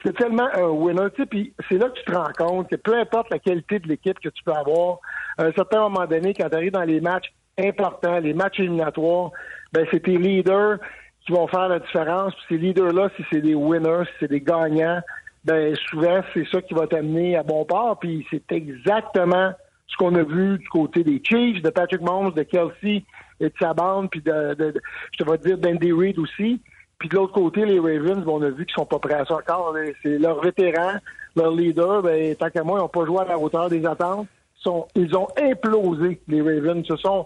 C'est 0.05 0.15
tellement 0.15 0.47
un 0.53 0.67
winner. 0.67 1.09
Tu 1.15 1.23
sais, 1.23 1.25
puis 1.25 1.53
c'est 1.67 1.77
là 1.77 1.89
que 1.89 1.97
tu 1.97 2.05
te 2.05 2.11
rends 2.15 2.31
compte 2.37 2.69
que 2.69 2.75
peu 2.75 2.93
importe 2.95 3.29
la 3.31 3.39
qualité 3.39 3.79
de 3.79 3.87
l'équipe 3.87 4.19
que 4.19 4.29
tu 4.29 4.43
peux 4.43 4.53
avoir, 4.53 4.99
à 5.37 5.45
un 5.45 5.51
certain 5.53 5.79
moment 5.89 6.05
donné, 6.05 6.33
quand 6.33 6.47
tu 6.47 6.55
arrives 6.55 6.71
dans 6.71 6.83
les 6.83 7.01
matchs 7.01 7.33
importants, 7.57 8.19
les 8.19 8.33
matchs 8.33 8.59
éliminatoires, 8.59 9.31
ben 9.73 9.85
c'est 9.91 10.01
tes 10.03 10.17
leaders 10.17 10.77
qui 11.25 11.31
vont 11.31 11.47
faire 11.47 11.67
la 11.69 11.79
différence. 11.79 12.33
Puis 12.35 12.43
ces 12.49 12.57
leaders-là, 12.57 13.09
si 13.17 13.25
c'est 13.31 13.41
des 13.41 13.55
winners, 13.55 14.03
si 14.05 14.13
c'est 14.19 14.29
des 14.29 14.41
gagnants, 14.41 15.01
ben 15.43 15.75
souvent 15.89 16.21
c'est 16.33 16.45
ça 16.51 16.61
qui 16.61 16.73
va 16.75 16.85
t'amener 16.85 17.35
à 17.35 17.43
bon 17.43 17.65
port. 17.65 17.97
Puis 17.99 18.25
c'est 18.29 18.51
exactement 18.51 19.53
ce 19.87 19.97
qu'on 19.97 20.13
a 20.15 20.23
vu 20.23 20.57
du 20.59 20.67
côté 20.69 21.03
des 21.03 21.21
Chiefs, 21.23 21.61
de 21.61 21.69
Patrick 21.69 22.01
Mahomes, 22.01 22.33
de 22.33 22.43
Kelsey 22.43 23.03
et 23.39 23.45
de 23.49 23.53
sa 23.59 23.73
bande, 23.73 24.09
puis 24.09 24.21
de, 24.21 24.53
de- 24.53 24.73
je 25.17 25.23
te 25.23 25.29
vais 25.29 25.37
dire 25.37 25.57
d'Andy 25.57 25.91
Reid 25.91 26.19
aussi. 26.19 26.61
Puis 26.99 27.09
de 27.09 27.15
l'autre 27.15 27.33
côté, 27.33 27.65
les 27.65 27.79
Ravens, 27.79 28.23
ben, 28.23 28.31
on 28.31 28.41
a 28.41 28.49
vu 28.49 28.65
qu'ils 28.65 28.75
sont 28.75 28.85
pas 28.85 28.99
prêts 28.99 29.15
à 29.15 29.25
ça 29.25 29.35
encore. 29.35 29.75
C'est 30.01 30.17
leurs 30.17 30.41
vétérans, 30.41 30.93
leurs 31.35 31.51
leaders, 31.53 32.01
ben, 32.01 32.35
tant 32.35 32.49
qu'à 32.49 32.63
moi, 32.63 32.79
ils 32.79 32.81
n'ont 32.83 32.87
pas 32.87 33.05
joué 33.05 33.19
à 33.19 33.25
la 33.25 33.37
hauteur 33.37 33.69
des 33.69 33.85
attentes. 33.85 34.27
Ils, 34.57 34.61
sont- 34.63 34.87
ils 34.95 35.15
ont 35.15 35.27
implosé, 35.41 36.19
les 36.27 36.41
Ravens. 36.41 36.85
Se 36.87 36.95
sont 36.97 37.25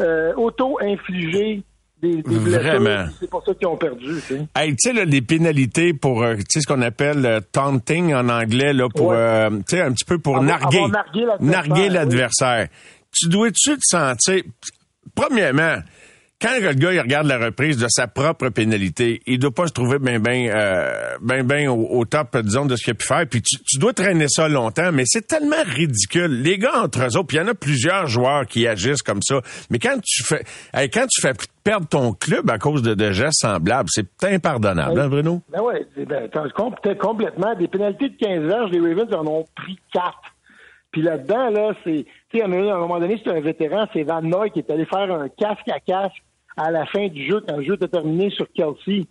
euh, 0.00 0.32
auto-infligés 0.36 1.62
des, 2.02 2.16
des 2.16 2.22
blessures, 2.22 2.60
Vraiment. 2.62 3.04
C'est 3.20 3.28
pour 3.30 3.44
ça 3.44 3.52
qu'ils 3.54 3.66
ont 3.68 3.76
perdu. 3.76 4.06
tu 4.06 4.20
sais. 4.20 4.46
Hey, 4.56 4.74
là, 4.94 5.04
les 5.04 5.20
pénalités 5.20 5.92
pour, 5.92 6.22
euh, 6.22 6.36
ce 6.48 6.66
qu'on 6.66 6.80
appelle 6.80 7.26
euh, 7.26 7.40
taunting 7.52 8.14
en 8.14 8.28
anglais, 8.30 8.72
là, 8.72 8.88
pour, 8.88 9.08
Ouais. 9.08 9.16
euh, 9.18 9.50
tu 9.68 9.76
sais, 9.76 9.82
un 9.82 9.92
petit 9.92 10.06
peu 10.06 10.18
pour 10.18 10.38
Avoir- 10.38 10.58
narguer. 10.58 10.80
l'adversaire, 10.80 11.36
narguer 11.42 11.82
oui. 11.82 11.88
l'adversaire. 11.90 12.68
Tu 13.12 13.28
dois-tu 13.28 13.74
te 13.76 13.80
sentir, 13.82 14.42
premièrement, 15.14 15.76
quand 16.40 16.58
le 16.58 16.72
gars 16.72 16.92
il 16.92 17.00
regarde 17.00 17.26
la 17.26 17.38
reprise 17.38 17.76
de 17.76 17.86
sa 17.88 18.06
propre 18.06 18.48
pénalité, 18.48 19.20
il 19.26 19.38
doit 19.38 19.50
pas 19.50 19.66
se 19.66 19.72
trouver 19.72 19.98
bien 19.98 20.18
ben 20.18 20.48
euh, 20.48 21.16
ben 21.20 21.46
ben 21.46 21.68
au, 21.68 22.04
top 22.04 22.36
disons 22.38 22.64
de 22.64 22.76
ce 22.76 22.84
qu'il 22.84 22.92
a 22.92 22.94
pu 22.94 23.06
faire. 23.06 23.26
Puis 23.28 23.42
tu, 23.42 23.58
tu 23.62 23.78
dois 23.78 23.92
traîner 23.92 24.26
ça 24.28 24.48
longtemps, 24.48 24.90
mais 24.92 25.02
c'est 25.06 25.26
tellement 25.26 25.62
ridicule. 25.66 26.42
Les 26.42 26.56
gars 26.56 26.82
entre 26.82 27.00
eux 27.00 27.16
autres, 27.18 27.26
puis 27.26 27.36
il 27.36 27.40
y 27.40 27.42
en 27.42 27.48
a 27.48 27.54
plusieurs 27.54 28.06
joueurs 28.06 28.46
qui 28.46 28.66
agissent 28.66 29.02
comme 29.02 29.22
ça. 29.22 29.40
Mais 29.70 29.78
quand 29.78 29.98
tu 30.02 30.24
fais 30.24 30.42
quand 30.88 31.06
tu 31.08 31.20
fais 31.20 31.32
perdre 31.62 31.86
ton 31.86 32.12
club 32.14 32.48
à 32.50 32.58
cause 32.58 32.82
de, 32.82 33.12
gestes 33.12 33.40
semblables, 33.40 33.90
c'est 33.92 34.06
impardonnable, 34.24 34.98
hein, 34.98 35.08
Bruno? 35.08 35.42
Ben 35.50 35.60
ouais, 35.60 35.86
ben, 35.96 36.30
com- 36.54 36.74
t'as 36.82 36.94
complètement. 36.94 37.54
Des 37.54 37.68
pénalités 37.68 38.08
de 38.08 38.16
15 38.16 38.44
verges, 38.44 38.70
les 38.70 38.80
Ravens 38.80 39.12
en 39.14 39.26
ont 39.26 39.44
pris 39.54 39.78
4. 39.92 40.14
Puis 40.90 41.02
là-dedans, 41.02 41.50
là, 41.50 41.74
c'est. 41.84 42.06
Tu 42.30 42.38
sais, 42.38 42.42
à 42.42 42.46
un 42.46 42.78
moment 42.78 42.98
donné, 42.98 43.20
c'est 43.22 43.30
un 43.30 43.40
vétéran, 43.40 43.86
c'est 43.92 44.04
Van 44.04 44.22
Noy 44.22 44.50
qui 44.50 44.60
est 44.60 44.70
allé 44.70 44.86
faire 44.86 45.12
un 45.12 45.28
casque 45.28 45.68
à 45.68 45.80
casque 45.80 46.22
à 46.56 46.70
la 46.70 46.86
fin 46.86 47.08
du 47.08 47.26
jeu, 47.28 47.40
quand 47.46 47.56
le 47.56 47.62
jeu 47.64 47.74
était 47.74 47.88
terminé 47.88 48.30
sur 48.30 48.46
Kelsey. 48.52 49.06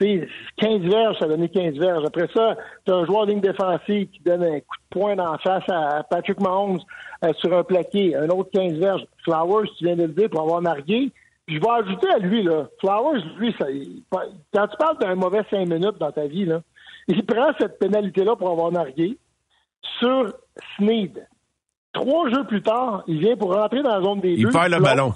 Tu 0.00 0.06
sais, 0.20 0.28
15 0.56 0.80
verges, 0.82 1.18
ça 1.20 1.26
donnait 1.28 1.48
15 1.48 1.74
verges. 1.74 2.04
Après 2.04 2.28
ça, 2.34 2.56
t'as 2.84 2.94
un 2.96 3.06
joueur 3.06 3.26
de 3.26 3.30
ligne 3.30 3.40
défensive 3.40 4.08
qui 4.10 4.20
donne 4.24 4.42
un 4.42 4.58
coup 4.58 4.76
de 4.92 4.98
poing 4.98 5.14
dans 5.14 5.30
la 5.32 5.38
face 5.38 5.62
à 5.68 6.02
Patrick 6.10 6.40
Mahomes 6.40 6.80
euh, 7.24 7.32
sur 7.38 7.56
un 7.56 7.62
plaqué. 7.62 8.16
Un 8.16 8.28
autre 8.30 8.50
15 8.52 8.72
verges. 8.78 9.06
Flowers, 9.22 9.68
tu 9.78 9.84
viens 9.84 9.94
de 9.94 10.02
le 10.02 10.08
dire, 10.08 10.28
pour 10.30 10.40
avoir 10.42 10.60
nargué. 10.62 11.12
Puis 11.46 11.56
je 11.56 11.60
vais 11.60 11.70
ajouter 11.70 12.08
à 12.10 12.18
lui, 12.18 12.42
là. 12.42 12.66
Flowers, 12.80 13.20
lui, 13.38 13.54
ça, 13.56 13.70
il- 13.70 14.02
quand 14.52 14.66
tu 14.66 14.76
parles 14.78 14.98
d'un 14.98 15.14
mauvais 15.14 15.42
5 15.48 15.68
minutes 15.68 15.98
dans 16.00 16.10
ta 16.10 16.26
vie, 16.26 16.44
là, 16.44 16.60
il 17.06 17.24
prend 17.24 17.52
cette 17.60 17.78
pénalité-là 17.78 18.34
pour 18.34 18.50
avoir 18.50 18.72
nargué 18.72 19.16
sur 20.00 20.32
Sneed. 20.76 21.24
Trois 21.92 22.30
jeux 22.30 22.44
plus 22.44 22.62
tard, 22.62 23.04
il 23.06 23.20
vient 23.20 23.36
pour 23.36 23.54
rentrer 23.54 23.82
dans 23.82 23.94
la 23.96 24.02
zone 24.02 24.20
des 24.20 24.32
Il 24.32 24.42
deux. 24.46 24.50
perd 24.50 24.72
le 24.72 24.80
ballon. 24.80 25.12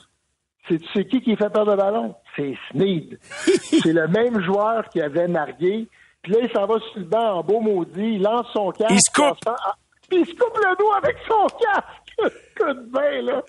C'est 0.68 1.04
qui 1.06 1.20
qui 1.22 1.34
fait 1.36 1.50
perdre 1.50 1.70
le 1.70 1.76
ballon? 1.76 2.14
C'est 2.36 2.54
Sneed. 2.70 3.18
c'est 3.22 3.92
le 3.92 4.06
même 4.08 4.40
joueur 4.42 4.88
qui 4.90 5.00
avait 5.00 5.28
nargué. 5.28 5.88
Puis 6.22 6.32
là, 6.32 6.38
il 6.42 6.50
s'en 6.50 6.66
va 6.66 6.78
sur 6.78 6.98
le 6.98 7.04
banc 7.04 7.38
en 7.38 7.42
beau 7.42 7.60
maudit. 7.60 8.14
Il 8.14 8.22
lance 8.22 8.46
son 8.52 8.70
casque. 8.70 8.90
Il 8.90 9.00
se 9.00 9.10
coupe. 9.12 9.38
Ah, 9.46 9.74
Puis 10.08 10.20
il 10.20 10.26
se 10.26 10.32
coupe 10.32 10.56
le 10.56 10.76
dos 10.76 10.92
avec 10.92 11.16
son 11.26 11.46
casque. 11.46 12.34
Coup 12.58 12.72
de 12.72 12.90
bain, 12.90 13.22
là. 13.22 13.42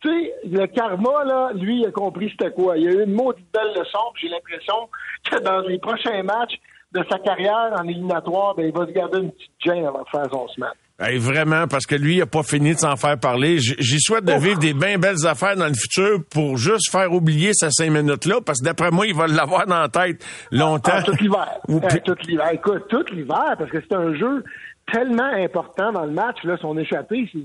Tu 0.00 0.08
sais, 0.08 0.34
le 0.44 0.66
karma, 0.66 1.24
là, 1.24 1.50
lui, 1.54 1.80
il 1.80 1.86
a 1.86 1.90
compris 1.90 2.30
c'était 2.30 2.52
quoi. 2.52 2.76
Il 2.76 2.88
a 2.88 2.92
eu 2.92 3.04
une 3.04 3.12
maudite 3.12 3.46
belle 3.52 3.72
leçon. 3.78 3.98
J'ai 4.20 4.28
l'impression 4.28 4.88
que 5.30 5.38
dans 5.40 5.60
les 5.60 5.78
prochains 5.78 6.22
matchs 6.22 6.58
de 6.92 7.04
sa 7.10 7.18
carrière 7.18 7.72
en 7.78 7.86
éliminatoire, 7.88 8.54
ben, 8.54 8.66
il 8.66 8.72
va 8.72 8.86
se 8.86 8.92
garder 8.92 9.18
une 9.20 9.30
petite 9.30 9.52
gêne 9.64 9.86
avant 9.86 10.02
de 10.02 10.08
faire 10.08 10.26
son 10.30 10.48
smash. 10.48 10.76
Hey, 11.04 11.18
vraiment, 11.18 11.66
parce 11.66 11.84
que 11.84 11.96
lui, 11.96 12.16
il 12.16 12.22
a 12.22 12.26
pas 12.26 12.42
fini 12.44 12.74
de 12.74 12.78
s'en 12.78 12.94
faire 12.96 13.18
parler. 13.18 13.58
J'y 13.58 13.98
souhaite 14.00 14.24
de 14.24 14.32
vivre 14.34 14.58
des 14.60 14.72
bien 14.72 14.98
belles 14.98 15.26
affaires 15.26 15.56
dans 15.56 15.66
le 15.66 15.74
futur 15.74 16.20
pour 16.30 16.56
juste 16.56 16.90
faire 16.92 17.12
oublier 17.12 17.50
ces 17.54 17.70
cinq 17.70 17.90
minutes-là, 17.90 18.36
parce 18.46 18.60
que 18.60 18.64
d'après 18.66 18.90
moi, 18.92 19.06
il 19.06 19.14
va 19.14 19.26
l'avoir 19.26 19.66
dans 19.66 19.80
la 19.80 19.88
tête 19.88 20.24
longtemps. 20.52 20.92
Ah, 20.94 21.02
tout 21.02 21.14
l'hiver. 21.20 21.48
Ou 21.68 21.78
Euh, 21.78 21.80
puis- 21.88 22.00
tout 22.04 22.14
l'hiver. 22.26 22.48
Écoute, 22.52 22.84
tout 22.88 23.04
l'hiver, 23.12 23.54
parce 23.58 23.70
que 23.70 23.78
c'est 23.80 23.96
un 23.96 24.14
jeu 24.14 24.44
tellement 24.92 25.32
important 25.34 25.90
dans 25.92 26.04
le 26.04 26.12
match, 26.12 26.36
là, 26.44 26.56
son 26.60 26.78
échappé, 26.78 27.28
c'est- 27.32 27.38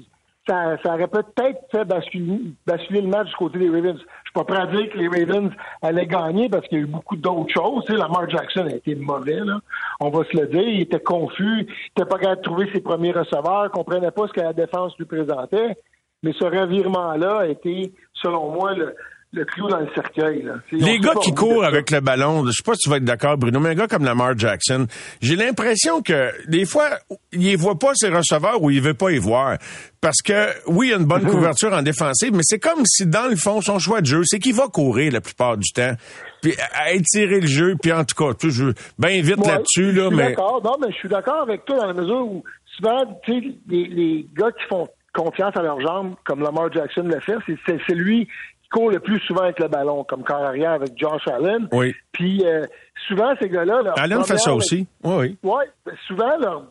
ça, 0.47 0.77
ça 0.83 0.93
aurait 0.93 1.07
peut-être 1.07 1.59
fait 1.71 1.83
basculer, 1.83 2.39
basculer 2.65 3.01
le 3.01 3.07
match 3.09 3.27
du 3.27 3.35
côté 3.35 3.57
des 3.59 3.69
Ravens. 3.69 3.99
Pas 4.37 4.43
prêt 4.43 4.61
à 4.61 4.67
dire 4.67 4.87
que 4.91 4.99
les 4.99 5.07
Ravens 5.07 5.51
allaient 5.81 6.05
gagner 6.05 6.47
parce 6.47 6.67
qu'il 6.67 6.77
y 6.77 6.81
a 6.81 6.83
eu 6.83 6.87
beaucoup 6.87 7.15
d'autres 7.15 7.51
choses. 7.51 7.83
Tu 7.85 7.93
sais, 7.93 7.97
Lamar 7.97 8.29
Jackson 8.29 8.67
a 8.67 8.75
été 8.75 8.93
mauvais, 8.93 9.39
là. 9.39 9.59
On 9.99 10.11
va 10.11 10.25
se 10.25 10.37
le 10.37 10.45
dire. 10.45 10.61
Il 10.61 10.81
était 10.81 10.99
confus. 10.99 11.65
Il 11.67 11.73
était 11.89 12.07
pas 12.07 12.19
capable 12.19 12.37
de 12.37 12.43
trouver 12.43 12.69
ses 12.71 12.81
premiers 12.81 13.13
receveurs. 13.13 13.71
comprenait 13.71 14.11
pas 14.11 14.27
ce 14.27 14.33
que 14.33 14.41
la 14.41 14.53
défense 14.53 14.95
lui 14.99 15.05
présentait. 15.05 15.75
Mais 16.21 16.33
ce 16.33 16.43
revirement-là 16.43 17.39
a 17.39 17.47
été, 17.47 17.91
selon 18.13 18.51
moi, 18.51 18.75
le, 18.75 18.95
le 19.33 19.43
clou 19.43 19.67
dans 19.67 19.79
le 19.79 19.87
cercueil, 19.93 20.43
là. 20.43 20.55
Les 20.71 20.99
gars 20.99 21.13
qui 21.21 21.33
courent 21.33 21.65
avec 21.65 21.91
le 21.91 21.99
ballon, 21.99 22.45
je 22.45 22.51
sais 22.51 22.63
pas 22.63 22.75
si 22.75 22.83
tu 22.83 22.89
vas 22.89 22.97
être 22.97 23.03
d'accord, 23.03 23.37
Bruno, 23.37 23.59
mais 23.59 23.69
un 23.69 23.75
gars 23.75 23.87
comme 23.87 24.05
Lamar 24.05 24.37
Jackson, 24.37 24.87
j'ai 25.21 25.35
l'impression 25.35 26.01
que 26.01 26.31
des 26.49 26.65
fois, 26.65 26.89
il 27.33 27.51
ne 27.51 27.57
voit 27.57 27.77
pas 27.77 27.91
ses 27.93 28.07
receveurs 28.07 28.61
ou 28.61 28.71
il 28.71 28.81
veut 28.81 28.93
pas 28.93 29.11
y 29.11 29.17
voir. 29.17 29.57
Parce 29.99 30.21
que, 30.23 30.47
oui, 30.67 30.87
il 30.87 30.89
y 30.91 30.93
a 30.93 30.97
une 30.97 31.05
bonne 31.05 31.25
couverture 31.29 31.73
en 31.73 31.81
défensive, 31.81 32.31
mais 32.33 32.43
c'est 32.43 32.59
comme 32.59 32.85
si, 32.85 33.05
dans 33.05 33.29
le 33.29 33.35
fond, 33.35 33.61
son 33.61 33.79
choix 33.79 33.99
de 33.99 34.05
jeu, 34.05 34.21
c'est 34.23 34.39
qu'il 34.39 34.55
va 34.55 34.67
courir 34.67 35.11
la 35.11 35.21
plupart 35.21 35.57
du 35.57 35.69
temps, 35.73 35.93
puis 36.41 36.53
à 36.73 36.93
étirer 36.93 37.41
le 37.41 37.47
jeu, 37.47 37.75
puis 37.81 37.91
en 37.91 38.05
tout 38.05 38.15
cas, 38.15 38.33
tu 38.33 38.49
je 38.49 38.71
bien 38.97 39.21
vite 39.21 39.37
Ouais, 39.37 39.47
là-dessus, 39.47 39.91
là, 39.91 40.03
je 40.03 40.07
suis 40.07 40.15
mais... 40.15 40.29
d'accord. 40.29 40.61
Non, 40.63 40.77
mais 40.79 40.91
je 40.91 40.97
suis 40.97 41.09
d'accord 41.09 41.41
avec 41.41 41.65
toi 41.65 41.77
dans 41.77 41.87
la 41.87 41.93
mesure 41.93 42.25
où 42.25 42.43
souvent, 42.77 43.19
tu 43.25 43.33
sais, 43.33 43.55
les, 43.67 43.87
les 43.87 44.27
gars 44.37 44.51
qui 44.51 44.63
font 44.69 44.87
confiance 45.13 45.55
à 45.57 45.63
leurs 45.63 45.81
jambes, 45.81 46.15
comme 46.25 46.41
Lamar 46.41 46.71
Jackson 46.71 47.03
le 47.03 47.19
fait, 47.19 47.37
c'est 47.65 47.93
lui 47.93 48.27
qui 48.71 48.79
court 48.79 48.91
le 48.91 48.99
plus 48.99 49.19
souvent 49.21 49.43
avec 49.43 49.59
le 49.59 49.67
ballon, 49.67 50.03
comme 50.03 50.23
corps 50.23 50.43
arrière 50.45 50.71
avec 50.71 50.91
Josh 50.97 51.27
Allen. 51.27 51.67
Oui. 51.71 51.93
Puis 52.11 52.43
euh, 52.45 52.65
souvent, 53.07 53.33
ces 53.41 53.49
gars-là... 53.49 53.81
Allen 53.97 54.23
fait 54.23 54.37
ça 54.37 54.53
aussi. 54.53 54.87
Oui, 55.03 55.15
oui. 55.15 55.37
Ouais, 55.43 55.65
ben, 55.85 55.93
souvent, 56.07 56.37
leur, 56.37 56.63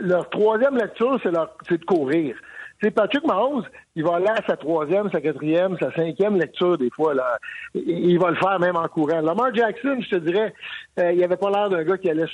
leur 0.00 0.30
troisième 0.30 0.76
lecture, 0.76 1.18
c'est 1.22 1.30
c'est 1.68 1.78
de 1.78 1.84
courir. 1.84 2.36
Tu 2.80 2.86
sais, 2.86 2.90
Patrick 2.90 3.24
Mahomes, 3.26 3.62
il 3.94 4.04
va 4.04 4.16
aller 4.16 4.28
à 4.28 4.42
sa 4.46 4.56
troisième, 4.56 5.08
sa 5.10 5.20
quatrième, 5.20 5.76
sa 5.78 5.92
cinquième 5.92 6.36
lecture, 6.36 6.76
des 6.76 6.90
fois. 6.90 7.14
Là. 7.14 7.38
Il, 7.74 8.10
il 8.10 8.18
va 8.18 8.30
le 8.30 8.36
faire 8.36 8.58
même 8.58 8.76
en 8.76 8.88
courant. 8.88 9.20
Lamar 9.20 9.54
Jackson, 9.54 9.98
je 10.00 10.10
te 10.10 10.16
dirais, 10.16 10.52
euh, 10.98 11.12
il 11.12 11.22
avait 11.22 11.36
pas 11.36 11.50
l'air 11.50 11.68
d'un 11.70 11.84
gars 11.84 11.98
qui 11.98 12.10
allait 12.10 12.26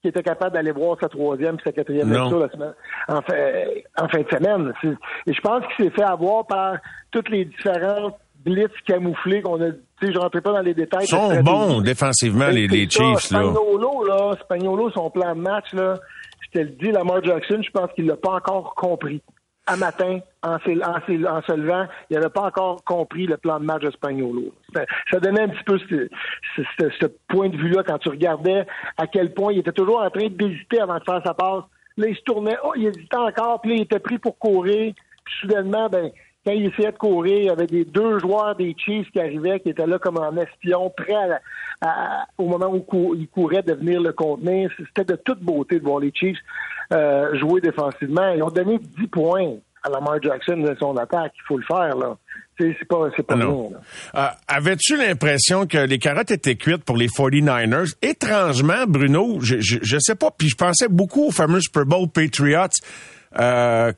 qui 0.00 0.06
était 0.06 0.22
capable 0.22 0.54
d'aller 0.54 0.70
voir 0.70 0.96
sa 1.00 1.08
troisième 1.08 1.56
et 1.56 1.62
sa 1.64 1.72
quatrième 1.72 2.08
Non. 2.08 2.20
lecture 2.30 2.38
la 2.38 2.48
semaine, 2.50 2.74
en, 3.08 3.20
fait, 3.20 3.84
en 4.00 4.06
fin 4.08 4.20
de 4.20 4.28
semaine. 4.30 4.72
C'est- 4.80 4.96
Et 5.26 5.34
je 5.34 5.40
pense 5.40 5.64
qu'il 5.74 5.86
s'est 5.86 5.90
fait 5.90 6.04
avoir 6.04 6.46
par 6.46 6.76
toutes 7.10 7.28
les 7.30 7.44
différentes 7.46 8.16
blitz 8.44 8.70
camouflés 8.86 9.42
qu'on 9.42 9.60
a. 9.60 9.70
Tu 10.00 10.06
sais, 10.06 10.12
je 10.12 10.18
rentrais 10.18 10.40
pas 10.40 10.52
dans 10.52 10.60
les 10.62 10.74
détails. 10.74 11.04
Ils 11.04 11.08
sont 11.08 11.42
bons 11.42 11.80
défensivement, 11.80 12.48
les, 12.48 12.68
C'est 12.68 12.76
les 12.76 12.88
ça, 12.90 12.98
Chiefs, 13.04 13.30
là. 13.32 13.40
Spagnolo, 13.42 14.04
là, 14.04 14.36
Spagnolo, 14.44 14.90
son 14.92 15.10
plan 15.10 15.34
de 15.34 15.40
match, 15.40 15.72
là, 15.72 15.94
je 16.40 16.58
te 16.60 16.64
le 16.64 16.70
dis, 16.70 16.90
Lamar 16.92 17.22
Jackson, 17.24 17.60
je 17.64 17.70
pense 17.70 17.90
qu'il 17.94 18.06
l'a 18.06 18.16
pas 18.16 18.30
encore 18.34 18.74
compris. 18.74 19.20
À 19.66 19.76
matin, 19.76 20.20
en, 20.42 20.58
se- 20.60 20.82
en 20.82 20.98
se- 21.06 21.26
en 21.28 21.42
se 21.42 21.52
levant, 21.52 21.86
il 22.08 22.14
n'avait 22.16 22.30
pas 22.30 22.44
encore 22.46 22.82
compris 22.84 23.26
le 23.26 23.36
plan 23.36 23.60
de 23.60 23.66
match 23.66 23.82
de 23.82 23.90
Spagnolo. 23.90 24.54
Ça, 24.74 24.80
ça 25.10 25.20
donnait 25.20 25.42
un 25.42 25.48
petit 25.48 25.64
peu 25.64 25.78
ce, 25.78 26.08
ce- 26.56 26.62
ce- 26.80 26.90
ce 27.02 27.06
point 27.28 27.50
de 27.50 27.56
vue-là 27.58 27.82
quand 27.86 27.98
tu 27.98 28.08
regardais 28.08 28.64
à 28.96 29.06
quel 29.06 29.34
point 29.34 29.52
il 29.52 29.58
était 29.58 29.72
toujours 29.72 30.00
en 30.00 30.08
train 30.08 30.28
d'hésiter 30.30 30.80
avant 30.80 30.96
de 30.98 31.04
faire 31.04 31.20
sa 31.22 31.34
passe. 31.34 31.64
Là, 31.98 32.06
il 32.08 32.16
se 32.16 32.22
tournait, 32.22 32.56
oh, 32.64 32.72
il 32.76 32.86
hésitait 32.86 33.16
encore, 33.16 33.60
puis 33.60 33.72
là, 33.72 33.76
il 33.76 33.82
était 33.82 33.98
pris 33.98 34.18
pour 34.18 34.38
courir. 34.38 34.94
Puis 35.24 35.34
soudainement, 35.42 35.90
ben, 35.90 36.10
quand 36.48 36.54
il 36.54 36.66
essayait 36.66 36.92
de 36.92 36.96
courir, 36.96 37.36
il 37.38 37.44
y 37.44 37.50
avait 37.50 37.66
des 37.66 37.84
deux 37.84 38.18
joueurs 38.20 38.56
des 38.56 38.74
Chiefs 38.78 39.10
qui 39.10 39.20
arrivaient, 39.20 39.60
qui 39.60 39.68
étaient 39.68 39.86
là 39.86 39.98
comme 39.98 40.16
en 40.16 40.34
espion, 40.36 40.90
prêts 40.96 41.14
à- 41.14 41.40
à- 41.86 42.24
au 42.38 42.46
moment 42.46 42.68
où 42.74 42.80
cou- 42.80 43.14
il 43.18 43.28
courait 43.28 43.62
de 43.62 43.74
venir 43.74 44.00
le 44.00 44.12
contenir. 44.12 44.70
C'était 44.78 45.12
de 45.12 45.16
toute 45.22 45.40
beauté 45.40 45.78
de 45.78 45.84
voir 45.84 46.00
les 46.00 46.12
Chiefs 46.14 46.38
euh, 46.92 47.38
jouer 47.38 47.60
défensivement. 47.60 48.32
Ils 48.34 48.42
ont 48.42 48.48
donné 48.50 48.78
10 48.98 49.08
points 49.08 49.56
à 49.82 49.90
Lamar 49.90 50.22
Jackson 50.22 50.56
de 50.56 50.74
son 50.80 50.96
attaque. 50.96 51.32
Il 51.36 51.42
faut 51.46 51.58
le 51.58 51.64
faire, 51.64 51.94
là. 51.96 52.16
C'est 52.58 52.74
pas, 52.88 53.08
pas 53.10 53.24
Ah 53.28 53.36
non. 53.36 53.70
Euh, 54.16 54.26
Avais-tu 54.48 54.96
l'impression 54.96 55.66
que 55.66 55.78
les 55.78 55.98
carottes 55.98 56.30
étaient 56.32 56.56
cuites 56.56 56.82
pour 56.84 56.96
les 56.96 57.06
49ers? 57.08 57.94
Étrangement, 58.02 58.84
Bruno, 58.88 59.38
je, 59.40 59.60
je, 59.60 59.78
je 59.82 59.96
sais 60.00 60.16
pas, 60.16 60.30
puis 60.36 60.48
je 60.48 60.56
pensais 60.56 60.88
beaucoup 60.88 61.26
au 61.28 61.30
fameux 61.30 61.60
Super 61.60 61.84
Bowl 61.86 62.08
Patriots. 62.08 62.66
Euh, 63.38 63.92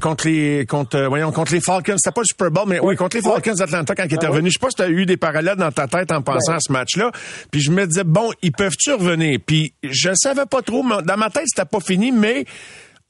contre 0.00 0.28
les 0.28 0.64
contre 0.64 0.96
euh, 0.96 1.08
voyons 1.08 1.32
contre 1.32 1.52
les 1.52 1.60
Falcons 1.60 1.96
c'était 1.98 2.14
pas 2.14 2.20
le 2.20 2.26
Super 2.26 2.52
Bowl 2.52 2.68
mais 2.68 2.78
oui, 2.78 2.94
contre 2.94 3.16
les 3.16 3.22
Falcons 3.22 3.54
d'Atlanta 3.54 3.96
quand 3.96 4.04
ils 4.04 4.14
étaient 4.14 4.26
Ah 4.26 4.30
revenus 4.30 4.52
je 4.52 4.58
sais 4.58 4.64
pas 4.64 4.70
si 4.70 4.76
tu 4.76 4.82
as 4.82 4.88
eu 4.90 5.06
des 5.06 5.16
parallèles 5.16 5.56
dans 5.56 5.72
ta 5.72 5.88
tête 5.88 6.12
en 6.12 6.22
pensant 6.22 6.52
Ben. 6.52 6.56
à 6.56 6.60
ce 6.60 6.70
match-là 6.72 7.10
puis 7.50 7.60
je 7.60 7.72
me 7.72 7.84
disais 7.84 8.04
bon 8.04 8.30
ils 8.42 8.52
peuvent-tu 8.52 8.92
revenir? 8.92 9.40
Puis 9.44 9.74
je 9.82 10.10
savais 10.14 10.46
pas 10.46 10.62
trop 10.62 10.84
dans 11.02 11.16
ma 11.16 11.30
tête 11.30 11.46
c'était 11.48 11.66
pas 11.68 11.80
fini 11.80 12.12
mais 12.12 12.44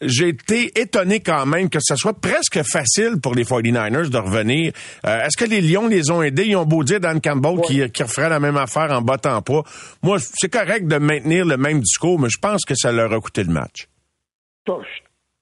j'ai 0.00 0.28
été 0.28 0.80
étonné 0.80 1.20
quand 1.20 1.44
même 1.44 1.68
que 1.68 1.78
ce 1.78 1.94
soit 1.94 2.18
presque 2.18 2.62
facile 2.62 3.20
pour 3.22 3.34
les 3.34 3.44
49ers 3.44 4.08
de 4.08 4.16
revenir. 4.16 4.72
Euh, 5.04 5.24
Est-ce 5.26 5.36
que 5.36 5.44
les 5.44 5.60
Lions 5.60 5.88
les 5.88 6.10
ont 6.10 6.22
aidés? 6.22 6.44
Ils 6.46 6.56
ont 6.56 6.64
beau 6.64 6.82
dire 6.84 7.00
Dan 7.00 7.20
Campbell 7.20 7.60
qui, 7.66 7.90
qui 7.90 8.02
referait 8.02 8.30
la 8.30 8.40
même 8.40 8.56
affaire 8.56 8.90
en 8.92 9.02
battant 9.02 9.42
pas. 9.42 9.62
Moi, 10.02 10.16
c'est 10.18 10.48
correct 10.48 10.86
de 10.86 10.96
maintenir 10.96 11.44
le 11.44 11.58
même 11.58 11.80
discours, 11.80 12.18
mais 12.18 12.30
je 12.30 12.38
pense 12.38 12.64
que 12.64 12.74
ça 12.74 12.92
leur 12.92 13.12
a 13.12 13.20
coûté 13.20 13.44
le 13.44 13.52
match. 13.52 13.88
Je 14.66 14.72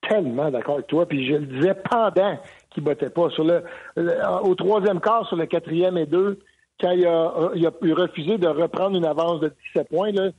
tellement 0.09 0.49
d'accord 0.51 0.75
avec 0.75 0.87
toi. 0.87 1.05
Puis 1.07 1.25
je 1.27 1.33
le 1.35 1.45
disais 1.45 1.75
pendant 1.89 2.37
qu'il 2.71 2.83
battait 2.83 3.09
pas. 3.09 3.29
Sur 3.29 3.43
le, 3.45 3.63
le- 3.95 4.17
au 4.43 4.55
troisième 4.55 4.99
quart, 4.99 5.25
sur 5.27 5.37
le 5.37 5.45
quatrième 5.45 5.97
et 5.97 6.05
deux, 6.05 6.39
quand 6.81 6.91
il 6.91 7.05
a, 7.05 7.51
il 7.55 7.65
a 7.65 7.71
refusé 7.95 8.37
de 8.37 8.47
reprendre 8.47 8.97
une 8.97 9.05
avance 9.05 9.39
de 9.41 9.51
17 9.73 9.89
points, 9.89 10.11
là, 10.11 10.29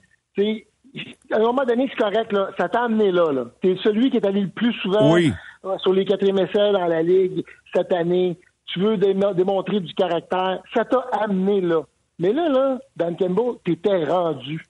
à 1.32 1.36
un 1.36 1.38
moment 1.40 1.64
donné, 1.64 1.88
c'est 1.90 2.02
correct, 2.02 2.32
là. 2.32 2.48
Ça 2.58 2.68
t'a 2.68 2.84
amené 2.84 3.12
là, 3.12 3.30
là. 3.32 3.44
T'es 3.62 3.76
celui 3.82 4.10
qui 4.10 4.16
est 4.16 4.26
allé 4.26 4.40
le 4.40 4.48
plus 4.48 4.72
souvent 4.74 5.12
Oui. 5.12 5.32
euh, 5.64 5.78
sur 5.78 5.92
les 5.92 6.04
quatrième 6.04 6.38
essais 6.38 6.72
dans 6.72 6.86
la 6.86 7.02
Ligue 7.02 7.44
cette 7.74 7.92
année. 7.92 8.36
Tu 8.66 8.80
veux 8.80 8.96
dé- 8.96 9.14
démontrer 9.36 9.80
du 9.80 9.92
caractère. 9.94 10.62
Ça 10.74 10.84
t'a 10.84 11.04
amené 11.12 11.60
là. 11.60 11.82
Mais 12.18 12.32
là, 12.32 12.48
là, 12.48 12.78
Dan 12.96 13.16
Campbell, 13.16 13.54
t'étais 13.64 14.04
rendu. 14.04 14.64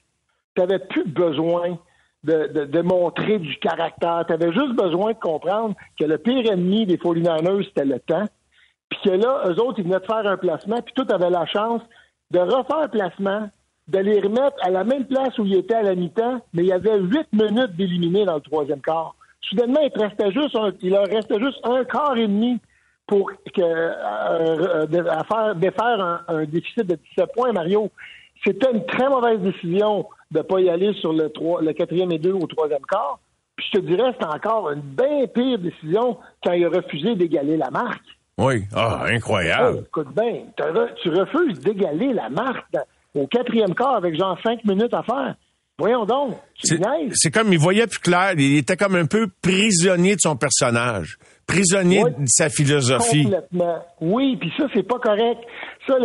T'avais 0.55 0.79
plus 0.79 1.05
besoin 1.07 1.79
de, 2.25 2.49
de, 2.53 2.65
de 2.65 2.81
montrer 2.83 3.39
du 3.39 3.57
caractère. 3.59 4.25
T'avais 4.27 4.53
juste 4.53 4.75
besoin 4.75 5.13
de 5.13 5.19
comprendre 5.19 5.75
que 5.99 6.05
le 6.05 6.19
pire 6.19 6.51
ennemi 6.51 6.87
des 6.87 6.97
49ers, 6.97 7.65
c'était 7.65 7.85
le 7.85 7.99
temps. 8.01 8.27
Puis 8.91 9.01
que 9.05 9.11
là, 9.11 9.43
eux 9.47 9.61
autres, 9.61 9.79
ils 9.79 9.85
venaient 9.85 10.01
de 10.01 10.05
faire 10.05 10.27
un 10.27 10.37
placement, 10.37 10.83
puis 10.83 10.93
tout 10.95 11.07
avait 11.13 11.31
la 11.31 11.47
chance 11.47 11.81
de 12.31 12.39
refaire 12.41 12.83
le 12.83 12.89
placement, 12.89 13.49
de 13.89 13.99
les 13.99 14.21
remettre 14.21 14.57
à 14.63 14.71
la 14.71 14.85
même 14.85 15.05
place 15.07 15.37
où 15.39 15.45
ils 15.45 15.57
étaient 15.57 15.75
à 15.75 15.83
la 15.83 15.95
mi-temps, 15.95 16.41
mais 16.53 16.63
il 16.63 16.69
y 16.69 16.73
avait 16.73 16.99
huit 16.99 17.27
minutes 17.33 17.77
d'éliminer 17.77 18.25
dans 18.25 18.35
le 18.37 18.41
troisième 18.41 18.81
quart. 18.81 19.15
Soudainement, 19.43 19.81
il, 19.81 20.01
restait 20.01 20.31
juste 20.33 20.55
un- 20.55 20.73
il 20.83 20.91
leur 20.91 21.07
restait 21.07 21.41
juste 21.41 21.59
un 21.65 21.85
quart 21.85 22.17
et 22.17 22.27
demi 22.29 22.59
pour 23.07 23.31
que, 23.33 23.61
euh, 23.63 24.87
de, 24.87 24.99
à 25.09 25.25
faire, 25.25 25.55
défaire 25.57 26.01
un, 26.01 26.21
un 26.29 26.45
déficit 26.45 26.87
de 26.87 26.95
17 27.17 27.33
points, 27.35 27.53
Mario. 27.53 27.91
C'était 28.45 28.71
une 28.73 28.85
très 28.87 29.09
mauvaise 29.09 29.41
décision 29.41 30.07
de 30.31 30.39
ne 30.39 30.43
pas 30.43 30.61
y 30.61 30.69
aller 30.71 30.93
sur 31.01 31.13
le, 31.13 31.29
trois- 31.31 31.61
le 31.63 31.73
quatrième 31.73 32.13
et 32.13 32.19
deux 32.19 32.33
au 32.33 32.47
troisième 32.47 32.83
quart. 32.89 33.19
Puis 33.57 33.67
je 33.73 33.79
te 33.79 33.85
dirais, 33.85 34.13
c'est 34.19 34.27
encore 34.27 34.71
une 34.71 34.81
bien 34.81 35.27
pire 35.27 35.59
décision 35.59 36.17
quand 36.43 36.53
il 36.53 36.65
a 36.65 36.69
refusé 36.69 37.15
d'égaler 37.15 37.57
la 37.57 37.71
marque. 37.71 38.05
Oui. 38.39 38.63
Ah, 38.75 39.05
incroyable. 39.09 39.77
Hey, 39.79 39.83
écoute 39.87 40.09
bien, 40.15 40.43
tu 41.03 41.11
refuses 41.11 41.59
d'égaler 41.61 42.13
la 42.15 42.31
marque 42.31 42.75
au 43.15 43.27
quatrième 43.27 43.75
quart 43.75 43.97
avec 43.97 44.19
genre 44.19 44.39
cinq 44.43 44.65
minutes 44.65 44.95
à 44.95 45.03
faire. 45.03 45.35
Voyons 45.79 46.05
donc. 46.05 46.37
C'est 46.63 47.31
comme, 47.31 47.53
il 47.53 47.59
voyait 47.59 47.87
plus 47.87 47.99
clair. 48.01 48.33
Il 48.37 48.57
était 48.59 48.77
comme 48.77 48.97
un 48.97 49.07
peu 49.07 49.27
prisonnier 49.43 50.15
de 50.15 50.21
son 50.21 50.37
personnage. 50.37 51.19
Prisonnier 51.51 52.05
Ouais. 52.05 52.11
de 52.11 52.27
sa 52.27 52.49
philosophie. 52.49 53.25
Complètement. 53.25 53.79
Oui, 54.01 54.37
puis 54.37 54.53
ça, 54.57 54.67
c'est 54.75 54.83
pas 54.87 54.99
correct. 54.99 55.41
Ça, 55.87 55.97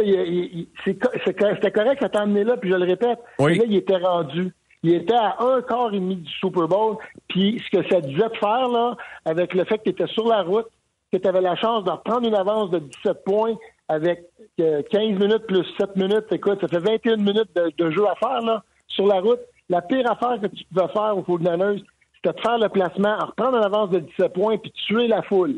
c'était 0.86 1.72
correct 1.72 2.04
à 2.04 2.10
t'emmener 2.10 2.44
là, 2.44 2.58
puis 2.58 2.70
je 2.72 2.76
le 2.76 2.86
répète. 2.86 3.20
Oui. 3.40 3.58
Là, 3.58 3.64
il 3.68 3.76
était 3.76 3.98
rendu. 3.98 4.52
Il 4.84 4.94
était 4.94 5.16
à 5.16 5.36
un 5.40 5.62
quart 5.62 5.94
et 5.94 6.00
demi 6.00 6.18
du 6.18 6.32
Super 6.40 6.68
Bowl. 6.68 6.98
Puis 7.30 7.62
ce 7.66 7.78
que 7.80 7.88
ça 7.90 8.02
disait 8.02 8.30
de 8.30 8.38
faire, 8.40 8.68
là, 8.70 8.96
avec 9.26 9.54
le 9.54 9.64
fait 9.66 9.78
que 9.80 9.84
tu 9.84 9.90
étais 9.90 10.08
sur 10.08 10.28
la 10.28 10.44
route, 10.44 10.68
que 11.12 11.18
tu 11.18 11.28
avais 11.28 11.42
la 11.42 11.56
chance 11.56 11.84
de 11.84 11.90
reprendre 11.92 12.28
une 12.28 12.36
avance 12.36 12.70
de 12.72 12.80
17 12.80 13.24
points 13.26 13.56
avec 13.88 14.26
euh, 14.60 14.82
15 14.92 15.02
minutes 15.20 15.46
plus 15.48 15.66
7 15.80 15.96
minutes, 15.96 16.26
écoute, 16.32 16.60
ça 16.62 16.68
fait 16.68 16.80
21 16.80 17.18
minutes 17.18 17.50
de, 17.56 17.72
de 17.78 17.92
jeu 17.92 18.04
à 18.08 18.16
faire, 18.16 18.42
là, 18.42 18.64
sur 18.88 19.08
la 19.08 19.20
route. 19.22 19.40
La 19.70 19.82
pire 19.82 20.10
affaire 20.12 20.40
que 20.42 20.48
tu 20.48 20.64
pouvais 20.66 20.88
faire 20.94 21.18
au 21.18 21.22
49ers, 21.22 21.80
c'était 21.80 21.88
de 22.34 22.40
faire 22.42 22.58
le 22.58 22.70
placement, 22.70 23.16
en 23.22 23.26
reprendre 23.28 23.58
une 23.58 23.64
avance 23.64 23.90
de 23.90 24.00
17 24.00 24.34
points, 24.34 24.58
puis 24.58 24.72
tuer 24.72 25.08
la 25.08 25.22
foule. 25.24 25.56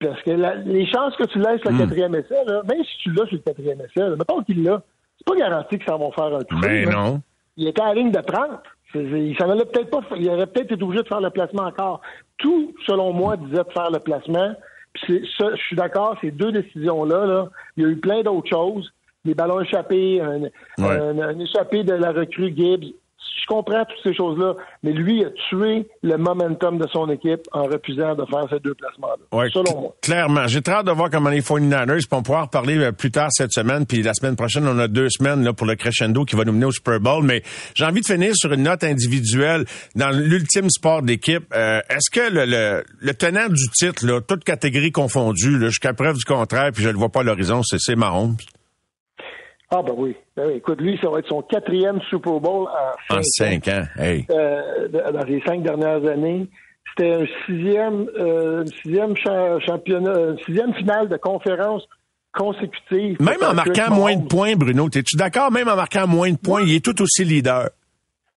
Parce 0.00 0.20
que 0.22 0.30
la- 0.30 0.56
les 0.56 0.86
chances 0.86 1.16
que 1.16 1.24
tu 1.24 1.38
laisses 1.38 1.64
le 1.64 1.72
Hmm. 1.72 1.78
quatrième 1.78 2.14
essai, 2.14 2.44
là, 2.46 2.62
même 2.68 2.84
si 2.84 2.98
tu 3.02 3.10
l'as 3.12 3.26
sur 3.26 3.36
le 3.36 3.42
quatrième 3.42 3.78
essai, 3.80 4.08
là, 4.08 4.10
mettons 4.16 4.42
qu'il 4.42 4.62
l'a, 4.62 4.82
c'est 5.18 5.26
pas 5.26 5.36
garanti 5.36 5.78
que 5.78 5.84
ça 5.86 5.96
va 5.96 6.10
faire 6.10 6.36
un 6.36 6.42
tout. 6.42 6.58
Ben 6.60 6.88
non. 6.90 7.20
Il 7.56 7.68
était 7.68 7.80
à 7.82 7.88
la 7.88 7.94
ligne 7.94 8.10
de 8.12 8.20
30. 8.20 8.60
C'est- 8.92 9.08
c'est- 9.10 9.20
Il 9.26 9.36
s'en 9.38 9.48
allait 9.50 9.64
peut-être 9.64 9.90
pas. 9.90 10.00
Il 10.18 10.28
aurait 10.28 10.46
peut-être 10.46 10.72
été 10.72 10.82
obligé 10.82 11.02
de 11.02 11.08
faire 11.08 11.20
le 11.20 11.30
placement 11.30 11.62
encore. 11.64 12.00
Tout, 12.38 12.74
selon 12.86 13.12
moi, 13.12 13.36
disait 13.36 13.64
de 13.64 13.72
faire 13.72 13.90
le 13.90 13.98
placement. 13.98 14.54
Puis 14.92 15.26
ça, 15.38 15.46
je 15.54 15.62
suis 15.62 15.76
d'accord, 15.76 16.16
ces 16.20 16.30
deux 16.30 16.52
décisions-là, 16.52 17.26
là, 17.26 17.48
il 17.76 17.82
y 17.82 17.86
a 17.86 17.88
eu 17.90 17.96
plein 17.96 18.22
d'autres 18.22 18.48
choses. 18.48 18.92
Les 19.24 19.34
ballons 19.34 19.60
échappés, 19.60 20.20
un, 20.20 20.42
un- 20.78 21.18
un 21.18 21.38
échappé 21.38 21.82
de 21.84 21.94
la 21.94 22.12
recrue 22.12 22.54
Gibbs. 22.54 22.94
Je 23.40 23.46
comprends 23.46 23.84
toutes 23.84 24.02
ces 24.02 24.14
choses-là, 24.14 24.54
mais 24.82 24.92
lui 24.92 25.24
a 25.24 25.28
tué 25.48 25.86
le 26.02 26.16
momentum 26.16 26.78
de 26.78 26.86
son 26.88 27.08
équipe 27.10 27.42
en 27.52 27.64
refusant 27.64 28.14
de 28.14 28.24
faire 28.24 28.46
ces 28.50 28.58
deux 28.60 28.74
placements-là. 28.74 29.38
Ouais, 29.38 29.48
selon 29.52 29.80
moi. 29.80 29.94
Clairement. 30.02 30.46
J'ai 30.46 30.62
très 30.62 30.74
hâte 30.74 30.86
de 30.86 30.92
voir 30.92 31.10
comment 31.10 31.30
les 31.30 31.42
49ers, 31.42 31.98
puis 31.98 32.06
on 32.12 32.22
pourra 32.22 32.40
en 32.40 32.44
reparler 32.44 32.78
euh, 32.78 32.92
plus 32.92 33.10
tard 33.10 33.28
cette 33.30 33.52
semaine, 33.52 33.86
puis 33.86 34.02
la 34.02 34.14
semaine 34.14 34.36
prochaine, 34.36 34.66
on 34.66 34.78
a 34.78 34.88
deux 34.88 35.10
semaines 35.10 35.44
là, 35.44 35.52
pour 35.52 35.66
le 35.66 35.74
crescendo 35.76 36.24
qui 36.24 36.34
va 36.36 36.44
nous 36.44 36.52
mener 36.52 36.66
au 36.66 36.72
Super 36.72 36.98
Bowl. 37.00 37.24
Mais 37.24 37.42
j'ai 37.74 37.84
envie 37.84 38.00
de 38.00 38.06
finir 38.06 38.32
sur 38.34 38.52
une 38.52 38.62
note 38.62 38.84
individuelle. 38.84 39.64
Dans 39.94 40.10
l'ultime 40.10 40.70
sport 40.70 41.02
d'équipe, 41.02 41.44
euh, 41.54 41.80
est-ce 41.90 42.10
que 42.10 42.32
le, 42.32 42.44
le, 42.46 42.84
le 42.98 43.14
tenant 43.14 43.48
du 43.48 43.68
titre, 43.74 44.06
là, 44.06 44.20
toute 44.20 44.44
catégorie 44.44 44.92
confondue, 44.92 45.60
jusqu'à 45.60 45.92
preuve 45.92 46.16
du 46.16 46.24
contraire, 46.24 46.70
puis 46.72 46.82
je 46.82 46.88
le 46.88 46.96
vois 46.96 47.10
pas 47.10 47.20
à 47.20 47.24
l'horizon, 47.24 47.62
c'est 47.62 47.78
c'est 47.78 47.96
Mahomes. 47.96 48.36
Ah 49.70 49.82
ben 49.82 49.94
oui. 49.96 50.14
Ben 50.36 50.44
oui. 50.46 50.54
Écoute, 50.56 50.80
lui, 50.80 50.98
ça 51.02 51.10
va 51.10 51.18
être 51.18 51.28
son 51.28 51.42
quatrième 51.42 52.00
Super 52.08 52.38
Bowl 52.40 52.68
en 53.10 53.16
En 53.16 53.22
cinq 53.22 53.66
ans. 53.68 53.82
Hey. 53.98 54.24
euh, 54.30 54.88
dans 54.88 55.24
les 55.24 55.40
cinq 55.46 55.62
dernières 55.62 56.04
années. 56.08 56.46
C'était 56.96 57.12
un 57.14 57.26
sixième, 57.46 58.06
euh, 58.18 58.62
une 58.62 58.72
sixième 58.82 59.16
cha- 59.16 59.58
championnat, 59.60 60.12
une 60.30 60.38
sixième 60.46 60.72
finale 60.74 61.08
de 61.08 61.16
conférence 61.16 61.82
consécutive. 62.32 63.16
Même 63.20 63.42
en 63.42 63.54
marquant 63.54 63.90
moins 63.94 64.16
de 64.16 64.26
points, 64.26 64.54
Bruno, 64.56 64.86
es-tu 64.88 65.16
d'accord? 65.16 65.50
Même 65.50 65.68
en 65.68 65.76
marquant 65.76 66.06
moins 66.06 66.30
de 66.30 66.36
points, 66.36 66.62
il 66.62 66.74
est 66.76 66.84
tout 66.84 67.00
aussi 67.02 67.24
leader. 67.24 67.68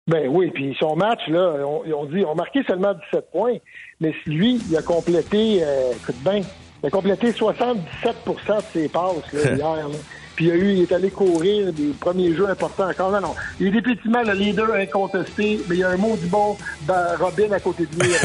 Ben 0.07 0.27
oui, 0.27 0.49
puis 0.51 0.75
son 0.79 0.95
match, 0.95 1.19
là, 1.27 1.53
on, 1.65 1.83
ont 1.93 2.05
dit, 2.05 2.25
ont 2.25 2.33
marqué 2.35 2.61
seulement 2.67 2.93
17 3.13 3.25
points, 3.31 3.57
mais 4.01 4.13
lui, 4.25 4.59
il 4.69 4.75
a 4.75 4.81
complété, 4.81 5.59
euh, 5.63 5.91
écoute 5.91 6.15
bien, 6.23 6.41
il 6.81 6.87
a 6.87 6.89
complété 6.89 7.31
77 7.31 8.15
de 8.25 8.61
ses 8.73 8.89
passes 8.89 9.33
là, 9.33 9.39
hier. 9.55 9.87
là. 9.87 9.95
Puis 10.39 10.47
il, 10.47 10.51
a 10.51 10.55
eu, 10.55 10.71
il 10.71 10.81
est 10.83 10.91
allé 10.93 11.09
courir 11.09 11.73
des 11.73 11.89
premiers 11.99 12.33
jeux 12.33 12.47
importants 12.47 12.89
encore. 12.89 13.11
Non, 13.11 13.19
non. 13.19 13.35
Il 13.59 13.67
est 13.67 13.71
définitivement 13.71 14.21
le 14.23 14.31
leader 14.31 14.73
incontesté, 14.73 15.59
mais 15.67 15.75
il 15.75 15.79
y 15.79 15.83
a 15.83 15.89
un 15.89 15.97
mot 15.97 16.15
du 16.15 16.27
bon 16.27 16.55
ben, 16.83 16.95
Robin 17.19 17.51
à 17.51 17.59
côté 17.59 17.85
de 17.85 18.01
lui. 18.01 18.09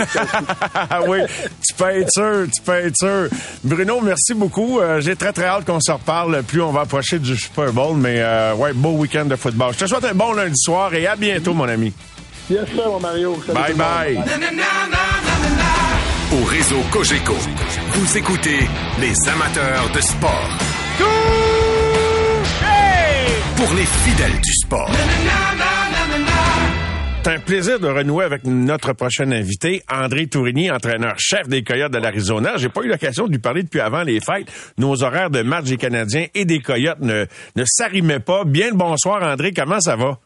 Ah 0.74 1.00
oui, 1.08 1.18
tu 1.66 1.74
peux 1.74 1.88
être 1.90 2.10
sûr, 2.12 2.46
tu 2.54 2.62
peux 2.62 2.74
être 2.74 2.96
sûr. 2.96 3.28
Bruno, 3.64 4.00
merci 4.00 4.32
beaucoup. 4.32 4.78
Euh, 4.78 5.00
J'ai 5.00 5.16
très, 5.16 5.32
très 5.32 5.46
hâte 5.46 5.64
qu'on 5.64 5.80
se 5.80 5.90
reparle. 5.90 6.44
Plus 6.44 6.62
on 6.62 6.70
va 6.70 6.82
approcher 6.82 7.18
du 7.18 7.36
Super 7.36 7.72
Bowl, 7.72 7.96
mais 7.96 8.18
euh, 8.18 8.54
ouais, 8.54 8.72
beau 8.72 8.92
week-end 8.92 9.24
de 9.24 9.34
football. 9.34 9.72
Je 9.72 9.80
te 9.80 9.86
souhaite 9.86 10.04
un 10.04 10.14
bon 10.14 10.34
lundi 10.34 10.54
soir 10.54 10.94
et 10.94 11.08
à 11.08 11.16
bientôt, 11.16 11.52
mon 11.52 11.68
ami. 11.68 11.92
Bien 12.48 12.64
sûr, 12.66 12.92
mon 12.92 13.00
Mario. 13.00 13.36
Salut 13.44 13.58
Bye 13.58 13.74
bye. 13.74 14.18
Au 16.32 16.44
réseau 16.44 16.80
Cogeco, 16.92 17.34
vous 17.94 18.16
écoutez 18.18 18.68
les 19.00 19.28
amateurs 19.28 19.90
de 19.92 20.00
sport. 20.00 20.50
Pour 23.56 23.72
les 23.74 23.84
fidèles 23.86 24.40
du 24.40 24.52
sport. 24.52 24.90
C'est 27.22 27.30
un 27.32 27.38
plaisir 27.38 27.80
de 27.80 27.86
renouer 27.88 28.24
avec 28.24 28.44
notre 28.44 28.92
prochain 28.92 29.30
invité, 29.32 29.82
André 29.90 30.26
Tourigny, 30.26 30.70
entraîneur-chef 30.70 31.48
des 31.48 31.62
Coyotes 31.62 31.92
de 31.92 31.98
l'Arizona. 31.98 32.56
J'ai 32.58 32.68
pas 32.68 32.82
eu 32.82 32.88
l'occasion 32.88 33.26
de 33.26 33.32
lui 33.32 33.38
parler 33.38 33.62
depuis 33.62 33.80
avant 33.80 34.02
les 34.02 34.20
fêtes. 34.20 34.52
Nos 34.76 35.02
horaires 35.02 35.30
de 35.30 35.40
match 35.42 35.64
des 35.64 35.78
Canadiens 35.78 36.26
et 36.34 36.44
des 36.44 36.60
Coyotes 36.60 37.00
ne, 37.00 37.24
ne 37.56 37.64
s'arrimaient 37.64 38.20
pas. 38.20 38.44
Bien 38.44 38.70
le 38.70 38.76
bonsoir, 38.76 39.22
André. 39.22 39.52
Comment 39.52 39.80
ça 39.80 39.96
va? 39.96 40.18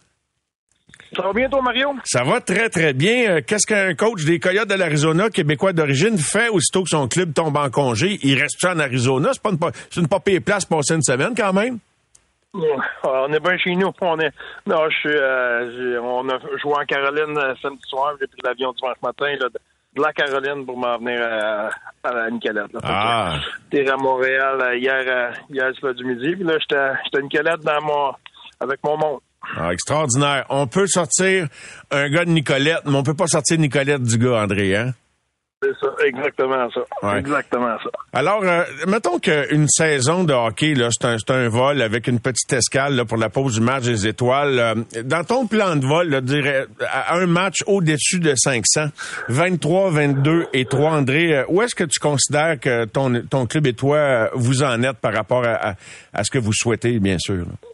Ça 1.14 1.22
va 1.22 1.32
bien, 1.32 1.48
toi, 1.48 1.62
Mario? 1.62 1.90
Ça 2.04 2.24
va 2.24 2.40
très, 2.40 2.68
très 2.68 2.92
bien. 2.92 3.30
Euh, 3.30 3.40
Qu'est-ce 3.46 3.66
qu'un 3.66 3.94
coach 3.94 4.24
des 4.24 4.40
Coyotes 4.40 4.68
de 4.68 4.74
l'Arizona, 4.74 5.30
québécois 5.30 5.72
d'origine, 5.72 6.18
fait 6.18 6.48
aussitôt 6.48 6.82
que 6.82 6.90
son 6.90 7.06
club 7.08 7.32
tombe 7.32 7.56
en 7.56 7.70
congé? 7.70 8.18
Il 8.22 8.38
reste 8.40 8.62
en 8.64 8.78
Arizona? 8.78 9.30
C'est 9.32 9.42
pas 9.42 9.50
une, 9.96 10.08
pas 10.08 10.20
pire 10.20 10.42
place 10.44 10.64
pour 10.64 10.78
passer 10.78 10.94
une 10.94 11.02
semaine 11.02 11.34
quand 11.36 11.52
même? 11.52 11.78
On 13.04 13.32
est 13.32 13.40
bien 13.40 13.56
chez 13.58 13.74
nous. 13.74 13.92
On 14.00 14.18
est. 14.18 14.32
Non, 14.66 14.88
je 14.90 14.96
suis. 14.96 15.08
euh, 15.14 16.00
on 16.02 16.28
a 16.28 16.38
joué 16.60 16.72
en 16.74 16.84
Caroline 16.84 17.36
euh, 17.38 17.54
samedi 17.62 17.82
soir. 17.88 18.14
J'ai 18.20 18.26
pris 18.26 18.40
l'avion 18.44 18.72
dimanche 18.72 18.96
matin 19.02 19.26
là, 19.40 19.48
de, 19.48 20.02
la 20.02 20.12
Caroline 20.12 20.64
pour 20.66 20.76
m'en 20.76 20.98
venir 20.98 21.20
à, 21.22 21.70
à 22.08 22.30
Nicolette. 22.30 22.72
là. 22.72 22.80
Ah. 22.82 23.34
J'étais 23.72 23.90
à 23.90 23.96
Montréal 23.96 24.58
euh, 24.60 24.76
hier, 24.76 25.02
euh, 25.06 25.30
hier 25.50 25.70
c'est 25.80 25.94
du 25.94 26.04
midi. 26.04 26.34
Puis 26.36 26.44
là, 26.44 26.54
j'étais 26.60 26.76
j'étais 27.04 27.18
à 27.18 27.22
Nicolette 27.22 27.60
dans 27.60 27.82
mon, 27.82 28.12
avec 28.60 28.80
mon 28.84 28.96
monde. 28.96 29.20
Ah, 29.56 29.72
extraordinaire. 29.72 30.44
On 30.50 30.66
peut 30.66 30.86
sortir 30.86 31.46
un 31.90 32.08
gars 32.10 32.24
de 32.24 32.30
Nicolette, 32.30 32.80
mais 32.86 32.94
on 32.96 33.02
peut 33.02 33.14
pas 33.14 33.26
sortir 33.28 33.58
Nicolette 33.58 34.02
du 34.02 34.18
gars, 34.18 34.42
André, 34.42 34.76
hein? 34.76 34.92
C'est 35.60 35.72
ça, 35.80 35.88
exactement 36.06 36.70
ça. 36.70 36.80
Ouais. 37.02 37.18
Exactement 37.18 37.76
ça. 37.82 37.90
Alors, 38.12 38.44
euh, 38.44 38.62
mettons 38.86 39.18
qu'une 39.18 39.66
saison 39.66 40.22
de 40.22 40.32
hockey, 40.32 40.74
là, 40.74 40.88
c'est 40.92 41.30
un, 41.32 41.48
vol 41.48 41.82
avec 41.82 42.06
une 42.06 42.20
petite 42.20 42.52
escale 42.52 42.94
là, 42.94 43.04
pour 43.04 43.16
la 43.16 43.28
pause 43.28 43.54
du 43.54 43.60
match 43.60 43.82
des 43.82 44.06
étoiles. 44.06 44.58
Euh, 44.60 44.74
dans 45.02 45.24
ton 45.24 45.48
plan 45.48 45.74
de 45.74 45.84
vol, 45.84 46.10
là, 46.10 46.20
dirais, 46.20 46.66
à 46.88 47.16
un 47.16 47.26
match 47.26 47.64
au-dessus 47.66 48.20
de 48.20 48.34
500, 48.36 48.86
23, 49.28 49.90
22 49.90 50.46
et 50.52 50.64
3, 50.64 50.92
André, 50.92 51.36
euh, 51.38 51.44
où 51.48 51.60
est-ce 51.60 51.74
que 51.74 51.82
tu 51.84 51.98
considères 51.98 52.60
que 52.60 52.84
ton, 52.84 53.20
ton 53.28 53.46
club 53.46 53.66
et 53.66 53.72
toi, 53.74 54.30
vous 54.34 54.62
en 54.62 54.80
êtes 54.84 54.98
par 54.98 55.12
rapport 55.12 55.44
à, 55.44 55.70
à- 55.70 55.74
à 56.12 56.22
ce 56.22 56.30
que 56.30 56.38
vous 56.38 56.52
souhaitez, 56.52 57.00
bien 57.00 57.16
sûr? 57.18 57.38
là? 57.38 57.68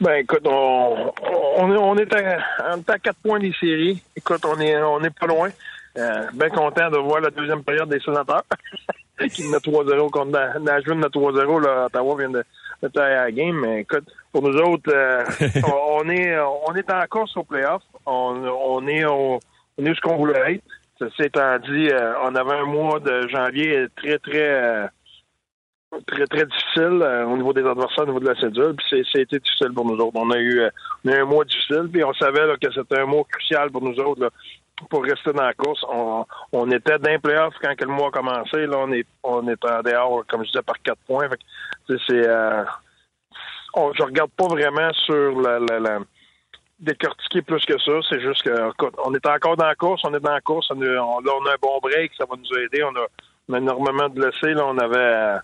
Ben 0.00 0.14
écoute, 0.14 0.42
on, 0.46 1.12
on, 1.56 1.72
est- 1.72 1.78
on 1.78 1.96
est 1.96 2.14
à, 2.14 2.38
on 2.74 2.78
est 2.78 2.90
à 2.90 2.98
quatre 2.98 3.18
points 3.22 3.38
des 3.38 3.52
séries. 3.60 4.02
Écoute, 4.16 4.44
on 4.44 4.58
est 4.60 4.76
on 4.82 5.00
est 5.04 5.16
pas 5.18 5.26
loin. 5.26 5.50
Euh, 5.96 6.26
bien 6.32 6.48
content 6.50 6.90
de 6.90 6.98
voir 6.98 7.20
la 7.20 7.30
deuxième 7.30 7.62
période 7.62 7.88
des 7.88 8.00
sénateurs. 8.00 8.42
qui 9.32 9.48
met 9.48 9.58
3-0 9.58 10.10
contre 10.10 10.30
Na- 10.32 10.58
Nashville 10.58 10.98
met 10.98 11.06
3-0. 11.06 11.64
Là, 11.64 11.86
Ottawa 11.86 12.16
vient 12.18 12.30
de, 12.30 12.44
de 12.82 12.88
tailler 12.88 13.14
la 13.14 13.30
game. 13.30 13.60
Mais 13.60 13.80
écoute, 13.82 14.04
pour 14.32 14.42
nous 14.42 14.56
autres, 14.56 14.92
euh, 14.92 15.24
on, 15.88 16.08
est 16.08 16.36
on 16.38 16.74
est 16.74 16.90
en 16.92 17.04
course 17.08 17.36
au 17.36 17.44
playoff. 17.44 17.82
On, 18.06 18.34
on 18.44 18.86
est 18.88 19.04
au, 19.04 19.38
on 19.78 19.84
est 19.84 19.90
où 19.90 19.94
ce 19.94 20.00
qu'on 20.00 20.16
voulait 20.16 20.54
être. 20.54 20.64
Ceci 20.98 21.22
étant 21.22 21.58
dit, 21.58 21.88
euh, 21.90 22.14
on 22.22 22.34
avait 22.34 22.54
un 22.54 22.66
mois 22.66 23.00
de 23.00 23.28
janvier 23.28 23.86
très, 23.96 24.18
très 24.18 24.48
euh, 24.48 24.86
très, 26.06 26.26
très 26.26 26.46
difficile 26.46 27.00
euh, 27.02 27.26
au 27.26 27.36
niveau 27.36 27.52
des 27.52 27.66
adversaires, 27.66 28.04
au 28.04 28.06
niveau 28.06 28.20
de 28.20 28.28
la 28.28 28.40
cédule. 28.40 28.74
Puis 28.76 29.04
c'est, 29.12 29.22
été 29.22 29.38
difficile 29.38 29.72
pour 29.74 29.84
nous 29.84 29.96
autres. 29.96 30.16
On 30.16 30.30
a 30.30 30.38
eu, 30.38 30.60
euh, 30.60 30.70
on 31.04 31.10
a 31.10 31.16
eu 31.16 31.20
un 31.20 31.24
mois 31.24 31.44
difficile, 31.44 31.88
puis 31.92 32.04
on 32.04 32.12
savait 32.14 32.46
là, 32.46 32.54
que 32.60 32.72
c'était 32.72 33.00
un 33.00 33.06
mois 33.06 33.24
crucial 33.30 33.70
pour 33.70 33.82
nous 33.82 33.98
autres 34.00 34.22
là, 34.22 34.30
pour 34.90 35.04
rester 35.04 35.32
dans 35.32 35.44
la 35.44 35.54
course. 35.54 35.84
On, 35.88 36.24
on 36.52 36.70
était 36.70 36.98
d'un 36.98 37.18
playoff 37.18 37.54
quand 37.62 37.80
le 37.80 37.86
mois 37.86 38.08
a 38.08 38.10
commencé. 38.10 38.66
Là, 38.66 38.78
on 38.78 38.92
est 38.92 39.06
on 39.22 39.46
est 39.48 39.64
en 39.64 39.82
dehors, 39.82 40.24
comme 40.28 40.42
je 40.42 40.48
disais, 40.50 40.62
par 40.62 40.80
quatre 40.82 41.00
points. 41.06 41.28
Fait 41.28 41.36
que, 41.36 41.96
c'est 42.06 42.28
euh, 42.28 42.64
on, 43.74 43.92
je 43.92 44.02
regarde 44.02 44.30
pas 44.36 44.46
vraiment 44.46 44.92
sur 44.92 45.40
la, 45.40 45.58
la, 45.58 45.80
la 45.80 45.98
décortiquer 46.80 47.42
plus 47.42 47.64
que 47.64 47.78
ça. 47.78 47.92
C'est 48.08 48.20
juste 48.20 48.42
que 48.42 48.70
on 49.04 49.14
est 49.14 49.26
encore 49.26 49.56
dans 49.56 49.66
la 49.66 49.74
course, 49.74 50.02
on 50.04 50.12
est 50.14 50.20
dans 50.20 50.32
la 50.32 50.40
course. 50.40 50.68
On 50.70 50.80
a, 50.82 50.84
là, 50.84 51.02
on 51.02 51.46
a 51.46 51.52
un 51.52 51.56
bon 51.62 51.78
break, 51.80 52.12
ça 52.18 52.24
va 52.28 52.36
nous 52.36 52.58
aider. 52.58 52.82
On 52.82 52.94
a, 52.96 53.06
on 53.48 53.54
a 53.54 53.58
énormément 53.58 54.08
de 54.08 54.14
blessés. 54.14 54.54
Là, 54.54 54.66
on 54.66 54.78
avait 54.78 55.38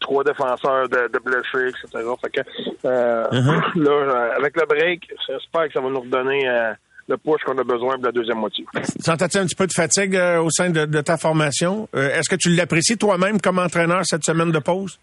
trois 0.00 0.24
défenseurs 0.24 0.88
de, 0.88 1.08
de 1.08 1.18
blessés, 1.18 1.68
etc. 1.68 2.08
Fait 2.22 2.30
que, 2.30 2.40
euh, 2.86 3.24
Uh-huh. 3.30 3.82
là, 3.82 4.34
avec 4.36 4.56
le 4.56 4.66
break, 4.66 5.12
j'espère 5.26 5.68
que 5.68 5.72
ça 5.74 5.80
va 5.80 5.88
nous 5.88 6.00
redonner 6.00 6.48
euh, 6.48 6.72
le 7.10 7.16
push 7.18 7.42
qu'on 7.44 7.58
a 7.58 7.64
besoin 7.64 7.96
pour 7.96 8.04
la 8.06 8.12
deuxième 8.12 8.38
moitié. 8.38 8.64
Sentais-tu 9.00 9.38
un 9.38 9.44
petit 9.46 9.56
peu 9.56 9.66
de 9.66 9.72
fatigue 9.72 10.16
euh, 10.16 10.40
au 10.42 10.50
sein 10.50 10.70
de, 10.70 10.86
de 10.86 11.00
ta 11.00 11.16
formation? 11.16 11.88
Euh, 11.94 12.08
Est-ce 12.16 12.28
que 12.30 12.36
tu 12.36 12.50
l'apprécies 12.50 12.96
toi-même 12.96 13.40
comme 13.40 13.58
entraîneur 13.58 14.00
cette 14.04 14.24
semaine 14.24 14.50
de 14.52 14.58
pause? 14.60 14.98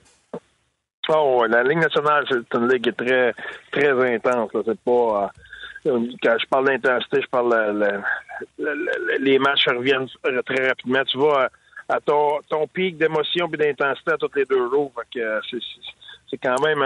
Oh, 1.09 1.45
la 1.47 1.63
Ligue 1.63 1.79
nationale, 1.79 2.25
c'est 2.29 2.57
une 2.57 2.67
ligue 2.69 2.83
qui 2.83 2.89
est 2.89 2.93
très, 3.05 3.33
très 3.71 4.15
intense. 4.15 4.49
C'est 4.65 4.79
pas. 4.81 5.31
euh, 5.85 5.99
quand 6.21 6.35
je 6.41 6.47
parle 6.49 6.65
d'intensité, 6.67 7.21
je 7.21 7.27
parle 7.29 7.49
le- 7.79 8.01
le- 8.59 8.73
le- 8.75 9.17
les 9.19 9.39
matchs 9.39 9.67
reviennent 9.67 10.07
très 10.45 10.67
rapidement. 10.67 11.03
Tu 11.05 11.17
vas 11.17 11.49
à, 11.89 11.95
à 11.95 11.99
ton, 12.01 12.39
ton 12.49 12.67
pic 12.67 12.97
d'émotion 12.97 13.49
et 13.53 13.57
d'intensité 13.57 14.11
à 14.11 14.17
tous 14.17 14.31
les 14.35 14.43
deux 14.45 14.69
jours. 14.69 14.91
C'est, 15.13 16.37
quand 16.43 16.59
même 16.61 16.81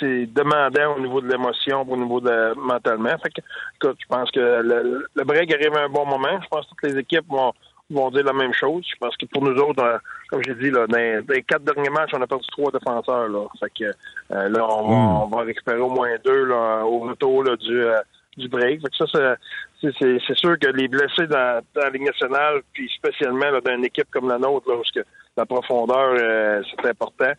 c'est, 0.00 0.26
demandant 0.26 0.96
au 0.96 1.00
niveau 1.00 1.20
de 1.20 1.28
l'émotion, 1.28 1.84
au 1.88 1.96
niveau 1.96 2.20
de 2.20 2.54
mentalement. 2.56 3.16
Fait 3.22 3.30
que, 3.30 3.40
écoute, 3.76 3.98
je 4.00 4.06
pense 4.08 4.30
que 4.30 4.40
le, 4.40 5.06
le 5.14 5.24
break 5.24 5.52
arrive 5.52 5.74
à 5.76 5.84
un 5.84 5.88
bon 5.88 6.06
moment. 6.06 6.40
Je 6.42 6.48
pense 6.48 6.64
que 6.66 6.70
toutes 6.70 6.90
les 6.92 6.98
équipes 6.98 7.26
vont 7.28 7.52
vont 7.90 8.10
dire 8.10 8.22
la 8.24 8.34
même 8.34 8.52
chose. 8.52 8.84
Je 8.86 8.96
pense 9.00 9.16
que 9.16 9.24
pour 9.24 9.42
nous 9.42 9.56
autres, 9.62 9.82
euh, 9.82 9.96
comme 10.28 10.42
j'ai 10.44 10.54
dit, 10.56 10.70
là, 10.70 10.86
dans, 10.86 10.98
les- 10.98 11.22
dans 11.22 11.32
les 11.34 11.42
quatre 11.42 11.62
derniers 11.62 11.88
matchs, 11.88 12.10
on 12.12 12.20
a 12.20 12.26
perdu 12.26 12.46
trois 12.48 12.70
défenseurs. 12.70 13.28
Là. 13.28 13.46
Fait 13.58 13.70
que 13.78 13.84
euh, 13.84 14.48
là, 14.50 14.66
on 14.68 14.88
va, 14.88 14.94
on 15.22 15.26
va 15.28 15.42
récupérer 15.44 15.78
au 15.80 15.88
moins 15.88 16.10
deux 16.22 16.44
là, 16.44 16.84
au 16.84 16.98
retour 16.98 17.44
là, 17.44 17.56
du, 17.56 17.80
euh, 17.82 17.96
du 18.36 18.46
break. 18.48 18.82
Fait 18.82 18.90
que 18.90 19.06
ça, 19.06 19.36
c'est- 19.80 20.34
sûr 20.34 20.58
que 20.58 20.66
les 20.68 20.86
blessés 20.86 21.26
dans, 21.28 21.62
dans 21.74 21.80
la 21.82 21.88
Ligue 21.90 22.04
nationale, 22.04 22.60
puis 22.74 22.90
spécialement 22.94 23.50
là, 23.50 23.60
dans 23.62 23.72
une 23.74 23.86
équipe 23.86 24.10
comme 24.10 24.28
la 24.28 24.36
nôtre, 24.38 24.68
là, 24.68 24.76
où 24.76 24.84
ce 24.84 25.00
que 25.00 25.06
la 25.38 25.46
profondeur, 25.46 26.14
euh, 26.20 26.62
c'est 26.70 26.88
important. 26.90 27.32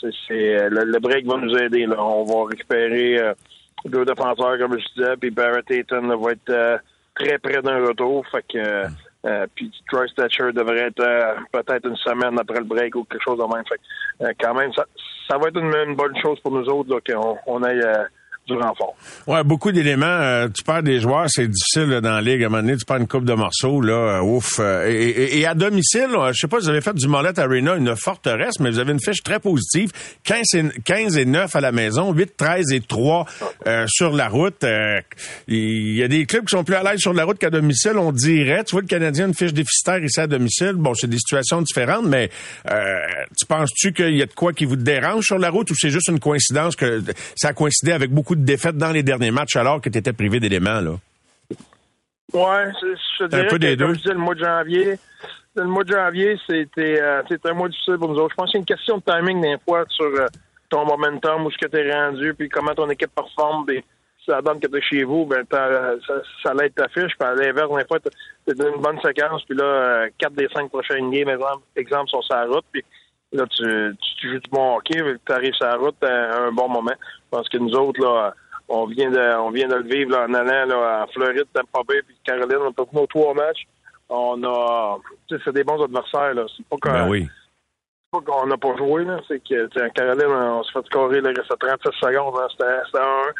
C'est, 0.00 0.60
euh, 0.60 0.68
le, 0.70 0.98
break 0.98 1.26
va 1.26 1.36
nous 1.36 1.56
aider. 1.56 1.86
Là. 1.86 1.96
On 2.02 2.24
va 2.24 2.48
récupérer 2.48 3.18
euh, 3.18 3.34
deux 3.84 4.04
défenseurs, 4.04 4.58
comme 4.58 4.78
je 4.78 4.84
disais, 4.94 5.16
puis 5.16 5.30
Barrett 5.30 5.70
Ayton 5.70 6.16
va 6.16 6.32
être 6.32 6.50
euh, 6.50 6.78
très 7.14 7.38
près 7.38 7.62
d'un 7.62 7.86
retour. 7.86 8.26
Fait 8.28 8.44
que 8.52 8.86
puis 9.54 9.70
Troy 9.90 10.06
Thatcher 10.16 10.50
devrait 10.54 10.88
être 10.88 11.36
peut-être 11.52 11.86
une 11.86 11.96
semaine 11.96 12.38
après 12.38 12.58
le 12.58 12.64
break 12.64 12.94
ou 12.94 13.04
quelque 13.04 13.22
chose 13.22 13.38
de 13.38 13.54
même. 13.54 13.64
Fait 13.68 14.34
quand 14.40 14.54
même, 14.54 14.72
ça, 14.72 14.86
ça 15.30 15.38
va 15.38 15.48
être 15.48 15.58
une, 15.58 15.94
bonne 15.94 16.16
chose 16.20 16.40
pour 16.40 16.50
nous 16.50 16.66
autres 16.68 17.00
qu'on 17.00 17.62
euh, 17.62 18.04
du 18.46 18.54
renfort. 18.54 18.96
Ouais, 19.28 19.44
beaucoup 19.44 19.70
d'éléments. 19.70 20.06
Euh, 20.06 20.48
tu 20.48 20.64
perds 20.64 20.82
des 20.82 20.98
joueurs, 20.98 21.26
c'est 21.28 21.46
difficile 21.46 21.84
là, 21.90 22.00
dans 22.00 22.10
la 22.12 22.20
ligue. 22.20 22.42
À 22.42 22.46
un 22.46 22.48
moment 22.48 22.62
donné, 22.62 22.76
tu 22.76 22.84
perds 22.84 22.96
une 22.96 23.06
coupe 23.06 23.24
de 23.24 23.32
morceaux, 23.34 23.80
là, 23.80 23.92
euh, 24.18 24.22
ouf. 24.22 24.58
Euh, 24.58 24.88
et, 24.90 25.08
et- 25.08 25.38
et 25.40 25.46
à 25.46 25.54
domicile, 25.54 26.08
là, 26.12 26.32
je 26.32 26.38
sais 26.40 26.48
pas, 26.48 26.58
vous 26.58 26.68
avez 26.68 26.80
fait 26.80 26.94
du 26.94 27.06
Mollet 27.06 27.38
Arena 27.38 27.74
une 27.76 27.94
forteresse, 27.94 28.58
mais 28.58 28.70
vous 28.70 28.78
avez 28.80 28.92
une 28.92 29.00
fiche 29.00 29.22
très 29.22 29.38
positive. 29.38 29.90
15 30.24 30.46
et, 30.54 30.64
15 30.84 31.16
et 31.16 31.26
9 31.26 31.54
à 31.54 31.60
la 31.60 31.70
maison, 31.70 32.12
8, 32.12 32.36
13 32.36 32.72
et 32.72 32.80
3 32.80 33.24
euh, 33.68 33.84
sur 33.88 34.12
la 34.12 34.28
route. 34.28 34.64
Euh, 34.64 35.00
Il 35.46 35.94
y 35.96 36.02
a 36.02 36.08
des 36.08 36.26
clubs 36.26 36.44
qui 36.44 36.50
sont 36.56 36.64
plus 36.64 36.74
à 36.74 36.82
l'aise 36.82 36.98
sur 36.98 37.12
la 37.12 37.24
route 37.24 37.38
qu'à 37.38 37.50
domicile, 37.50 37.92
on 37.98 38.10
dirait. 38.10 38.64
Tu 38.64 38.72
vois, 38.72 38.80
le 38.80 38.86
Canadien 38.88 39.28
une 39.28 39.34
fiche 39.34 39.52
déficitaire 39.52 40.02
ici 40.02 40.18
à 40.20 40.26
domicile. 40.26 40.72
Bon, 40.74 40.94
c'est 40.94 41.08
des 41.08 41.18
situations 41.18 41.62
différentes, 41.62 42.06
mais 42.06 42.30
euh, 42.68 42.96
tu 43.38 43.46
penses-tu 43.46 43.92
qu'il 43.92 44.16
y 44.16 44.22
a 44.22 44.26
de 44.26 44.32
quoi 44.34 44.52
qui 44.52 44.64
vous 44.64 44.76
dérange 44.76 45.24
sur 45.26 45.38
la 45.38 45.50
route 45.50 45.70
ou 45.70 45.74
c'est 45.76 45.90
juste 45.90 46.08
une 46.08 46.18
coïncidence 46.18 46.74
que 46.74 47.02
ça 47.36 47.48
a 47.48 47.52
coïncidé 47.52 47.92
avec 47.92 48.10
beaucoup 48.10 48.29
de 48.36 48.44
défaites 48.44 48.76
dans 48.76 48.92
les 48.92 49.02
derniers 49.02 49.30
matchs 49.30 49.56
alors 49.56 49.80
que 49.80 49.88
tu 49.88 49.98
étais 49.98 50.12
privé 50.12 50.40
d'éléments, 50.40 50.80
là? 50.80 50.92
Ouais, 52.32 52.70
c'est- 52.80 52.86
je 53.18 53.24
Un 53.24 53.28
peu 53.44 53.48
que, 53.50 53.56
des 53.56 53.76
comme 53.76 53.88
deux. 53.88 53.94
je 53.94 53.98
disais, 54.00 54.12
le 54.14 54.20
mois 54.20 54.34
de 54.34 54.44
janvier, 54.44 54.94
le 55.56 55.64
mois 55.64 55.82
de 55.84 55.92
janvier, 55.92 56.36
c'était 56.48 57.00
euh, 57.02 57.22
c'était 57.28 57.48
un 57.50 57.54
mois 57.54 57.68
difficile 57.68 57.96
pour 57.98 58.08
nous 58.08 58.18
autres. 58.18 58.30
Je 58.30 58.36
pense 58.36 58.46
que 58.46 58.52
c'est 58.52 58.58
une 58.58 58.64
question 58.64 58.98
de 58.98 59.02
timing 59.02 59.40
des 59.42 59.56
fois 59.66 59.84
sur 59.88 60.04
euh, 60.06 60.26
ton 60.68 60.84
momentum, 60.86 61.44
où 61.46 61.50
ce 61.50 61.58
que 61.58 61.66
tu 61.66 61.76
es 61.78 61.92
rendu, 61.92 62.32
puis 62.34 62.48
comment 62.48 62.72
ton 62.74 62.88
équipe 62.88 63.10
performe, 63.12 63.66
puis 63.66 63.82
si 64.20 64.26
ça 64.30 64.40
donne 64.42 64.60
que 64.60 64.68
tu 64.68 64.76
es 64.78 64.82
chez 64.82 65.02
vous, 65.02 65.26
ben 65.26 65.44
t'as- 65.48 65.98
ça, 66.06 66.14
ça 66.44 66.54
l'aide 66.54 66.72
ta 66.74 66.86
fiche. 66.88 67.12
Puis 67.18 67.28
à 67.28 67.34
l'inverse, 67.34 67.68
des 67.76 67.84
fois, 67.86 67.98
tu 67.98 68.54
dans 68.54 68.74
une 68.76 68.80
bonne 68.80 69.00
séquence, 69.00 69.42
puis 69.44 69.56
là, 69.58 69.64
euh, 69.64 70.08
quatre 70.16 70.34
des 70.34 70.46
cinq 70.54 70.68
prochaines 70.68 71.10
games, 71.10 71.28
exemple, 71.30 71.62
exemple 71.74 72.10
sont 72.10 72.22
sur 72.22 72.36
la 72.36 72.44
route, 72.46 72.64
puis 72.70 72.84
là, 73.32 73.46
tu, 73.46 73.62
tu, 73.62 74.14
tu 74.16 74.28
joues 74.32 74.40
du 74.40 74.50
bon 74.50 74.76
hockey, 74.76 75.00
tu 75.24 75.32
arrives 75.32 75.54
sur 75.54 75.66
la 75.66 75.76
route 75.76 76.02
à 76.02 76.44
un 76.44 76.52
bon 76.52 76.68
moment. 76.68 76.94
Pense 77.30 77.48
que 77.48 77.58
nous 77.58 77.72
autres, 77.74 78.00
là, 78.00 78.34
on 78.68 78.86
vient 78.86 79.10
de, 79.10 79.36
on 79.38 79.50
vient 79.50 79.68
de 79.68 79.74
le 79.76 79.82
vivre 79.82 80.12
là, 80.12 80.26
en 80.28 80.34
allant 80.34 80.66
là, 80.66 81.02
en 81.04 81.06
Floride, 81.12 81.46
Tampa 81.52 81.80
Bay, 81.86 82.02
puis 82.06 82.16
Caroline. 82.24 82.58
On 82.58 82.82
a 82.82 82.86
nos 82.92 83.06
trois 83.06 83.34
matchs. 83.34 83.66
On 84.08 84.42
a, 84.42 84.98
tu 85.28 85.36
sais, 85.36 85.42
c'est 85.44 85.54
des 85.54 85.64
bons 85.64 85.82
adversaires 85.82 86.34
là. 86.34 86.44
C'est 86.56 86.66
pas 86.66 86.76
qu'on, 86.76 86.92
Ben 86.92 87.08
oui. 87.08 87.28
c'est 87.28 88.20
pas 88.20 88.32
qu'on 88.32 88.46
n'a 88.46 88.56
pas 88.56 88.76
joué 88.76 89.04
là. 89.04 89.20
C'est 89.28 89.40
que, 89.40 89.66
tu 89.66 89.78
sais, 89.78 89.86
en 89.86 89.90
Caroline, 89.90 90.26
on 90.26 90.62
se 90.62 90.72
fait 90.72 90.86
scorer 90.86 91.20
le 91.20 91.28
reste 91.28 91.52
à 91.52 91.56
36 91.56 91.98
secondes. 92.00 92.34
Hein, 92.38 92.46
c'était, 92.50 92.80
c'était 92.86 93.04
un. 93.04 93.32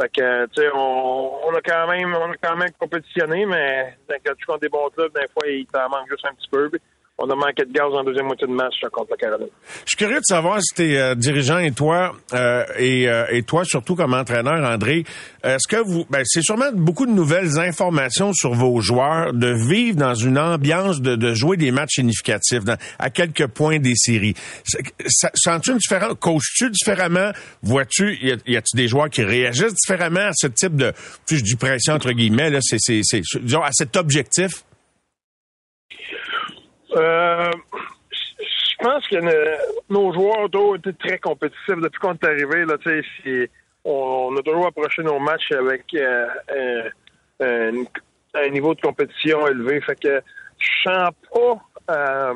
Fait 0.00 0.08
que, 0.10 0.46
tu 0.46 0.62
sais, 0.62 0.68
on, 0.74 1.48
on 1.48 1.54
a 1.54 1.60
quand 1.60 1.88
même, 1.88 2.14
on 2.14 2.30
a 2.30 2.36
quand 2.40 2.56
même 2.56 2.70
compétitionné, 2.78 3.46
mais 3.46 3.98
quand 4.08 4.34
tu 4.36 4.46
comptes 4.46 4.62
des 4.62 4.68
bons 4.68 4.88
clubs, 4.90 5.12
des 5.12 5.26
fois, 5.32 5.48
il 5.48 5.66
t'en 5.66 5.88
manque 5.88 6.08
juste 6.08 6.24
un 6.24 6.34
petit 6.34 6.48
peu. 6.50 6.70
Puis 6.70 6.80
on 7.18 7.28
a 7.30 7.34
manqué 7.34 7.64
de 7.64 7.72
gaz 7.72 7.92
en 7.92 8.04
deuxième 8.04 8.26
moitié 8.26 8.46
de 8.46 8.52
match 8.52 8.74
contre 8.92 9.10
la 9.10 9.16
Caroline. 9.16 9.48
Je 9.84 9.88
suis 9.88 9.96
curieux 9.96 10.20
de 10.20 10.24
savoir 10.24 10.62
si 10.62 10.74
tes 10.74 10.98
euh, 10.98 11.14
dirigeants 11.16 11.58
et 11.58 11.72
toi, 11.72 12.14
euh, 12.32 12.64
et, 12.78 13.08
euh, 13.08 13.26
et 13.30 13.42
toi 13.42 13.64
surtout 13.64 13.96
comme 13.96 14.14
entraîneur, 14.14 14.64
André, 14.64 15.04
est-ce 15.42 15.66
que 15.66 15.76
vous, 15.76 16.06
ben, 16.10 16.22
c'est 16.24 16.42
sûrement 16.42 16.70
beaucoup 16.72 17.06
de 17.06 17.10
nouvelles 17.10 17.58
informations 17.58 18.32
sur 18.32 18.54
vos 18.54 18.80
joueurs, 18.80 19.32
de 19.32 19.52
vivre 19.68 19.96
dans 19.96 20.14
une 20.14 20.38
ambiance 20.38 21.00
de, 21.00 21.16
de 21.16 21.34
jouer 21.34 21.56
des 21.56 21.72
matchs 21.72 21.96
significatifs, 21.96 22.62
à 22.98 23.10
quelques 23.10 23.48
points 23.48 23.78
des 23.78 23.94
séries. 23.96 24.34
Sens-tu 25.34 25.72
une 25.72 25.78
différence? 25.78 26.14
Coaches-tu 26.20 26.70
différemment? 26.70 27.32
Vois-tu, 27.62 28.16
y 28.46 28.56
a-tu 28.56 28.76
des 28.76 28.86
joueurs 28.86 29.10
qui 29.10 29.22
réagissent 29.24 29.74
différemment 29.74 30.28
à 30.28 30.32
ce 30.34 30.46
type 30.46 30.76
de, 30.76 30.92
je 31.28 31.42
dis 31.42 31.56
pression 31.56 31.94
entre 31.94 32.12
guillemets, 32.12 32.50
là, 32.50 32.60
c'est, 32.62 33.00
disons, 33.40 33.62
à 33.62 33.70
cet 33.72 33.96
objectif? 33.96 34.64
Euh, 36.98 37.50
je 38.10 38.76
pense 38.84 39.06
que 39.08 39.16
nos 39.92 40.12
joueurs 40.12 40.48
ont 40.54 40.74
été 40.74 40.92
très 40.94 41.18
compétitifs 41.18 41.76
depuis 41.76 41.98
qu'on 42.00 42.14
est 42.14 42.24
arrivé. 42.24 42.64
Là, 42.64 42.76
on, 43.84 44.28
on 44.32 44.36
a 44.36 44.42
toujours 44.42 44.66
approché 44.66 45.02
nos 45.02 45.18
matchs 45.18 45.52
avec 45.52 45.84
euh, 45.94 46.88
un, 47.40 48.48
niveau 48.50 48.74
de 48.74 48.80
compétition 48.80 49.46
élevé. 49.48 49.80
Fait 49.80 49.98
que 50.00 50.20
je 50.58 50.88
sens 50.88 51.10
pas 51.32 51.58
euh, 51.90 52.34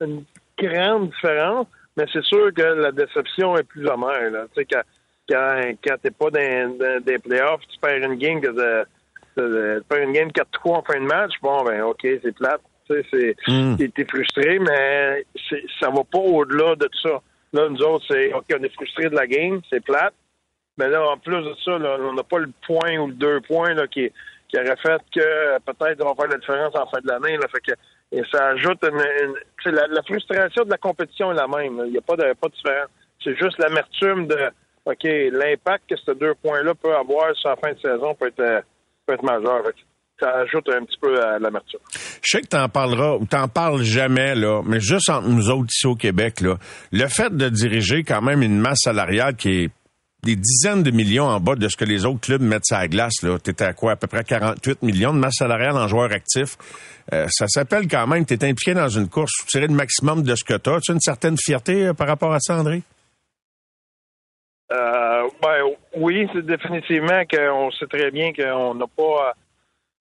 une 0.00 0.24
grande 0.58 1.10
différence, 1.10 1.66
mais 1.96 2.04
c'est 2.12 2.24
sûr 2.24 2.52
que 2.54 2.62
la 2.62 2.92
déception 2.92 3.56
est 3.56 3.64
plus 3.64 3.88
amère. 3.88 4.30
Là. 4.30 4.46
Quand, 4.56 4.82
quand, 5.28 5.60
quand 5.84 5.96
t'es 6.02 6.10
pas 6.10 6.30
dans, 6.30 6.78
dans 6.78 7.04
des 7.04 7.18
playoffs, 7.18 7.62
tu 7.68 7.78
perds 7.80 8.02
une 8.02 8.16
game 8.16 8.40
de, 8.40 8.52
de- 9.36 9.78
tu 9.78 9.84
perds 9.88 10.02
une 10.02 10.12
game 10.12 10.28
4-3 10.28 10.44
en 10.76 10.82
fin 10.82 11.00
de 11.00 11.06
match, 11.06 11.32
bon 11.42 11.62
ben 11.64 11.82
ok, 11.82 12.00
c'est 12.02 12.34
plate. 12.34 12.60
Tu 12.88 12.94
sais, 12.94 13.06
c'est 13.12 13.36
Mm. 13.52 13.76
t'es- 13.76 14.04
frustré, 14.06 14.58
mais 14.58 15.24
c'est- 15.48 15.64
ça 15.80 15.88
va 15.90 16.02
pas 16.04 16.18
au-delà 16.18 16.74
de 16.76 16.88
ça. 17.02 17.20
Là, 17.52 17.68
nous 17.68 17.80
autres, 17.82 18.04
c'est 18.08 18.32
OK, 18.34 18.44
on 18.58 18.62
est 18.62 18.74
frustré 18.74 19.08
de 19.08 19.14
la 19.14 19.26
game, 19.26 19.60
c'est 19.70 19.82
plate. 19.82 20.14
Mais 20.76 20.88
là, 20.88 21.06
en 21.08 21.16
plus 21.16 21.36
de 21.42 21.54
ça, 21.64 21.78
là, 21.78 21.96
on 22.00 22.12
n'a 22.14 22.24
pas 22.24 22.38
le 22.38 22.50
point 22.66 22.96
ou 22.98 23.06
le 23.06 23.14
deux 23.14 23.40
points 23.42 23.74
là, 23.74 23.86
qui, 23.86 24.10
qui 24.48 24.58
aurait 24.58 24.76
fait 24.76 25.00
que 25.14 25.58
peut-être 25.60 26.04
on 26.04 26.08
va 26.12 26.14
faire 26.14 26.30
la 26.32 26.38
différence 26.38 26.74
en 26.76 26.86
fin 26.86 27.00
de 27.00 27.06
l'année. 27.08 27.36
Là, 27.36 27.46
fait 27.48 27.60
que, 27.60 27.72
et 28.12 28.22
ça 28.32 28.48
ajoute 28.48 28.82
une, 28.84 29.72
la, 29.72 29.86
la 29.86 30.02
frustration 30.02 30.64
de 30.64 30.70
la 30.70 30.78
compétition 30.78 31.30
est 31.32 31.36
la 31.36 31.46
même. 31.48 31.80
Il 31.86 31.92
n'y 31.92 31.98
a 31.98 32.02
pas 32.02 32.16
de, 32.16 32.32
pas 32.34 32.48
de 32.48 32.54
différence. 32.54 32.88
C'est 33.22 33.36
juste 33.38 33.58
l'amertume 33.58 34.26
de 34.26 34.50
OK, 34.86 35.04
l'impact 35.04 35.88
que 35.88 35.96
ces 35.96 36.14
deux 36.16 36.34
points-là 36.34 36.74
peut 36.74 36.94
avoir 36.94 37.34
sur 37.36 37.48
la 37.50 37.56
fin 37.56 37.72
de 37.72 37.78
saison 37.78 38.14
peut 38.14 38.26
être, 38.26 38.40
euh, 38.40 38.60
peut 39.06 39.14
être 39.14 39.22
majeur. 39.22 39.64
Fait 39.64 39.74
ça 40.18 40.30
ajoute 40.36 40.68
un 40.68 40.84
petit 40.84 40.98
peu 41.00 41.20
à 41.20 41.38
l'amertume. 41.38 41.80
Je 42.22 42.30
sais 42.30 42.40
que 42.42 42.48
t'en 42.48 42.68
parleras 42.68 43.16
ou 43.16 43.26
t'en 43.26 43.48
parles 43.48 43.82
jamais, 43.82 44.34
là, 44.34 44.62
mais 44.64 44.80
juste 44.80 45.10
entre 45.10 45.28
nous 45.28 45.50
autres 45.50 45.70
ici 45.70 45.86
au 45.86 45.96
Québec, 45.96 46.40
là, 46.40 46.56
le 46.92 47.06
fait 47.08 47.36
de 47.36 47.48
diriger 47.48 48.04
quand 48.04 48.22
même 48.22 48.42
une 48.42 48.58
masse 48.58 48.80
salariale 48.84 49.36
qui 49.36 49.64
est 49.64 49.70
des 50.24 50.36
dizaines 50.36 50.82
de 50.82 50.90
millions 50.90 51.26
en 51.26 51.38
bas 51.38 51.54
de 51.54 51.68
ce 51.68 51.76
que 51.76 51.84
les 51.84 52.06
autres 52.06 52.20
clubs 52.20 52.40
mettent 52.40 52.64
sur 52.64 52.78
la 52.78 52.88
glace. 52.88 53.22
Là. 53.22 53.38
T'étais 53.38 53.64
à 53.64 53.72
quoi? 53.74 53.92
À 53.92 53.96
peu 53.96 54.06
près 54.06 54.24
48 54.24 54.82
millions 54.82 55.12
de 55.12 55.18
masse 55.18 55.36
salariale 55.38 55.76
en 55.76 55.86
joueurs 55.86 56.10
actifs. 56.12 56.56
Euh, 57.12 57.26
ça 57.28 57.46
s'appelle 57.46 57.86
quand 57.86 58.06
même, 58.06 58.24
t'es 58.24 58.42
impliqué 58.44 58.72
dans 58.72 58.88
une 58.88 59.08
course, 59.08 59.32
tirer 59.46 59.66
le 59.66 59.74
maximum 59.74 60.22
de 60.22 60.34
ce 60.34 60.44
que 60.44 60.54
t'as. 60.54 60.80
Tu 60.80 60.92
as 60.92 60.94
une 60.94 61.00
certaine 61.00 61.36
fierté 61.38 61.88
euh, 61.88 61.92
par 61.92 62.06
rapport 62.06 62.32
à 62.32 62.40
ça, 62.40 62.56
André? 62.56 62.82
Euh, 64.72 65.28
ben, 65.42 65.62
oui, 65.96 66.26
c'est 66.32 66.46
définitivement 66.46 67.22
qu'on 67.30 67.70
sait 67.72 67.86
très 67.86 68.10
bien 68.10 68.32
qu'on 68.32 68.74
n'a 68.74 68.86
pas 68.96 69.34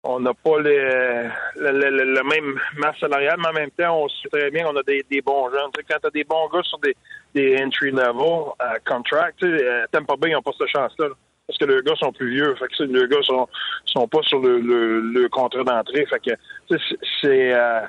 on 0.10 0.22
n'a 0.22 0.34
pas 0.34 0.58
le, 0.60 1.30
le, 1.58 1.90
le, 1.90 2.24
même 2.24 2.58
masse 2.78 2.98
salariale, 2.98 3.38
mais 3.40 3.50
en 3.50 3.54
même 3.54 3.72
temps, 3.72 4.04
on 4.04 4.08
sait 4.08 4.30
très 4.32 4.50
bien 4.52 4.64
qu'on 4.64 4.76
a 4.78 4.84
des, 4.84 5.06
des 5.12 5.22
bons 5.22 5.50
jeunes. 5.52 5.70
Tu 5.78 5.84
quand 5.84 5.98
tu 6.00 6.08
as 6.08 6.12
des 6.12 6.24
bons 6.24 6.48
gars 6.48 6.64
sur 6.64 6.80
des, 6.80 6.96
des 7.36 7.62
entry-level 7.62 8.54
uh, 8.62 8.80
contracts, 8.86 9.38
tu 9.40 9.58
sais, 9.58 9.66
euh, 9.66 9.86
Tampa 9.92 10.16
Bay, 10.16 10.30
ils 10.30 10.34
n'ont 10.34 10.42
pas 10.42 10.52
cette 10.58 10.70
chance-là. 10.70 11.08
parce 11.46 11.60
que 11.60 11.66
les 11.66 11.82
gars 11.84 11.96
sont 11.96 12.14
plus 12.14 12.32
vieux. 12.32 12.56
Fait 12.56 12.68
que 12.68 12.84
les 12.84 13.08
gars 13.10 13.22
sont, 13.24 13.50
sont 13.86 14.08
pas 14.08 14.22
sur 14.22 14.40
le, 14.40 14.60
le, 14.60 15.02
le 15.02 15.28
contrat 15.28 15.64
d'entrée. 15.64 16.06
Fait 16.06 16.20
que 16.20 16.78
c'est 17.22 17.54
euh, 17.54 17.82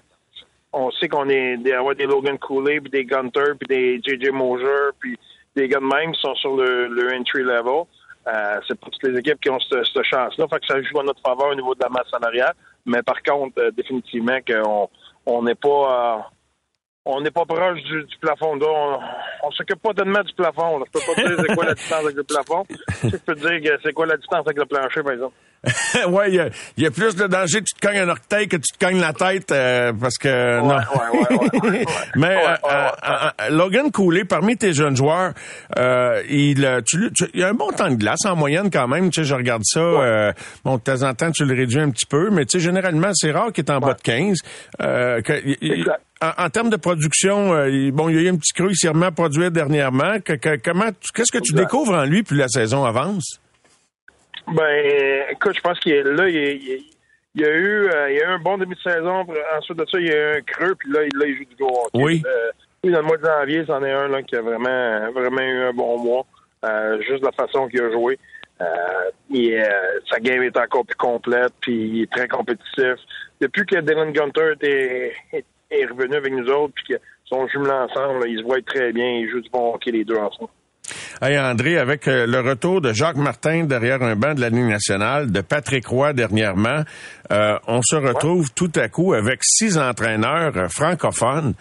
on 0.72 0.90
sait 0.90 1.08
qu'on 1.08 1.28
est 1.28 1.56
des, 1.58 1.76
des 1.96 2.06
Logan 2.06 2.36
Cooley, 2.38 2.80
puis 2.80 2.90
des 2.90 3.04
Gunter, 3.04 3.52
puis 3.58 3.68
des 3.68 4.00
JJ 4.02 4.30
Moser, 4.30 4.90
puis 4.98 5.16
des 5.54 5.68
gars 5.68 5.78
de 5.78 5.84
même 5.84 6.12
qui 6.12 6.20
sont 6.20 6.34
sur 6.34 6.56
le, 6.56 6.88
le 6.88 7.14
entry 7.14 7.42
level. 7.42 7.84
Euh, 8.28 8.60
c'est 8.66 8.78
pas 8.78 8.88
toutes 8.90 9.10
les 9.10 9.18
équipes 9.18 9.40
qui 9.40 9.48
ont 9.48 9.58
cette, 9.60 10.02
chance-là. 10.02 10.46
Fait 10.48 10.60
que 10.60 10.66
ça 10.66 10.82
joue 10.82 11.00
à 11.00 11.02
notre 11.02 11.22
faveur 11.22 11.48
au 11.50 11.54
niveau 11.54 11.74
de 11.74 11.80
la 11.80 11.88
masse 11.88 12.10
salariale. 12.10 12.54
Mais 12.84 13.02
par 13.02 13.22
contre, 13.22 13.58
euh, 13.58 13.70
définitivement 13.70 14.38
qu'on 14.46 14.88
on 15.24 15.42
n'est 15.42 15.54
pas 15.54 15.68
euh, 15.68 16.18
on 17.08 17.22
n'est 17.22 17.30
pas 17.30 17.44
proche 17.46 17.82
du, 17.84 18.04
du 18.04 18.18
plafond 18.20 18.56
d'eau. 18.56 18.68
On, 19.42 19.50
s'occupe 19.52 19.80
pas 19.80 19.94
tellement 19.94 20.22
du 20.22 20.34
plafond. 20.34 20.78
Là. 20.78 20.84
Je 20.86 21.00
peux 21.00 21.14
pas 21.14 21.22
dire 21.22 21.36
c'est 21.40 21.54
quoi 21.54 21.64
la 21.64 21.74
distance 21.74 22.04
avec 22.04 22.16
le 22.16 22.24
plafond. 22.24 22.64
Je 23.02 23.16
peux 23.16 23.34
dire 23.34 23.60
que 23.62 23.80
c'est 23.82 23.92
quoi 23.92 24.06
la 24.06 24.16
distance 24.16 24.46
avec 24.46 24.58
le 24.58 24.66
plancher, 24.66 25.02
par 25.02 25.12
exemple. 25.12 25.34
ouais, 26.08 26.30
il 26.30 26.52
y, 26.76 26.82
y, 26.82 26.86
a 26.86 26.90
plus 26.90 27.16
de 27.16 27.26
danger 27.26 27.58
que 27.58 27.64
tu 27.64 27.74
te 27.74 27.84
cognes 27.84 27.98
un 27.98 28.08
orteil 28.08 28.46
que 28.46 28.56
tu 28.56 28.72
te 28.72 28.84
cognes 28.84 29.00
la 29.00 29.12
tête 29.12 29.50
euh, 29.50 29.92
parce 29.92 30.16
que 30.16 30.28
ouais, 30.28 30.62
non. 30.62 30.76
Ouais, 30.76 31.70
ouais, 31.70 31.84
Mais 32.14 32.36
euh, 32.46 32.54
euh, 32.70 33.50
Logan 33.50 33.90
Cooley, 33.90 34.24
parmi 34.24 34.56
tes 34.56 34.72
jeunes 34.72 34.96
joueurs, 34.96 35.32
il, 36.28 36.82
tu, 36.86 37.10
tu, 37.12 37.24
il 37.34 37.42
a 37.42 37.48
un 37.48 37.54
bon 37.54 37.72
temps 37.72 37.90
de 37.90 37.96
glace 37.96 38.24
en 38.24 38.36
moyenne 38.36 38.70
quand 38.70 38.86
même. 38.86 39.10
Tu 39.10 39.22
sais, 39.22 39.28
je 39.28 39.34
regarde 39.34 39.62
ça. 39.64 40.32
bon, 40.64 40.76
de 40.76 40.82
temps 40.82 41.02
en 41.02 41.14
temps, 41.14 41.32
tu 41.32 41.44
le 41.44 41.56
réduis 41.56 41.80
un 41.80 41.90
petit 41.90 42.06
peu, 42.06 42.30
mais 42.30 42.44
tu 42.44 42.58
sais, 42.58 42.64
généralement, 42.64 43.10
c'est 43.12 43.32
rare 43.32 43.52
qu'il 43.52 43.64
est 43.64 43.70
en 43.70 43.80
bas 43.80 43.94
de 43.94 44.02
15. 44.02 44.38
Que, 44.78 45.56
il, 45.60 45.84
en, 46.20 46.44
en, 46.44 46.50
termes 46.50 46.70
de 46.70 46.76
production, 46.76 47.48
bon, 47.92 48.08
il 48.08 48.16
y 48.16 48.18
a 48.18 48.22
eu 48.22 48.28
un 48.28 48.36
petit 48.36 48.52
creux, 48.52 48.70
il 48.70 48.76
s'est 48.76 48.88
remis 48.88 49.04
à 49.04 49.10
produire 49.10 49.50
dernièrement. 49.50 50.20
Que, 50.20 50.34
que, 50.34 50.56
comment, 50.56 50.90
qu'est-ce 51.14 51.32
que 51.32 51.42
tu 51.42 51.52
découvres 51.52 51.94
en 51.94 52.04
lui 52.04 52.22
plus 52.22 52.36
la 52.36 52.48
saison 52.48 52.84
avance? 52.84 53.40
Ben, 54.54 55.24
écoute, 55.30 55.54
je 55.56 55.60
pense 55.60 55.78
qu'il 55.80 55.92
est 55.92 56.02
là, 56.02 56.28
il, 56.28 56.36
il, 56.36 56.84
il, 57.34 57.42
y 57.42 57.44
a 57.44 57.50
eu, 57.50 57.88
euh, 57.88 58.10
il 58.10 58.16
y 58.16 58.22
a 58.22 58.24
eu 58.24 58.34
un 58.34 58.38
bon 58.38 58.56
début 58.56 58.74
de 58.74 58.80
saison. 58.80 59.26
Ensuite 59.56 59.78
de 59.78 59.84
ça, 59.90 59.98
il 60.00 60.06
y 60.06 60.10
a 60.10 60.16
eu 60.16 60.38
un 60.38 60.40
creux, 60.40 60.74
puis 60.74 60.90
là, 60.90 61.00
là 61.02 61.26
il 61.26 61.36
joue 61.36 61.44
du 61.44 61.56
gros 61.56 61.86
hockey. 61.86 62.02
Oui. 62.02 62.22
Euh, 62.26 62.50
oui, 62.84 62.92
dans 62.92 63.00
le 63.00 63.06
mois 63.06 63.16
de 63.16 63.24
janvier, 63.24 63.64
c'en 63.66 63.84
est 63.84 63.92
un 63.92 64.08
là, 64.08 64.22
qui 64.22 64.36
a 64.36 64.40
vraiment, 64.40 65.12
vraiment 65.12 65.42
eu 65.42 65.62
un 65.64 65.72
bon 65.72 65.98
mois. 65.98 66.26
Euh, 66.64 67.00
juste 67.02 67.24
la 67.24 67.32
façon 67.32 67.68
qu'il 67.68 67.82
a 67.82 67.90
joué. 67.90 68.18
Euh, 68.60 70.00
sa 70.10 70.18
game 70.20 70.42
est 70.42 70.56
encore 70.56 70.84
plus 70.86 70.96
complète, 70.96 71.52
puis 71.60 71.74
il 71.74 72.02
est 72.02 72.10
très 72.10 72.28
compétitif. 72.28 72.94
Depuis 73.40 73.66
que 73.66 73.80
Dylan 73.80 74.12
Gunter 74.12 74.54
est, 74.62 75.44
est 75.70 75.86
revenu 75.86 76.16
avec 76.16 76.32
nous 76.32 76.48
autres, 76.48 76.74
puis 76.74 76.84
qu'ils 76.84 77.00
sont 77.26 77.46
jumelés 77.48 77.70
ensemble, 77.70 78.20
là, 78.20 78.26
ils 78.26 78.38
se 78.38 78.44
voient 78.44 78.62
très 78.64 78.92
bien, 78.92 79.06
ils 79.06 79.30
jouent 79.30 79.40
du 79.40 79.50
bon 79.50 79.74
hockey 79.74 79.90
les 79.90 80.04
deux 80.04 80.16
ensemble. 80.16 80.50
Hey 81.20 81.38
André, 81.38 81.78
avec 81.78 82.06
euh, 82.08 82.26
le 82.26 82.40
retour 82.40 82.80
de 82.80 82.92
Jacques 82.92 83.16
Martin 83.16 83.64
derrière 83.64 84.02
un 84.02 84.14
banc 84.16 84.34
de 84.34 84.40
la 84.40 84.48
Ligue 84.48 84.68
nationale, 84.68 85.30
de 85.30 85.40
Patrick 85.40 85.86
Roy 85.86 86.12
dernièrement, 86.12 86.82
euh, 87.30 87.58
on 87.66 87.82
se 87.82 87.96
retrouve 87.96 88.42
ouais. 88.42 88.52
tout 88.54 88.70
à 88.76 88.88
coup 88.88 89.12
avec 89.12 89.40
six 89.42 89.76
entraîneurs 89.76 90.56
euh, 90.56 90.68
francophones. 90.68 91.54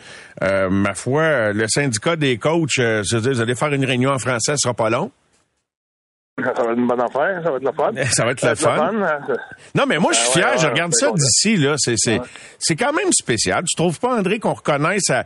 Euh, 0.44 0.70
ma 0.70 0.94
foi, 0.94 1.52
le 1.54 1.68
syndicat 1.68 2.16
des 2.16 2.38
coachs, 2.38 2.70
je 2.76 3.16
veux 3.16 3.22
dire, 3.22 3.32
vous 3.34 3.42
allez 3.42 3.56
faire 3.56 3.74
une 3.74 3.84
réunion 3.84 4.12
en 4.12 4.20
français, 4.20 4.54
ce 4.56 4.58
sera 4.64 4.74
pas 4.74 4.90
long. 4.90 5.12
Ça 6.38 6.64
va 6.64 6.72
être 6.72 6.78
une 6.78 6.88
bonne 6.88 7.02
affaire, 7.02 7.42
ça 7.44 7.50
va 7.50 7.58
être 7.58 7.64
le 7.64 7.72
fun. 7.72 7.92
Ça 8.12 8.24
va 8.24 8.32
être 8.32 8.48
le 8.48 8.56
fun. 8.56 8.76
fun. 8.76 8.94
Non, 9.74 9.86
mais 9.88 9.98
moi, 9.98 10.14
je 10.14 10.20
suis 10.20 10.34
fier, 10.34 10.52
ouais, 10.52 10.58
je 10.60 10.68
regarde 10.68 10.94
ça 10.94 11.12
d'ici, 11.12 11.58
là. 11.58 11.74
C'est, 11.78 11.96
c'est, 11.98 12.22
c'est 12.60 12.76
quand 12.76 12.94
même 12.94 13.12
spécial. 13.12 13.64
Tu 13.64 13.76
trouves 13.76 14.00
pas, 14.00 14.16
André, 14.16 14.40
qu'on 14.40 14.54
reconnaisse 14.54 15.10
à 15.10 15.24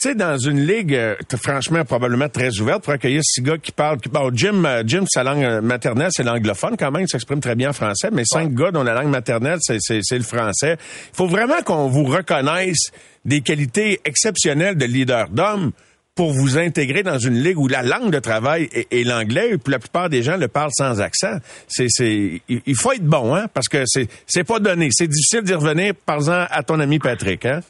tu 0.00 0.08
sais, 0.08 0.14
dans 0.14 0.38
une 0.38 0.64
ligue, 0.64 0.94
euh, 0.94 1.14
franchement, 1.42 1.84
probablement 1.84 2.30
très 2.30 2.58
ouverte 2.58 2.82
pour 2.84 2.94
accueillir 2.94 3.20
six 3.22 3.42
gars 3.42 3.58
qui 3.58 3.70
parlent. 3.70 3.98
Bon, 4.10 4.30
Jim, 4.32 4.64
euh, 4.64 4.82
Jim, 4.86 5.04
sa 5.06 5.22
langue 5.22 5.60
maternelle, 5.62 6.08
c'est 6.10 6.22
l'anglophone 6.22 6.76
quand 6.78 6.90
même, 6.90 7.02
il 7.02 7.08
s'exprime 7.08 7.40
très 7.40 7.54
bien 7.54 7.68
en 7.68 7.72
français, 7.74 8.08
mais 8.10 8.22
cinq 8.24 8.54
gars 8.54 8.70
dont 8.70 8.82
la 8.82 8.94
langue 8.94 9.10
maternelle, 9.10 9.58
c'est 9.60 10.10
le 10.10 10.22
français. 10.22 10.78
Il 11.12 11.16
faut 11.16 11.26
vraiment 11.26 11.60
qu'on 11.66 11.88
vous 11.88 12.04
reconnaisse 12.04 12.92
des 13.26 13.42
qualités 13.42 14.00
exceptionnelles 14.06 14.78
de 14.78 14.86
leader 14.86 15.28
d'homme 15.28 15.72
pour 16.20 16.32
vous 16.32 16.58
intégrer 16.58 17.02
dans 17.02 17.16
une 17.16 17.42
ligue 17.42 17.58
où 17.58 17.66
la 17.66 17.80
langue 17.80 18.10
de 18.10 18.18
travail 18.18 18.68
est, 18.74 19.08
l'anglais 19.08 19.52
et 19.52 19.56
puis 19.56 19.72
la 19.72 19.78
plupart 19.78 20.10
des 20.10 20.22
gens 20.22 20.36
le 20.36 20.48
parlent 20.48 20.68
sans 20.70 21.00
accent. 21.00 21.38
C'est, 21.66 21.86
c'est, 21.88 22.42
il 22.46 22.74
faut 22.76 22.92
être 22.92 23.06
bon, 23.06 23.34
hein, 23.34 23.46
parce 23.54 23.70
que 23.70 23.84
c'est, 23.86 24.06
c'est 24.26 24.44
pas 24.44 24.58
donné. 24.58 24.90
C'est 24.90 25.06
difficile 25.06 25.40
d'y 25.44 25.54
revenir. 25.54 25.94
Parle-en 26.04 26.44
à 26.50 26.62
ton 26.62 26.78
ami 26.78 26.98
Patrick, 26.98 27.46
hein. 27.46 27.60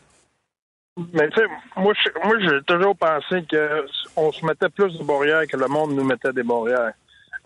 Mais 1.13 1.29
tu 1.29 1.39
sais, 1.39 1.47
moi, 1.77 1.93
moi 2.25 2.35
j'ai 2.41 2.61
toujours 2.67 2.97
pensé 2.97 3.45
que 3.49 3.85
on 4.17 4.33
se 4.33 4.45
mettait 4.45 4.69
plus 4.69 4.99
de 4.99 5.05
barrières 5.05 5.47
que 5.47 5.57
le 5.57 5.69
monde 5.69 5.93
nous 5.93 6.03
mettait 6.03 6.33
des 6.33 6.43
barrières. 6.43 6.91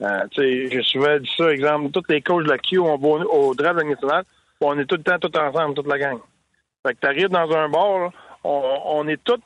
Euh, 0.01 0.21
j'ai 0.35 0.83
souvent 0.85 1.19
dit 1.19 1.31
ça, 1.37 1.53
exemple, 1.53 1.91
tous 1.91 2.05
les 2.09 2.23
coachs 2.23 2.45
de 2.45 2.49
la 2.49 2.57
Q, 2.57 2.79
on 2.79 2.97
va 2.97 3.09
au, 3.09 3.51
au 3.51 3.55
draft 3.55 3.85
national, 3.85 4.25
on 4.63 4.79
est 4.79 4.87
tout 4.87 4.97
le 4.97 5.03
temps 5.03 5.19
tout 5.19 5.37
ensemble, 5.37 5.75
toute 5.75 5.87
la 5.87 5.99
gang. 5.99 6.19
Fait 6.83 6.95
que 6.95 7.01
t'arrives 7.01 7.29
dans 7.29 7.55
un 7.55 7.69
bar, 7.69 8.11
on, 8.43 8.81
on, 8.87 9.07
est 9.07 9.23
tous 9.23 9.41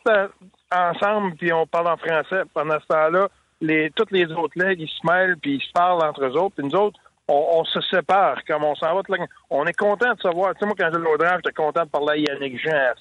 ensemble, 0.72 1.34
puis 1.36 1.52
on 1.52 1.66
parle 1.66 1.88
en 1.88 1.96
français. 1.96 2.42
Pendant 2.54 2.78
ce 2.80 2.86
temps-là, 2.86 3.28
les, 3.60 3.90
toutes 3.90 4.10
les 4.10 4.26
autres 4.32 4.56
legs, 4.56 4.80
ils 4.80 4.88
se 4.88 5.06
mêlent, 5.06 5.36
puis 5.36 5.56
ils 5.56 5.60
se 5.60 5.72
parlent 5.72 6.02
entre 6.02 6.24
eux 6.24 6.36
autres. 6.36 6.56
Puis 6.56 6.66
nous 6.66 6.76
autres, 6.76 6.98
on, 7.28 7.60
on, 7.60 7.64
se 7.64 7.80
sépare, 7.82 8.44
comme 8.46 8.64
on 8.64 8.74
s'en 8.74 8.94
va. 8.94 9.02
On 9.50 9.66
est 9.66 9.78
content 9.78 10.14
de 10.14 10.20
savoir. 10.20 10.54
Tu 10.54 10.60
sais, 10.60 10.66
moi, 10.66 10.74
quand 10.78 10.94
au 10.94 11.16
draft, 11.16 11.40
j'étais 11.44 11.54
content 11.54 11.84
de 11.84 11.90
parler 11.90 12.24
à 12.28 12.32
Yannick 12.32 12.60
Jean, 12.60 12.92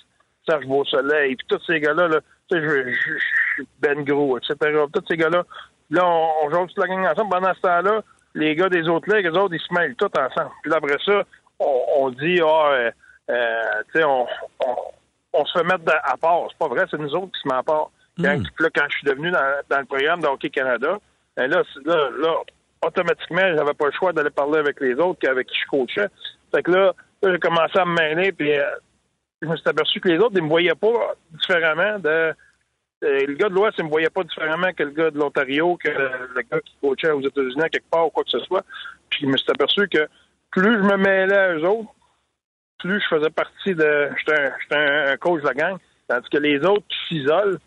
Serge 0.47 0.65
Beausoleil, 0.65 1.35
puis 1.35 1.47
tous 1.47 1.63
ces 1.65 1.79
gars-là, 1.79 2.07
là, 2.07 2.19
tu 2.49 2.57
sais, 2.57 2.63
je, 2.63 2.91
je, 2.91 3.17
je, 3.57 3.63
Ben 3.79 4.03
Gros, 4.03 4.37
etc. 4.37 4.55
Tous 4.93 5.03
ces 5.07 5.17
gars-là, 5.17 5.43
là, 5.89 6.05
on, 6.05 6.49
joue 6.49 6.67
toute 6.67 6.77
la 6.77 6.87
gang 6.87 7.05
ensemble. 7.05 7.29
Pendant 7.29 7.53
ce 7.53 7.61
temps-là, 7.61 8.01
les 8.35 8.55
gars 8.55 8.69
des 8.69 8.87
autres 8.87 9.13
ligues, 9.13 9.25
les 9.25 9.37
autres, 9.37 9.55
ils 9.55 9.61
se 9.61 9.73
mêlent 9.73 9.95
tous 9.95 10.05
ensemble. 10.17 10.51
Puis 10.63 10.73
après 10.73 10.97
ça, 11.05 11.23
on, 11.59 11.81
on 11.99 12.09
dit, 12.09 12.39
ah, 12.43 12.69
euh, 12.71 12.91
euh, 13.29 13.61
tu 13.93 13.99
sais, 13.99 14.03
on, 14.03 14.25
on, 14.65 14.75
on, 15.37 15.45
se 15.45 15.57
fait 15.57 15.65
mettre 15.65 15.83
à 16.03 16.17
part. 16.17 16.47
C'est 16.49 16.57
pas 16.57 16.67
vrai, 16.67 16.85
c'est 16.89 16.99
nous 16.99 17.13
autres 17.15 17.31
qui 17.31 17.41
se 17.41 17.47
met 17.47 17.55
à 17.55 17.63
part. 17.63 17.91
Quand, 18.17 18.37
mm. 18.37 18.43
là, 18.59 18.69
quand 18.73 18.85
je 18.89 18.97
suis 18.97 19.07
devenu 19.07 19.31
dans, 19.31 19.61
dans, 19.69 19.79
le 19.79 19.85
programme 19.85 20.21
de 20.21 20.27
Hockey 20.27 20.49
Canada, 20.49 20.97
ben 21.35 21.49
là, 21.49 21.61
là, 21.85 22.09
là, 22.19 22.33
automatiquement, 22.85 23.55
j'avais 23.55 23.73
pas 23.73 23.85
le 23.85 23.91
choix 23.91 24.13
d'aller 24.13 24.29
parler 24.29 24.59
avec 24.59 24.79
les 24.81 24.95
autres 24.95 25.19
qu'avec 25.19 25.47
qui 25.47 25.59
je 25.59 25.67
coachais. 25.67 26.07
Fait 26.53 26.63
que 26.63 26.71
là, 26.71 26.93
là 27.21 27.31
j'ai 27.31 27.39
commencé 27.39 27.77
à 27.77 27.85
me 27.85 27.93
mêler, 27.93 28.31
puis 28.31 28.57
euh, 28.57 28.63
je 29.41 29.47
me 29.47 29.55
suis 29.55 29.69
aperçu 29.69 29.99
que 29.99 30.09
les 30.09 30.17
autres, 30.17 30.35
ils 30.35 30.43
me 30.43 30.49
voyaient 30.49 30.75
pas 30.75 31.15
différemment 31.31 31.99
de. 31.99 32.33
Euh, 33.03 33.25
le 33.27 33.35
gars 33.35 33.49
de 33.49 33.53
l'Ouest, 33.53 33.75
il 33.77 33.85
me 33.85 33.89
voyait 33.89 34.09
pas 34.09 34.23
différemment 34.23 34.73
que 34.73 34.81
le 34.81 34.89
gars 34.89 35.11
de 35.11 35.19
l'Ontario, 35.19 35.77
que 35.77 35.89
le 35.89 36.41
gars 36.49 36.59
qui 36.61 36.75
coachait 36.81 37.11
aux 37.11 37.21
États-Unis 37.21 37.61
à 37.61 37.69
quelque 37.69 37.89
part 37.91 38.07
ou 38.07 38.09
quoi 38.09 38.23
que 38.23 38.31
ce 38.31 38.39
soit. 38.39 38.65
Puis 39.09 39.19
je 39.21 39.27
me 39.27 39.37
suis 39.37 39.51
aperçu 39.51 39.87
que 39.87 40.07
plus 40.49 40.73
je 40.73 40.79
me 40.79 40.97
mêlais 40.97 41.37
à 41.37 41.53
eux 41.53 41.63
autres, 41.67 41.91
plus 42.79 43.01
je 43.01 43.15
faisais 43.15 43.29
partie 43.29 43.75
de. 43.75 44.09
J'étais 44.17 44.51
un, 44.71 45.11
un, 45.11 45.17
coach 45.17 45.41
de 45.41 45.47
la 45.47 45.53
gang. 45.53 45.77
Tandis 46.07 46.29
que 46.29 46.37
les 46.37 46.59
autres 46.59 46.85
qui 46.87 46.97
s'isolent, 47.07 47.59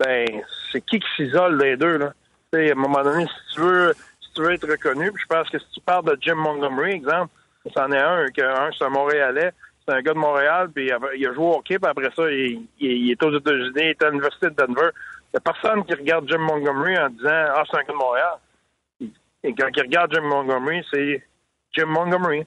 ben, 0.00 0.26
c'est 0.72 0.80
qui 0.80 0.98
qui 0.98 1.08
s'isole 1.16 1.60
les 1.60 1.76
deux, 1.76 1.98
là? 1.98 2.12
T'sais, 2.50 2.70
à 2.70 2.72
un 2.72 2.76
moment 2.76 3.02
donné, 3.02 3.24
si 3.26 3.54
tu 3.54 3.60
veux, 3.60 3.92
si 4.20 4.32
tu 4.32 4.42
veux 4.42 4.52
être 4.52 4.68
reconnu, 4.68 5.12
puis 5.12 5.22
je 5.22 5.34
pense 5.34 5.48
que 5.48 5.58
si 5.58 5.66
tu 5.74 5.80
parles 5.80 6.04
de 6.04 6.18
Jim 6.20 6.34
Montgomery, 6.34 6.92
exemple, 6.92 7.32
c'en 7.74 7.90
est 7.92 7.98
un, 7.98 8.26
qu'un, 8.28 8.70
c'est 8.76 8.84
un 8.84 8.90
Montréalais, 8.90 9.52
c'est 9.86 9.94
un 9.94 10.02
gars 10.02 10.12
de 10.12 10.18
Montréal, 10.18 10.70
puis 10.74 10.86
il 10.86 11.26
a, 11.26 11.32
joué 11.32 11.44
au 11.44 11.56
hockey, 11.56 11.78
puis 11.78 11.90
après 11.90 12.10
ça, 12.14 12.30
il, 12.30 12.66
il, 12.80 12.90
il 12.90 13.10
est 13.12 13.22
aux 13.22 13.36
États-Unis, 13.36 13.72
il 13.76 13.80
est 13.80 14.02
à 14.02 14.10
l'Université 14.10 14.46
de 14.46 14.54
Denver. 14.54 14.90
Il 15.32 15.38
n'y 15.38 15.38
a 15.38 15.52
personne 15.52 15.84
qui 15.84 15.94
regarde 15.94 16.28
Jim 16.28 16.38
Montgomery 16.38 16.98
en 16.98 17.08
disant 17.10 17.28
Ah, 17.30 17.62
c'est 17.70 17.76
un 17.76 17.82
gars 17.82 17.92
de 17.92 17.98
Montréal. 17.98 18.34
Et 19.44 19.54
quand 19.54 19.68
il 19.74 19.82
regarde 19.82 20.14
Jim 20.14 20.22
Montgomery, 20.22 20.84
c'est 20.92 21.22
Jim 21.72 21.86
Montgomery. 21.86 22.46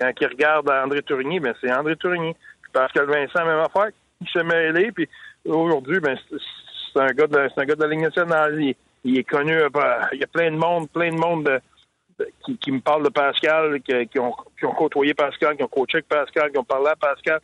Quand 0.00 0.10
il 0.18 0.26
regarde 0.28 0.70
André 0.70 1.02
Tourigny, 1.02 1.40
ben 1.40 1.54
c'est 1.60 1.72
André 1.72 1.94
Tourigny. 1.96 2.34
Pascal 2.72 3.06
Vincent, 3.06 3.44
même 3.44 3.58
affaire, 3.58 3.90
il 4.20 4.28
s'est 4.28 4.44
mêlé, 4.44 4.92
puis 4.92 5.08
aujourd'hui, 5.44 6.00
ben 6.00 6.16
c'est 6.30 7.00
un 7.00 7.08
gars 7.08 7.26
de 7.26 7.50
c'est 7.54 7.60
un 7.60 7.64
gars 7.64 7.74
de 7.74 7.84
la. 7.84 8.50
Il, 9.02 9.18
est 9.18 9.24
connu, 9.24 9.54
il 10.12 10.18
y 10.18 10.24
a 10.24 10.26
plein 10.26 10.50
de 10.50 10.56
monde, 10.56 10.90
plein 10.90 11.10
de 11.10 11.18
monde 11.18 11.44
de, 11.44 12.28
qui, 12.44 12.56
qui, 12.58 12.70
me 12.70 12.80
parlent 12.80 13.02
de 13.02 13.08
Pascal, 13.08 13.80
qui, 13.80 14.18
ont, 14.18 14.34
qui 14.58 14.66
ont 14.66 14.74
côtoyé 14.74 15.14
Pascal, 15.14 15.56
qui 15.56 15.62
ont 15.62 15.68
coaché 15.68 15.98
avec 15.98 16.08
Pascal, 16.08 16.50
qui 16.50 16.58
ont 16.58 16.64
parlé 16.64 16.88
à 16.88 16.96
Pascal. 16.96 17.40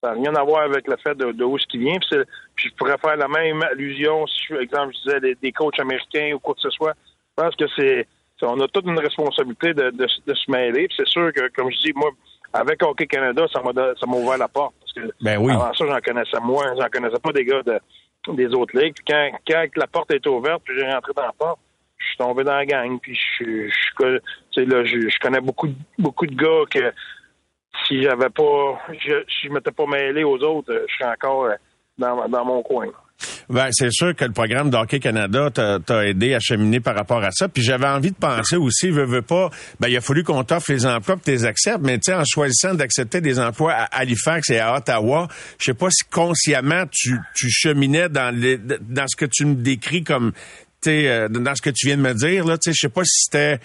Ça 0.00 0.10
n'a 0.10 0.14
rien 0.14 0.34
à 0.36 0.44
voir 0.44 0.62
avec 0.62 0.86
le 0.86 0.96
fait 0.96 1.16
de, 1.16 1.32
de 1.32 1.44
où 1.44 1.58
ce 1.58 1.66
qui 1.66 1.78
vient. 1.78 1.98
Puis, 1.98 2.20
puis, 2.54 2.68
je 2.70 2.74
pourrais 2.76 2.98
faire 2.98 3.16
la 3.16 3.26
même 3.26 3.62
allusion 3.64 4.26
si, 4.28 4.46
par 4.48 4.60
exemple, 4.60 4.94
je 4.94 5.08
disais 5.08 5.20
des, 5.20 5.34
des, 5.34 5.50
coachs 5.50 5.80
américains 5.80 6.34
ou 6.34 6.38
quoi 6.38 6.54
que 6.54 6.60
ce 6.60 6.70
soit. 6.70 6.94
Je 7.36 7.42
pense 7.42 7.56
que 7.56 7.64
c'est 7.76 8.06
on 8.42 8.60
a 8.60 8.68
toute 8.68 8.86
une 8.86 8.98
responsabilité 8.98 9.74
de, 9.74 9.90
de, 9.90 10.06
de 10.26 10.34
se 10.34 10.50
mêler. 10.50 10.88
C'est 10.96 11.06
sûr 11.06 11.32
que, 11.32 11.48
comme 11.54 11.70
je 11.70 11.78
dis, 11.78 11.92
moi, 11.94 12.10
avec 12.52 12.82
Hockey 12.82 13.06
Canada, 13.06 13.46
ça 13.52 13.60
m'a 13.62 14.16
ouvert 14.16 14.38
la 14.38 14.48
porte. 14.48 14.74
Parce 14.80 14.92
que 14.92 15.12
Ben 15.22 15.38
oui. 15.38 15.52
avant 15.52 15.72
ça, 15.74 15.84
j'en 15.86 16.00
connaissais 16.00 16.40
moins. 16.40 16.74
J'en 16.78 16.88
connaissais 16.88 17.18
pas 17.22 17.32
des 17.32 17.44
gars 17.44 17.62
de, 17.62 17.78
des 18.34 18.46
autres 18.54 18.78
ligues. 18.78 18.94
Puis 18.94 19.04
quand, 19.06 19.30
quand 19.46 19.66
la 19.76 19.86
porte 19.86 20.10
est 20.12 20.26
ouverte, 20.26 20.62
puis 20.64 20.74
j'ai 20.78 20.86
rentré 20.90 21.12
dans 21.14 21.22
la 21.22 21.32
porte, 21.32 21.58
je 21.98 22.06
suis 22.06 22.16
tombé 22.18 22.44
dans 22.44 22.54
la 22.56 22.66
gang. 22.66 22.98
Puis 23.00 23.14
je, 23.38 23.44
je, 23.44 23.68
je, 23.68 24.18
tu 24.18 24.20
sais, 24.52 24.64
là, 24.66 24.84
je, 24.84 25.08
je 25.08 25.18
connais 25.18 25.40
beaucoup, 25.40 25.68
de- 25.68 25.74
beaucoup 25.98 26.26
de 26.26 26.34
gars 26.34 26.64
que 26.70 26.92
si 27.86 28.02
j'avais 28.02 28.30
pas, 28.30 28.80
je, 29.00 29.22
si 29.28 29.46
je 29.48 29.52
m'étais 29.52 29.70
pas 29.72 29.86
mêlé 29.86 30.24
aux 30.24 30.38
autres, 30.38 30.84
je 30.88 30.94
serais 30.94 31.10
encore 31.10 31.44
euh, 31.44 31.54
dans, 31.98 32.28
dans 32.28 32.44
mon 32.44 32.62
coin. 32.62 32.86
Ben, 33.48 33.68
c'est 33.72 33.90
sûr 33.90 34.14
que 34.14 34.24
le 34.24 34.32
programme 34.32 34.70
d'Hockey 34.70 35.00
Canada 35.00 35.50
t'a 35.50 36.06
aidé 36.06 36.34
à 36.34 36.40
cheminer 36.40 36.80
par 36.80 36.94
rapport 36.94 37.22
à 37.22 37.30
ça. 37.30 37.48
Puis 37.48 37.62
j'avais 37.62 37.86
envie 37.86 38.10
de 38.10 38.16
penser 38.16 38.56
aussi, 38.56 38.90
veux, 38.90 39.04
veux 39.04 39.22
pas, 39.22 39.50
ben, 39.80 39.88
il 39.88 39.96
a 39.96 40.00
fallu 40.00 40.24
qu'on 40.24 40.42
t'offre 40.44 40.72
les 40.72 40.86
emplois 40.86 41.16
puis 41.16 41.36
tu 41.38 41.44
acceptes, 41.44 41.80
mais 41.82 41.98
tu 41.98 42.10
sais, 42.10 42.14
en 42.14 42.24
choisissant 42.24 42.74
d'accepter 42.74 43.20
des 43.20 43.38
emplois 43.38 43.72
à 43.72 43.84
Halifax 44.00 44.50
et 44.50 44.58
à 44.58 44.76
Ottawa, 44.76 45.28
je 45.58 45.64
sais 45.66 45.74
pas 45.74 45.88
si 45.90 46.04
consciemment 46.10 46.84
tu, 46.90 47.20
cheminais 47.34 48.08
dans, 48.08 48.34
ce 48.34 49.16
que 49.16 49.26
tu 49.26 49.44
me 49.44 49.54
décris 49.54 50.02
comme, 50.02 50.32
tu 50.82 50.90
euh, 50.90 51.28
dans 51.28 51.54
ce 51.54 51.62
que 51.62 51.70
tu 51.70 51.86
viens 51.86 51.96
de 51.96 52.02
me 52.02 52.14
dire, 52.14 52.44
là, 52.44 52.58
tu 52.58 52.70
sais, 52.70 52.74
je 52.74 52.80
sais 52.80 52.92
pas 52.92 53.04
si 53.04 53.24
c'était, 53.24 53.60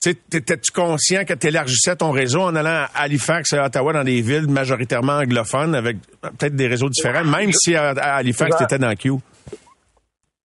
t'étais-tu 0.00 0.72
conscient 0.72 1.24
que 1.24 1.34
tu 1.34 1.48
élargissais 1.48 1.96
ton 1.96 2.10
réseau 2.10 2.40
en 2.40 2.56
allant 2.56 2.86
à 2.94 3.02
Halifax 3.02 3.52
et 3.52 3.58
à 3.58 3.66
Ottawa 3.66 3.92
dans 3.92 4.04
des 4.04 4.22
villes 4.22 4.48
majoritairement 4.48 5.18
anglophones 5.18 5.74
avec 5.74 5.98
peut-être 6.22 6.56
des 6.56 6.66
réseaux 6.66 6.88
différents, 6.88 7.24
même 7.24 7.52
si 7.52 7.74
à, 7.74 7.90
à 7.90 8.16
Halifax 8.16 8.52
Exact. 8.52 8.66
t'étais 8.66 8.78
dans 8.78 8.94
Q? 8.94 9.12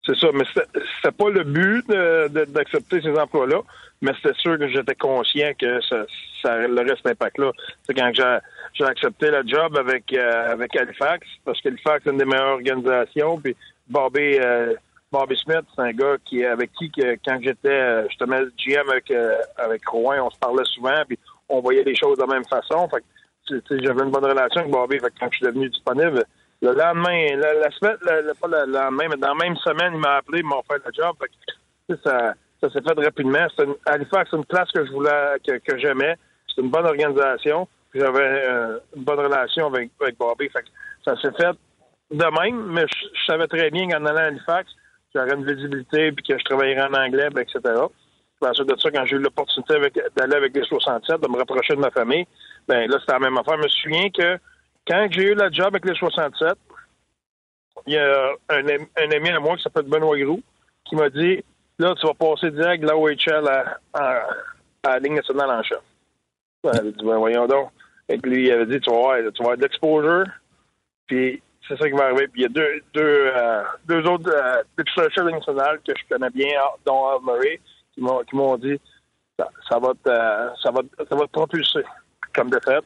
C'est 0.05 0.17
ça, 0.17 0.27
mais 0.33 0.45
c'était 0.53 1.15
pas 1.15 1.29
le 1.29 1.43
but 1.43 1.85
d'accepter 2.49 3.01
ces 3.01 3.11
emplois-là, 3.11 3.61
mais 4.01 4.11
c'était 4.15 4.35
sûr 4.39 4.57
que 4.57 4.67
j'étais 4.67 4.95
conscient 4.95 5.51
que 5.59 5.79
ça, 5.81 6.05
ça 6.41 6.57
aurait 6.57 6.95
cet 6.95 7.07
impact-là. 7.07 7.51
C'est 7.85 7.93
quand 7.93 8.11
j'ai 8.13 8.83
accepté 8.85 9.29
le 9.29 9.43
job 9.45 9.77
avec 9.77 10.11
euh, 10.13 10.53
avec 10.53 10.75
Halifax, 10.75 11.27
parce 11.45 11.61
qu'Halifax 11.61 12.01
c'est 12.03 12.09
une 12.11 12.17
des 12.17 12.25
meilleures 12.25 12.53
organisations, 12.53 13.37
puis 13.37 13.55
Bobby 13.87 14.39
euh, 14.39 14.73
Bobby 15.11 15.35
Smith, 15.37 15.65
c'est 15.75 15.81
un 15.81 15.91
gars 15.91 16.15
qui 16.25 16.43
avec 16.45 16.71
qui 16.73 16.89
que, 16.89 17.17
quand 17.25 17.37
j'étais 17.41 17.69
euh, 17.69 18.07
justement 18.07 18.37
GM 18.57 18.89
avec 18.89 19.11
euh, 19.11 19.35
avec 19.57 19.85
Rouen, 19.87 20.25
on 20.25 20.29
se 20.29 20.39
parlait 20.39 20.63
souvent, 20.65 21.03
puis 21.07 21.19
on 21.49 21.59
voyait 21.59 21.83
les 21.83 21.95
choses 21.95 22.17
de 22.17 22.23
la 22.23 22.33
même 22.33 22.45
façon. 22.45 22.87
Fait 22.87 23.03
j'avais 23.49 24.03
une 24.03 24.11
bonne 24.11 24.25
relation 24.25 24.61
avec 24.61 24.71
Bobby. 24.71 24.99
Fait 24.99 25.09
que 25.09 25.19
quand 25.19 25.27
je 25.31 25.37
suis 25.37 25.45
devenu 25.45 25.69
disponible, 25.69 26.23
le 26.61 26.73
lendemain, 26.73 27.35
la, 27.35 27.53
la 27.55 27.71
semaine, 27.71 27.97
pas 28.39 28.47
le 28.47 28.71
lendemain, 28.71 29.07
mais 29.09 29.17
dans 29.17 29.33
la 29.35 29.45
même 29.45 29.57
semaine, 29.57 29.93
il 29.95 29.99
m'a 29.99 30.15
appelé, 30.17 30.39
il 30.39 30.45
m'a 30.45 30.57
offert 30.57 30.77
le 30.85 30.91
job. 30.93 31.15
Ça, 32.03 32.33
ça 32.61 32.69
s'est 32.69 32.81
fait 32.81 33.03
rapidement. 33.03 33.47
Une, 33.59 33.75
Halifax, 33.85 34.29
c'est 34.29 34.37
une 34.37 34.45
place 34.45 34.71
que 34.71 34.85
je 34.85 34.91
voulais, 34.91 35.37
que, 35.45 35.77
j'aimais. 35.77 36.15
C'est 36.47 36.61
une 36.61 36.69
bonne 36.69 36.85
organisation. 36.85 37.67
J'avais 37.93 38.47
euh, 38.47 38.79
une 38.95 39.03
bonne 39.03 39.19
relation 39.19 39.67
avec, 39.67 39.91
avec 39.99 40.17
Bobby. 40.17 40.47
Fait 40.49 40.61
que 40.61 40.69
ça 41.03 41.19
s'est 41.19 41.35
fait 41.35 41.57
de 42.11 42.41
même, 42.41 42.71
mais 42.71 42.83
je, 42.83 43.07
je 43.13 43.25
savais 43.25 43.47
très 43.47 43.69
bien 43.71 43.89
qu'en 43.89 44.05
allant 44.05 44.19
à 44.19 44.23
Halifax, 44.27 44.71
j'aurais 45.13 45.33
une 45.33 45.45
visibilité 45.45 46.11
puis 46.11 46.23
que 46.25 46.37
je 46.37 46.43
travaillerais 46.43 46.83
en 46.83 46.93
anglais, 46.93 47.29
puis 47.33 47.43
etc. 47.43 47.59
Puis 48.39 48.49
ensuite 48.49 48.67
de 48.67 48.77
ça, 48.79 48.89
quand 48.91 49.05
j'ai 49.05 49.15
eu 49.17 49.19
l'opportunité 49.19 49.75
d'aller 50.15 50.35
avec 50.35 50.55
les 50.55 50.63
67, 50.63 51.21
de 51.21 51.27
me 51.27 51.37
rapprocher 51.37 51.75
de 51.75 51.79
ma 51.79 51.91
famille, 51.91 52.25
ben 52.67 52.89
là, 52.89 52.97
c'était 52.99 53.13
la 53.13 53.19
même 53.19 53.37
affaire. 53.37 53.57
Je 53.57 53.63
me 53.63 53.67
souviens 53.67 54.09
que 54.09 54.37
quand 54.87 55.07
j'ai 55.11 55.31
eu 55.31 55.35
le 55.35 55.51
job 55.51 55.67
avec 55.67 55.85
les 55.85 55.95
67, 55.95 56.53
il 57.87 57.93
y 57.93 57.97
a 57.97 58.31
un, 58.49 58.67
ami- 58.67 59.29
à 59.29 59.39
moi 59.39 59.55
qui 59.57 59.63
s'appelle 59.63 59.83
Benoît 59.85 60.17
Groux 60.19 60.41
qui 60.85 60.95
m'a 60.95 61.09
dit 61.09 61.43
Là, 61.79 61.95
tu 61.95 62.05
vas 62.05 62.13
passer 62.13 62.51
direct 62.51 62.83
de 62.83 62.87
la 62.87 62.95
OHL 62.97 63.47
à, 63.47 63.79
à, 63.93 64.27
à 64.83 64.89
la 64.93 64.99
Ligue 64.99 65.13
nationale 65.13 65.49
en 65.49 65.63
chef. 65.63 65.79
Ben, 66.63 66.71
dit 66.83 67.03
Ben, 67.03 67.17
voyons 67.17 67.47
donc. 67.47 67.69
Et 68.09 68.17
puis 68.17 68.31
lui, 68.31 68.45
il 68.47 68.51
avait 68.51 68.65
dit 68.67 68.79
Tu 68.79 68.89
vas 68.89 68.97
avoir, 68.97 69.17
tu 69.17 69.23
vas 69.23 69.29
avoir 69.51 69.57
de 69.57 69.61
l'exposure. 69.63 70.25
Puis 71.07 71.41
c'est 71.67 71.77
ça 71.77 71.87
qui 71.89 71.95
va 71.95 72.05
arriver. 72.05 72.27
Puis 72.27 72.41
il 72.41 72.43
y 72.43 72.45
a 72.45 72.49
deux, 72.49 72.81
deux, 72.93 73.01
euh, 73.35 73.63
deux 73.87 74.03
autres 74.07 74.29
euh, 74.29 74.61
députés 74.77 75.01
de 75.01 75.21
la 75.21 75.25
Ligue 75.27 75.35
nationale 75.35 75.79
que 75.87 75.93
je 75.97 76.03
connais 76.15 76.29
bien, 76.31 76.49
dont 76.85 77.07
Al 77.07 77.17
Murray, 77.25 77.59
qui 77.93 78.01
m'ont 78.01 78.19
qui 78.29 78.35
m'ont 78.35 78.57
dit 78.57 78.79
ça, 79.37 79.47
ça 79.69 79.79
va 79.79 79.89
te, 80.03 80.09
euh, 80.09 80.49
ça 80.61 80.71
va 80.71 80.81
te- 80.81 81.07
ça 81.09 81.15
va 81.15 81.21
te 81.25 81.31
propulser. 81.31 81.81
Comme 82.33 82.49
de 82.49 82.59
fait, 82.63 82.83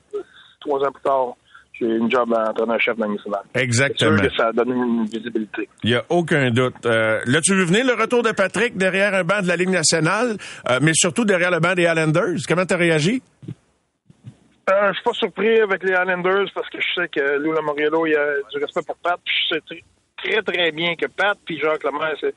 trois 0.59 0.79
ans 0.87 0.91
plus 0.91 1.03
tard, 1.03 1.33
j'ai 1.73 1.85
une 1.87 2.09
job 2.09 2.29
d'entraîneur-chef 2.29 2.95
de 2.95 3.01
la 3.01 3.07
Ligue 3.07 3.17
nationale. 3.17 3.43
Exactement. 3.53 4.17
C'est 4.17 4.23
sûr 4.23 4.29
que 4.31 4.35
ça 4.37 4.47
a 4.47 4.51
donné 4.53 4.71
une 4.73 5.05
visibilité. 5.05 5.67
Il 5.83 5.89
n'y 5.91 5.95
a 5.95 6.03
aucun 6.09 6.49
doute. 6.51 6.85
Euh, 6.85 7.19
là, 7.25 7.41
tu 7.41 7.53
veux 7.53 7.65
venir 7.65 7.85
le 7.85 7.93
retour 8.01 8.23
de 8.23 8.31
Patrick 8.31 8.77
derrière 8.77 9.13
un 9.13 9.23
banc 9.23 9.41
de 9.41 9.47
la 9.47 9.55
Ligue 9.57 9.69
nationale, 9.69 10.37
euh, 10.69 10.79
mais 10.81 10.93
surtout 10.93 11.25
derrière 11.25 11.51
le 11.51 11.59
banc 11.59 11.73
des 11.75 11.83
Islanders? 11.83 12.37
Comment 12.47 12.65
t'as 12.65 12.77
réagi? 12.77 13.21
Euh, 14.67 14.87
je 14.89 14.93
suis 14.93 15.03
pas 15.03 15.13
surpris 15.13 15.59
avec 15.59 15.83
les 15.83 15.91
Islanders 15.91 16.49
parce 16.55 16.67
que 16.69 16.79
je 16.81 16.93
sais 16.95 17.07
que 17.07 17.37
Lou 17.37 17.51
Lamoriello, 17.51 18.07
il 18.07 18.15
a 18.15 18.33
du 18.51 18.57
respect 18.57 18.81
pour 18.85 18.95
Pat. 18.97 19.19
Je 19.23 19.55
sais 19.55 19.61
très, 20.17 20.41
très, 20.41 20.71
bien 20.71 20.95
que 20.95 21.05
Pat 21.05 21.37
puis 21.45 21.59
Jacques 21.59 21.83
Lemaire, 21.83 22.15
c'est 22.19 22.33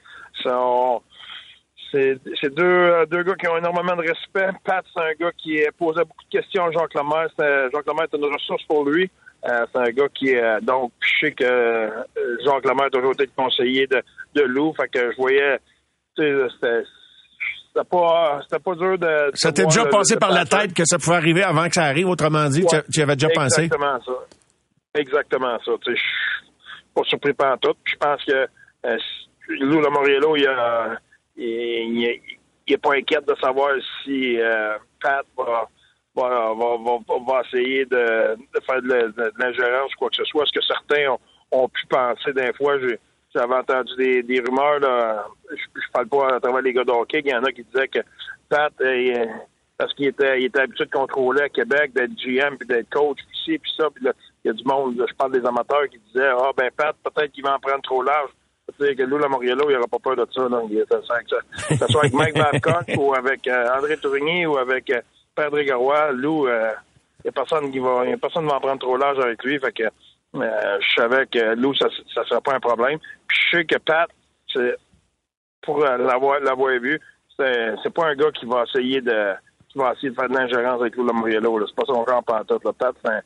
c'est 1.90 2.54
deux, 2.54 2.64
euh, 2.64 3.06
deux 3.06 3.22
gars 3.22 3.34
qui 3.34 3.48
ont 3.48 3.56
énormément 3.56 3.96
de 3.96 4.06
respect. 4.06 4.50
Pat, 4.62 4.84
c'est 4.94 5.02
un 5.02 5.14
gars 5.18 5.32
qui 5.38 5.62
euh, 5.62 5.70
posait 5.78 6.04
beaucoup 6.04 6.24
de 6.24 6.38
questions 6.38 6.66
à 6.66 6.70
Jacques 6.70 6.92
Lemaire. 6.92 7.28
C'est- 7.38 7.70
Jacques 7.72 7.86
Lemaire 7.86 8.08
est 8.12 8.16
une 8.16 8.24
ressource 8.26 8.62
pour 8.64 8.84
lui. 8.84 9.10
Euh, 9.48 9.66
c'est 9.72 9.80
un 9.80 9.90
gars 9.90 10.08
qui 10.14 10.28
est 10.32 10.60
donc 10.60 10.92
je 11.00 11.26
sais 11.26 11.32
que 11.32 11.44
euh, 11.44 12.04
Jacques 12.44 12.66
Lemaire 12.66 12.86
a 12.86 12.90
toujours 12.90 13.12
été 13.12 13.24
le 13.24 13.30
conseiller 13.34 13.86
de, 13.86 14.02
de 14.34 14.42
Lou. 14.42 14.74
Fait 14.74 14.88
que 14.88 15.12
je 15.12 15.16
voyais 15.16 15.58
c'était 17.78 17.88
pas 17.88 18.40
c'était 18.42 18.62
pas 18.62 18.74
dur 18.74 18.98
de. 18.98 19.30
Ça 19.34 19.52
t'est 19.52 19.64
déjà 19.64 19.86
passé 19.86 20.16
par 20.16 20.32
la 20.32 20.44
tête 20.44 20.74
que 20.74 20.82
ça 20.84 20.98
pouvait 20.98 21.16
arriver 21.16 21.42
avant 21.42 21.68
que 21.68 21.74
ça 21.74 21.84
arrive, 21.84 22.08
autrement 22.08 22.48
dit? 22.48 22.64
Tu, 22.66 22.74
Ouais. 22.76 22.82
tu 22.92 23.00
y 23.00 23.02
avais 23.02 23.16
déjà 23.16 23.28
pensé? 23.34 23.64
Exactement 23.64 24.00
ça. 24.04 24.12
Exactement 24.94 25.58
ça. 25.64 25.72
Tu 25.84 25.92
sais, 25.92 25.96
Je 25.96 26.02
suis 26.02 26.94
pas 26.94 27.02
surpris 27.04 27.32
par 27.34 27.58
tout. 27.58 27.74
Je 27.84 27.96
pense 27.96 28.24
que 28.24 28.46
euh, 28.86 28.96
Lou 29.48 29.80
Lamoriello, 29.80 30.36
il 30.36 30.46
a 30.46 30.96
il, 31.36 31.44
il, 31.46 32.20
il 32.66 32.74
est 32.74 32.78
pas 32.78 32.94
inquiète 32.94 33.26
de 33.28 33.34
savoir 33.40 33.70
si 34.04 34.40
euh, 34.40 34.76
Pat 35.00 35.24
va, 35.36 35.68
va, 36.16 36.52
va, 36.54 37.42
essayer 37.46 37.84
de, 37.84 38.34
de 38.36 38.60
faire 38.66 38.82
de 38.82 39.14
l'ingérence 39.38 39.92
ou 39.94 39.98
quoi 39.98 40.10
que 40.10 40.16
ce 40.16 40.24
soit. 40.24 40.44
Ce 40.46 40.58
que 40.58 40.64
certains 40.64 41.10
ont, 41.12 41.18
ont 41.52 41.68
pu 41.68 41.86
penser 41.86 42.32
d'un 42.32 42.52
fois. 42.54 42.78
J'ai- 42.80 42.98
J'avais 43.38 43.54
entendu 43.54 43.94
des, 43.96 44.22
des 44.24 44.40
rumeurs, 44.40 44.80
là, 44.80 45.26
je, 45.50 45.56
je 45.56 45.92
parle 45.92 46.08
pas 46.08 46.34
à 46.34 46.40
travers 46.40 46.62
les 46.62 46.72
gars 46.72 46.84
de 46.84 46.90
hockey, 46.90 47.22
il 47.24 47.30
y 47.30 47.34
en 47.34 47.44
a 47.44 47.52
qui 47.52 47.62
disaient 47.62 47.86
que 47.86 48.00
Pat, 48.48 48.72
euh, 48.80 49.26
parce 49.76 49.94
qu'il 49.94 50.08
était, 50.08 50.40
il 50.40 50.46
était 50.46 50.62
habitué 50.62 50.86
de 50.86 50.90
contrôler 50.90 51.42
à 51.42 51.48
Québec, 51.48 51.92
d'être 51.94 52.16
GM, 52.16 52.56
puis 52.56 52.66
d'être 52.66 52.90
coach, 52.90 53.18
puis 53.18 53.38
ci, 53.44 53.58
puis 53.58 53.70
ça, 53.76 53.88
puis 53.94 54.04
là, 54.04 54.12
il 54.44 54.48
y 54.48 54.50
a 54.50 54.54
du 54.54 54.64
monde, 54.64 54.96
là, 54.98 55.04
je 55.08 55.14
parle 55.14 55.32
des 55.32 55.46
amateurs 55.46 55.88
qui 55.88 56.00
disaient, 56.08 56.30
ah 56.36 56.50
ben 56.56 56.68
Pat, 56.76 56.96
peut-être 57.04 57.30
qu'il 57.32 57.44
va 57.44 57.54
en 57.54 57.60
prendre 57.60 57.82
trop 57.82 58.02
large. 58.02 58.30
Sais, 58.78 58.94
que 58.94 59.02
Lou 59.02 59.16
Lamoriello, 59.16 59.70
il 59.70 59.74
n'aura 59.74 59.88
pas 59.88 59.98
peur 59.98 60.16
de 60.16 60.26
ça, 60.32 60.46
là. 60.48 60.60
Il, 60.70 60.84
ça, 60.90 61.00
ça, 61.02 61.14
ça, 61.26 61.68
que 61.68 61.76
ce 61.76 61.86
soit 61.86 62.02
avec 62.02 62.12
Mike 62.12 62.34
Babcock 62.38 62.84
ou 62.98 63.14
avec 63.14 63.48
euh, 63.48 63.66
André 63.76 63.96
Tourigny 63.96 64.44
ou 64.44 64.58
avec 64.58 64.90
euh, 64.90 65.64
Garois, 65.64 66.12
Lou, 66.12 66.46
euh, 66.46 66.70
il 67.20 67.22
n'y 67.24 67.28
a 67.30 67.32
personne 67.32 67.70
qui 67.72 67.78
va, 67.78 68.02
il 68.04 68.10
y 68.10 68.12
a 68.12 68.18
personne 68.18 68.44
qui 68.44 68.50
va 68.50 68.56
en 68.56 68.60
prendre 68.60 68.78
trop 68.78 68.96
large 68.96 69.18
avec 69.20 69.42
lui, 69.42 69.58
fait 69.58 69.72
que 69.72 69.84
euh, 70.34 70.78
je 70.80 70.94
savais 70.94 71.26
que 71.26 71.54
Lou, 71.54 71.74
ça 71.74 71.86
ne 71.88 72.24
serait 72.24 72.40
pas 72.40 72.54
un 72.54 72.60
problème. 72.60 72.98
Puis 73.26 73.38
je 73.50 73.56
sais 73.58 73.64
que 73.64 73.78
Pat, 73.78 74.08
pour 75.62 75.84
euh, 75.84 75.96
l'avoir 75.98 76.40
l'avoir 76.40 76.78
vu, 76.80 77.00
c'est 77.38 77.74
c'est 77.82 77.92
pas 77.92 78.06
un 78.08 78.14
gars 78.14 78.30
qui 78.32 78.46
va 78.46 78.64
essayer 78.64 79.00
de 79.00 79.32
qui 79.68 79.78
va 79.78 79.92
essayer 79.92 80.10
de 80.10 80.14
faire 80.14 80.28
de 80.28 80.34
l'ingérence 80.34 80.80
avec 80.80 80.96
Lou 80.96 81.06
Lamoriello. 81.06 81.66
C'est 81.66 81.74
pas 81.74 81.84
son 81.86 82.04
genre 82.06 82.22
pantoute. 82.24 82.62
Pat, 82.78 82.94
c'est 83.04 83.10
un, 83.10 83.20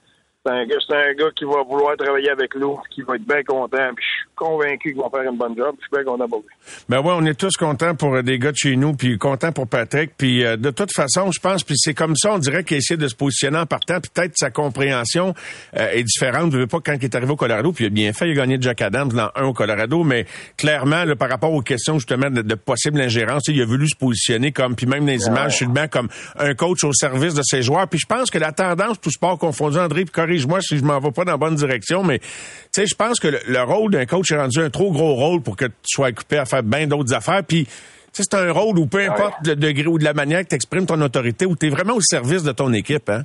un, 0.54 0.66
gars- 0.66 0.76
c'est 0.86 0.96
un 1.10 1.14
gars 1.14 1.30
qui 1.36 1.44
va 1.44 1.62
vouloir 1.62 1.96
travailler 1.96 2.30
avec 2.30 2.54
Lou, 2.54 2.80
qui 2.90 3.02
va 3.02 3.16
être 3.16 3.26
bien 3.26 3.42
content. 3.44 3.90
Convaincu 4.34 4.92
qu'ils 4.92 4.96
vont 4.96 5.10
faire 5.10 5.22
une 5.30 5.38
bonne 5.38 5.56
job. 5.56 5.74
Je 5.78 5.82
suis 5.82 5.90
bien 5.92 6.04
content 6.04 6.28
pour 6.28 6.40
lui. 6.40 6.54
Ben 6.88 7.00
ouais, 7.00 7.12
on 7.14 7.24
est 7.24 7.34
tous 7.34 7.56
contents 7.56 7.94
pour 7.94 8.14
euh, 8.14 8.22
des 8.22 8.38
gars 8.38 8.52
de 8.52 8.56
chez 8.56 8.76
nous, 8.76 8.94
puis 8.94 9.18
contents 9.18 9.52
pour 9.52 9.68
Patrick. 9.68 10.12
Puis 10.16 10.44
euh, 10.44 10.56
de 10.56 10.70
toute 10.70 10.92
façon, 10.92 11.30
je 11.30 11.40
pense, 11.40 11.64
puis 11.64 11.76
c'est 11.78 11.94
comme 11.94 12.16
ça, 12.16 12.32
on 12.32 12.38
dirait 12.38 12.64
qu'il 12.64 12.76
essaie 12.76 12.96
de 12.96 13.08
se 13.08 13.14
positionner 13.14 13.58
en 13.58 13.66
partant. 13.66 13.98
Peut-être 14.00 14.32
sa 14.36 14.50
compréhension 14.50 15.34
euh, 15.76 15.90
est 15.92 16.02
différente. 16.02 16.52
Je 16.52 16.58
veux 16.58 16.66
pas 16.66 16.80
quand 16.80 16.94
il 16.94 17.04
est 17.04 17.14
arrivé 17.14 17.32
au 17.32 17.36
Colorado, 17.36 17.72
puis 17.72 17.84
il 17.84 17.86
a 17.88 17.90
bien 17.90 18.12
fait, 18.12 18.28
il 18.28 18.32
a 18.32 18.42
gagné 18.42 18.58
Jack 18.60 18.82
Adams 18.82 19.10
dans 19.10 19.30
un 19.34 19.44
au 19.44 19.52
Colorado, 19.52 20.02
mais 20.04 20.26
clairement, 20.56 21.04
là, 21.04 21.16
par 21.16 21.28
rapport 21.28 21.52
aux 21.52 21.62
questions 21.62 21.98
justement 21.98 22.30
de, 22.30 22.42
de 22.42 22.54
possible 22.54 23.00
ingérence, 23.00 23.44
il 23.48 23.60
a 23.60 23.64
voulu 23.64 23.88
se 23.88 23.96
positionner 23.96 24.52
comme, 24.52 24.74
puis 24.74 24.86
même 24.86 25.06
les 25.06 25.26
images 25.26 25.60
le 25.62 25.68
banc, 25.68 25.86
comme 25.88 26.08
un 26.38 26.54
coach 26.54 26.84
au 26.84 26.92
service 26.92 27.34
de 27.34 27.42
ses 27.42 27.62
joueurs. 27.62 27.88
Puis 27.88 28.00
je 28.00 28.06
pense 28.06 28.30
que 28.30 28.38
la 28.38 28.52
tendance, 28.52 29.00
tout 29.00 29.10
sport 29.10 29.38
confondu, 29.38 29.78
André, 29.78 30.04
puis 30.04 30.12
corrige-moi 30.12 30.60
si 30.60 30.78
je 30.78 30.84
m'en 30.84 30.98
vais 30.98 31.12
pas 31.12 31.24
dans 31.24 31.32
la 31.32 31.38
bonne 31.38 31.54
direction, 31.54 32.02
mais 32.02 32.18
tu 32.18 32.26
sais, 32.72 32.86
je 32.86 32.94
pense 32.94 33.20
que 33.20 33.28
le, 33.28 33.40
le 33.46 33.62
rôle 33.62 33.90
d'un 33.90 34.06
coach 34.06 34.21
est 34.30 34.36
rendu 34.36 34.60
un 34.60 34.70
trop 34.70 34.92
gros 34.92 35.14
rôle 35.14 35.42
pour 35.42 35.56
que 35.56 35.64
tu 35.66 35.72
sois 35.86 36.08
occupé 36.08 36.38
à 36.38 36.44
faire 36.44 36.62
bien 36.62 36.86
d'autres 36.86 37.12
affaires. 37.14 37.42
Puis, 37.44 37.66
c'est 38.12 38.34
un 38.34 38.52
rôle 38.52 38.78
où 38.78 38.86
peu 38.86 39.00
importe 39.08 39.46
le 39.46 39.56
degré 39.56 39.86
ou 39.86 39.98
de 39.98 40.04
la 40.04 40.12
manière 40.14 40.42
que 40.42 40.48
tu 40.48 40.54
exprimes 40.54 40.86
ton 40.86 41.00
autorité, 41.00 41.46
où 41.46 41.56
tu 41.56 41.66
es 41.66 41.70
vraiment 41.70 41.94
au 41.94 42.00
service 42.00 42.42
de 42.42 42.52
ton 42.52 42.72
équipe, 42.72 43.08
hein? 43.08 43.22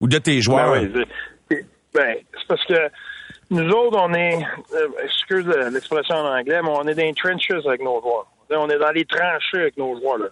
Ou 0.00 0.08
de 0.08 0.18
tes 0.18 0.40
joueurs. 0.40 0.72
Ben, 0.72 0.90
oui, 0.94 1.04
c'est- 1.50 1.64
ben, 1.94 2.16
c'est 2.32 2.46
parce 2.48 2.64
que 2.66 2.90
nous 3.50 3.68
autres, 3.70 3.98
on 4.00 4.12
est, 4.14 4.36
euh, 4.74 4.88
excuse 5.04 5.46
l'expression 5.72 6.16
en 6.16 6.36
anglais, 6.38 6.60
mais 6.62 6.70
on 6.70 6.86
est 6.88 6.94
dans 6.94 7.02
les 7.02 7.14
trenches 7.14 7.50
avec 7.66 7.80
nos 7.82 8.00
joueurs. 8.00 8.26
on 8.54 8.68
est 8.68 8.78
dans 8.78 8.90
les 8.90 9.04
tranchées 9.06 9.60
avec 9.60 9.76
nos 9.78 9.98
joueurs. 9.98 10.18
Là. 10.18 10.26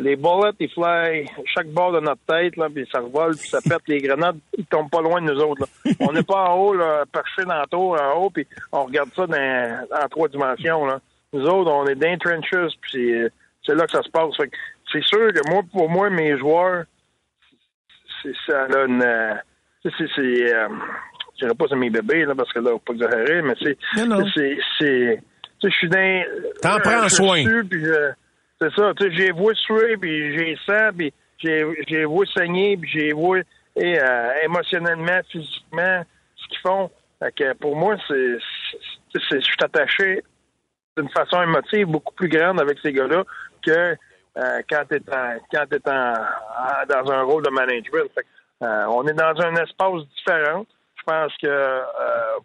Les 0.00 0.16
bullets, 0.16 0.50
ils 0.58 0.68
fly 0.70 1.24
chaque 1.54 1.68
bord 1.68 1.92
de 1.92 2.00
notre 2.00 2.20
tête, 2.26 2.56
là, 2.56 2.66
puis 2.68 2.84
ça 2.92 2.98
revole, 2.98 3.36
puis 3.36 3.48
ça 3.48 3.60
pète. 3.60 3.82
Les 3.86 3.98
grenades, 3.98 4.38
ils 4.58 4.66
tombent 4.66 4.90
pas 4.90 5.00
loin 5.00 5.22
de 5.22 5.32
nous 5.32 5.40
autres. 5.40 5.62
Là. 5.62 5.92
On 6.00 6.12
n'est 6.12 6.24
pas 6.24 6.50
en 6.50 6.56
haut, 6.58 6.74
là, 6.74 7.04
perché 7.12 7.44
dans 7.44 7.54
la 7.54 7.66
tour, 7.66 7.96
en 8.00 8.18
haut, 8.18 8.30
puis 8.30 8.44
on 8.72 8.84
regarde 8.86 9.10
ça 9.14 9.24
dans, 9.26 9.86
en 10.02 10.08
trois 10.08 10.26
dimensions. 10.28 10.84
Là. 10.84 10.98
Nous 11.32 11.44
autres, 11.46 11.70
on 11.70 11.86
est 11.86 11.94
dans 11.94 12.08
les 12.10 12.18
trenches, 12.18 12.74
puis 12.80 13.30
c'est, 13.64 13.74
là 13.74 13.86
que 13.86 13.92
ça 13.92 14.02
se 14.02 14.10
passe. 14.10 14.32
C'est 14.92 15.04
sûr 15.04 15.32
que 15.32 15.48
moi, 15.48 15.62
pour 15.72 15.88
moi, 15.88 16.10
mes 16.10 16.36
joueurs, 16.38 16.84
c'est 18.22 18.34
ça 18.48 18.66
là 18.66 18.86
une... 18.86 19.00
euh, 19.02 19.34
c'est... 19.84 19.90
euh, 20.18 20.68
je 21.34 21.44
dirais 21.44 21.54
pas 21.56 21.66
c'est 21.68 21.76
mes 21.76 21.90
bébés, 21.90 22.24
là, 22.24 22.34
parce 22.34 22.52
que 22.52 22.58
là, 22.58 22.70
faut 22.72 22.78
pas 22.80 22.94
exagérer, 22.94 23.42
mais 23.42 23.54
c'est... 23.62 23.78
C'est... 24.36 24.58
c'est 24.80 25.22
tu 25.60 25.68
sais, 25.68 25.72
je 25.72 25.76
suis 25.78 25.88
dans... 25.88 26.24
T'en 26.62 26.74
euh, 26.74 26.78
prends 26.82 27.08
soin. 27.08 27.44
dessus, 27.44 27.64
puis 27.70 27.84
je- 27.84 28.10
c'est 28.60 28.72
ça, 28.74 28.92
tu 28.94 29.04
sais, 29.04 29.12
j'ai 29.12 29.32
vu 29.32 29.54
suer, 29.54 29.96
puis 29.96 30.36
j'ai 30.38 30.56
sang, 30.66 30.90
puis 30.96 31.12
j'ai 31.38 31.64
j'ai 31.88 32.06
vu 32.06 32.26
saigner, 32.36 32.76
puis 32.76 32.90
j'ai 32.90 33.12
vu 33.14 33.44
et, 33.76 33.98
euh, 34.00 34.30
émotionnellement, 34.44 35.20
physiquement, 35.30 36.04
ce 36.36 36.48
qu'ils 36.48 36.58
font. 36.60 36.90
Fait 37.18 37.34
que 37.34 37.52
pour 37.54 37.76
moi, 37.76 37.96
c'est, 38.08 38.38
je 39.14 39.40
suis 39.40 39.56
attaché 39.62 40.22
d'une 40.96 41.08
façon 41.10 41.42
émotive 41.42 41.86
beaucoup 41.88 42.14
plus 42.14 42.28
grande 42.28 42.60
avec 42.60 42.78
ces 42.80 42.92
gars-là 42.92 43.24
que 43.62 43.96
quand 44.68 44.84
tu 44.88 44.96
es, 44.96 45.00
quand 45.52 45.66
t'es 45.68 45.88
en- 45.90 46.86
dans 46.88 47.12
un 47.12 47.22
rôle 47.22 47.42
de 47.44 47.50
management. 47.50 48.08
Fait 48.14 48.22
que, 48.22 48.64
euh, 48.66 48.86
on 48.88 49.06
est 49.06 49.12
dans 49.12 49.40
un 49.40 49.54
espace 49.56 50.02
différent. 50.16 50.66
Je 50.96 51.02
pense 51.04 51.32
que 51.42 51.46
euh, 51.46 51.80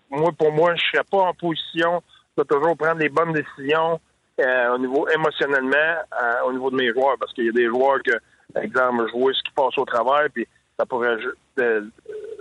moi, 0.10 0.32
pour 0.38 0.52
moi, 0.52 0.76
je 0.76 0.84
serais 0.92 1.04
pas 1.10 1.18
en 1.20 1.34
position 1.34 2.02
de 2.38 2.44
toujours 2.44 2.76
prendre 2.78 3.00
les 3.00 3.10
bonnes 3.10 3.34
décisions 3.34 4.00
euh, 4.40 4.76
au 4.76 4.78
niveau 4.78 5.08
émotionnellement, 5.10 5.96
euh, 6.22 6.48
au 6.48 6.54
niveau 6.54 6.72
de 6.72 6.76
mes 6.76 6.92
joueurs, 6.94 7.16
parce 7.20 7.34
qu'il 7.34 7.46
y 7.46 7.50
a 7.50 7.52
des 7.52 7.68
joueurs 7.68 8.00
que, 8.04 8.14
exemple, 8.60 9.10
vois 9.12 9.34
ce 9.34 9.44
qui 9.44 9.52
passe 9.56 9.78
au 9.78 9.86
travers, 9.86 10.28
puis 10.34 10.48
ça 10.78 10.86
pourrait 10.86 11.18
euh, 11.60 11.82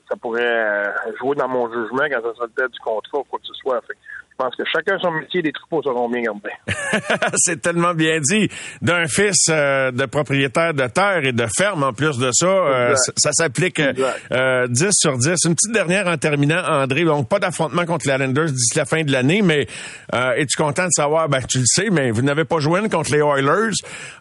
ça 0.08 0.16
pourrait 0.16 0.42
euh, 0.42 0.92
jouer 1.18 1.34
dans 1.36 1.48
mon 1.48 1.70
jugement 1.70 2.04
quand 2.10 2.22
ça 2.22 2.34
sera 2.34 2.46
le 2.46 2.52
temps 2.52 2.68
du 2.72 2.78
contrat 2.80 3.18
ou 3.18 3.24
quoi 3.24 3.38
que 3.38 3.46
ce 3.46 3.54
soit. 3.54 3.80
Fait 3.82 3.94
pense 4.38 4.54
que 4.56 4.62
chacun 4.72 4.98
son 5.00 5.10
métier, 5.10 5.42
les 5.42 5.52
troupeaux 5.52 5.82
seront 5.82 6.08
bien 6.08 6.22
gardés. 6.22 6.50
c'est 7.36 7.60
tellement 7.60 7.94
bien 7.94 8.20
dit. 8.20 8.48
D'un 8.80 9.06
fils 9.06 9.48
euh, 9.50 9.90
de 9.90 10.06
propriétaire 10.06 10.72
de 10.74 10.86
terre 10.86 11.24
et 11.24 11.32
de 11.32 11.46
ferme, 11.56 11.82
en 11.82 11.92
plus 11.92 12.18
de 12.18 12.30
ça, 12.32 12.46
euh, 12.46 12.94
ça, 12.94 13.12
ça 13.16 13.32
s'applique 13.32 13.80
euh, 13.80 13.92
euh, 14.32 14.66
10 14.68 14.90
sur 14.92 15.18
10. 15.18 15.34
Une 15.44 15.54
petite 15.54 15.72
dernière 15.72 16.06
en 16.06 16.16
terminant, 16.16 16.62
André. 16.64 17.04
Donc, 17.04 17.28
pas 17.28 17.38
d'affrontement 17.38 17.84
contre 17.84 18.06
les 18.06 18.14
Islanders 18.14 18.52
d'ici 18.52 18.78
la 18.78 18.84
fin 18.84 19.02
de 19.02 19.12
l'année, 19.12 19.42
mais 19.42 19.66
euh, 20.14 20.32
es-tu 20.36 20.56
content 20.56 20.84
de 20.84 20.92
savoir, 20.92 21.28
ben, 21.28 21.40
tu 21.42 21.58
le 21.58 21.64
sais, 21.66 21.90
mais 21.90 22.10
vous 22.10 22.22
n'avez 22.22 22.44
pas 22.44 22.58
joué 22.60 22.80
une 22.80 22.88
contre 22.88 23.12
les 23.12 23.18
Oilers, 23.18 23.74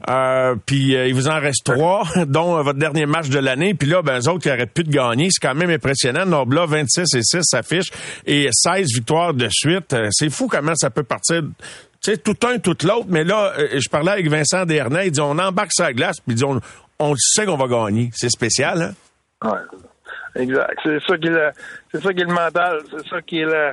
euh, 0.09 0.55
puis 0.65 0.95
euh, 0.95 1.07
il 1.07 1.13
vous 1.13 1.27
en 1.27 1.39
reste 1.39 1.63
trois, 1.65 2.03
dont 2.27 2.57
euh, 2.57 2.61
votre 2.61 2.79
dernier 2.79 3.05
match 3.05 3.29
de 3.29 3.39
l'année, 3.39 3.73
puis 3.73 3.87
là, 3.87 4.01
ben, 4.01 4.19
eux 4.19 4.29
autres 4.29 4.43
qui 4.43 4.49
auraient 4.49 4.65
pu 4.65 4.83
de 4.83 4.91
gagner, 4.91 5.27
c'est 5.29 5.45
quand 5.45 5.55
même 5.55 5.69
impressionnant. 5.69 6.25
Nobla, 6.25 6.65
26 6.65 7.15
et 7.15 7.21
6 7.21 7.39
s'affiche, 7.43 7.89
et 8.25 8.49
16 8.51 8.87
victoires 8.95 9.33
de 9.33 9.47
suite. 9.49 9.95
Euh, 10.07 10.11
C'est 10.11 10.29
fou 10.29 10.47
comment 10.47 10.75
ça 10.75 10.89
peut 10.89 11.03
partir 11.03 11.43
tu 12.03 12.11
sais, 12.11 12.17
tout 12.17 12.37
un, 12.45 12.59
tout 12.59 12.77
l'autre, 12.83 13.07
mais 13.09 13.23
là, 13.23 13.53
euh, 13.57 13.79
je 13.79 13.89
parlais 13.89 14.11
avec 14.11 14.29
Vincent 14.29 14.65
Dernay, 14.65 15.07
il 15.07 15.11
dit, 15.11 15.19
on 15.19 15.37
embarque 15.39 15.73
sur 15.73 15.83
la 15.83 15.93
glace, 15.93 16.17
puis 16.19 16.35
dit, 16.35 16.43
on, 16.43 16.59
on 16.99 17.15
sait 17.17 17.45
qu'on 17.45 17.57
va 17.57 17.67
gagner. 17.67 18.11
C'est 18.13 18.29
spécial, 18.29 18.81
hein? 18.81 18.93
Exact. 20.35 20.79
C'est 20.83 20.99
ça 21.07 21.17
qui 21.17 21.27
est 21.27 21.31
le, 21.31 21.49
c'est 21.91 22.01
ça 22.01 22.13
qui 22.13 22.21
est 22.21 22.25
le 22.25 22.33
mental. 22.33 22.81
C'est 22.91 23.07
ça 23.07 23.21
qui 23.21 23.39
est 23.39 23.45
le, 23.45 23.71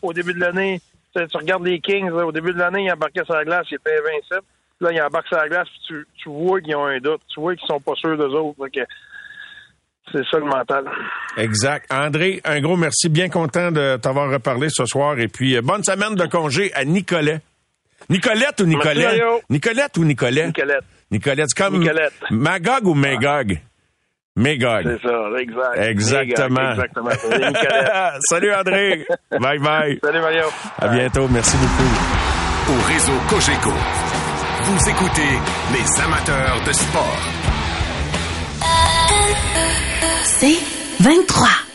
au 0.00 0.12
début 0.14 0.32
de 0.32 0.40
l'année, 0.40 0.80
tu 1.14 1.36
regardes 1.36 1.64
les 1.64 1.80
Kings, 1.80 2.10
là, 2.10 2.26
au 2.26 2.32
début 2.32 2.52
de 2.52 2.58
l'année, 2.58 2.84
ils 2.84 2.92
embarquaient 2.92 3.24
sur 3.24 3.34
la 3.34 3.44
glace, 3.44 3.66
ils 3.70 3.74
étaient 3.74 3.98
invincibles. 3.98 4.46
Là, 4.80 4.92
ils 4.92 5.02
embarquent 5.02 5.28
sur 5.28 5.36
la 5.36 5.48
glace, 5.48 5.68
puis 5.86 5.96
tu, 6.16 6.28
vois 6.28 6.60
qu'ils 6.60 6.74
ont 6.74 6.86
un 6.86 6.98
doute. 6.98 7.20
Tu 7.28 7.38
vois 7.38 7.54
qu'ils 7.54 7.66
sont 7.66 7.80
pas 7.80 7.94
sûrs 7.94 8.16
d'eux 8.16 8.30
autres. 8.30 8.58
C'est 10.12 10.24
ça 10.30 10.38
le 10.38 10.44
mental. 10.44 10.84
Exact. 11.36 11.90
André, 11.92 12.40
un 12.44 12.60
gros 12.60 12.76
merci. 12.76 13.08
Bien 13.08 13.28
content 13.28 13.70
de 13.70 13.96
t'avoir 13.96 14.30
reparlé 14.30 14.68
ce 14.70 14.84
soir. 14.86 15.18
Et 15.18 15.28
puis, 15.28 15.56
euh, 15.56 15.62
bonne 15.62 15.82
semaine 15.82 16.14
de 16.14 16.26
congé 16.26 16.72
à 16.74 16.84
Nicolet. 16.84 17.40
Nicolette 18.08 18.60
ou 18.60 18.64
Nicolet? 18.66 19.16
Merci. 19.16 19.44
Nicolette? 19.50 19.98
Ou 19.98 20.04
Nicolet? 20.04 20.46
Nicolette. 20.48 20.84
Nicolette. 21.10 21.46
C'est 21.54 21.62
comme 21.62 21.78
Nicolette. 21.78 22.12
Magog 22.30 22.86
ou 22.86 22.94
Magog? 22.94 23.58
Magog. 24.34 24.82
C'est 25.00 25.08
ça, 25.08 25.40
exact. 25.40 25.76
Exactement. 25.76 26.70
Exactement. 26.72 27.10
Salut, 28.30 28.52
André. 28.54 29.06
bye 29.30 29.58
bye. 29.58 29.98
Salut, 30.02 30.20
Mario. 30.20 30.44
À 30.78 30.88
bientôt. 30.88 31.28
Merci 31.28 31.56
beaucoup. 31.58 31.90
Au 32.70 32.92
réseau 32.92 33.12
Cogeco, 33.28 33.70
vous 34.62 34.88
écoutez 34.88 35.28
les 35.72 36.02
amateurs 36.02 36.62
de 36.66 36.72
sport. 36.72 37.61
C'est 40.24 40.56
23. 41.00 41.71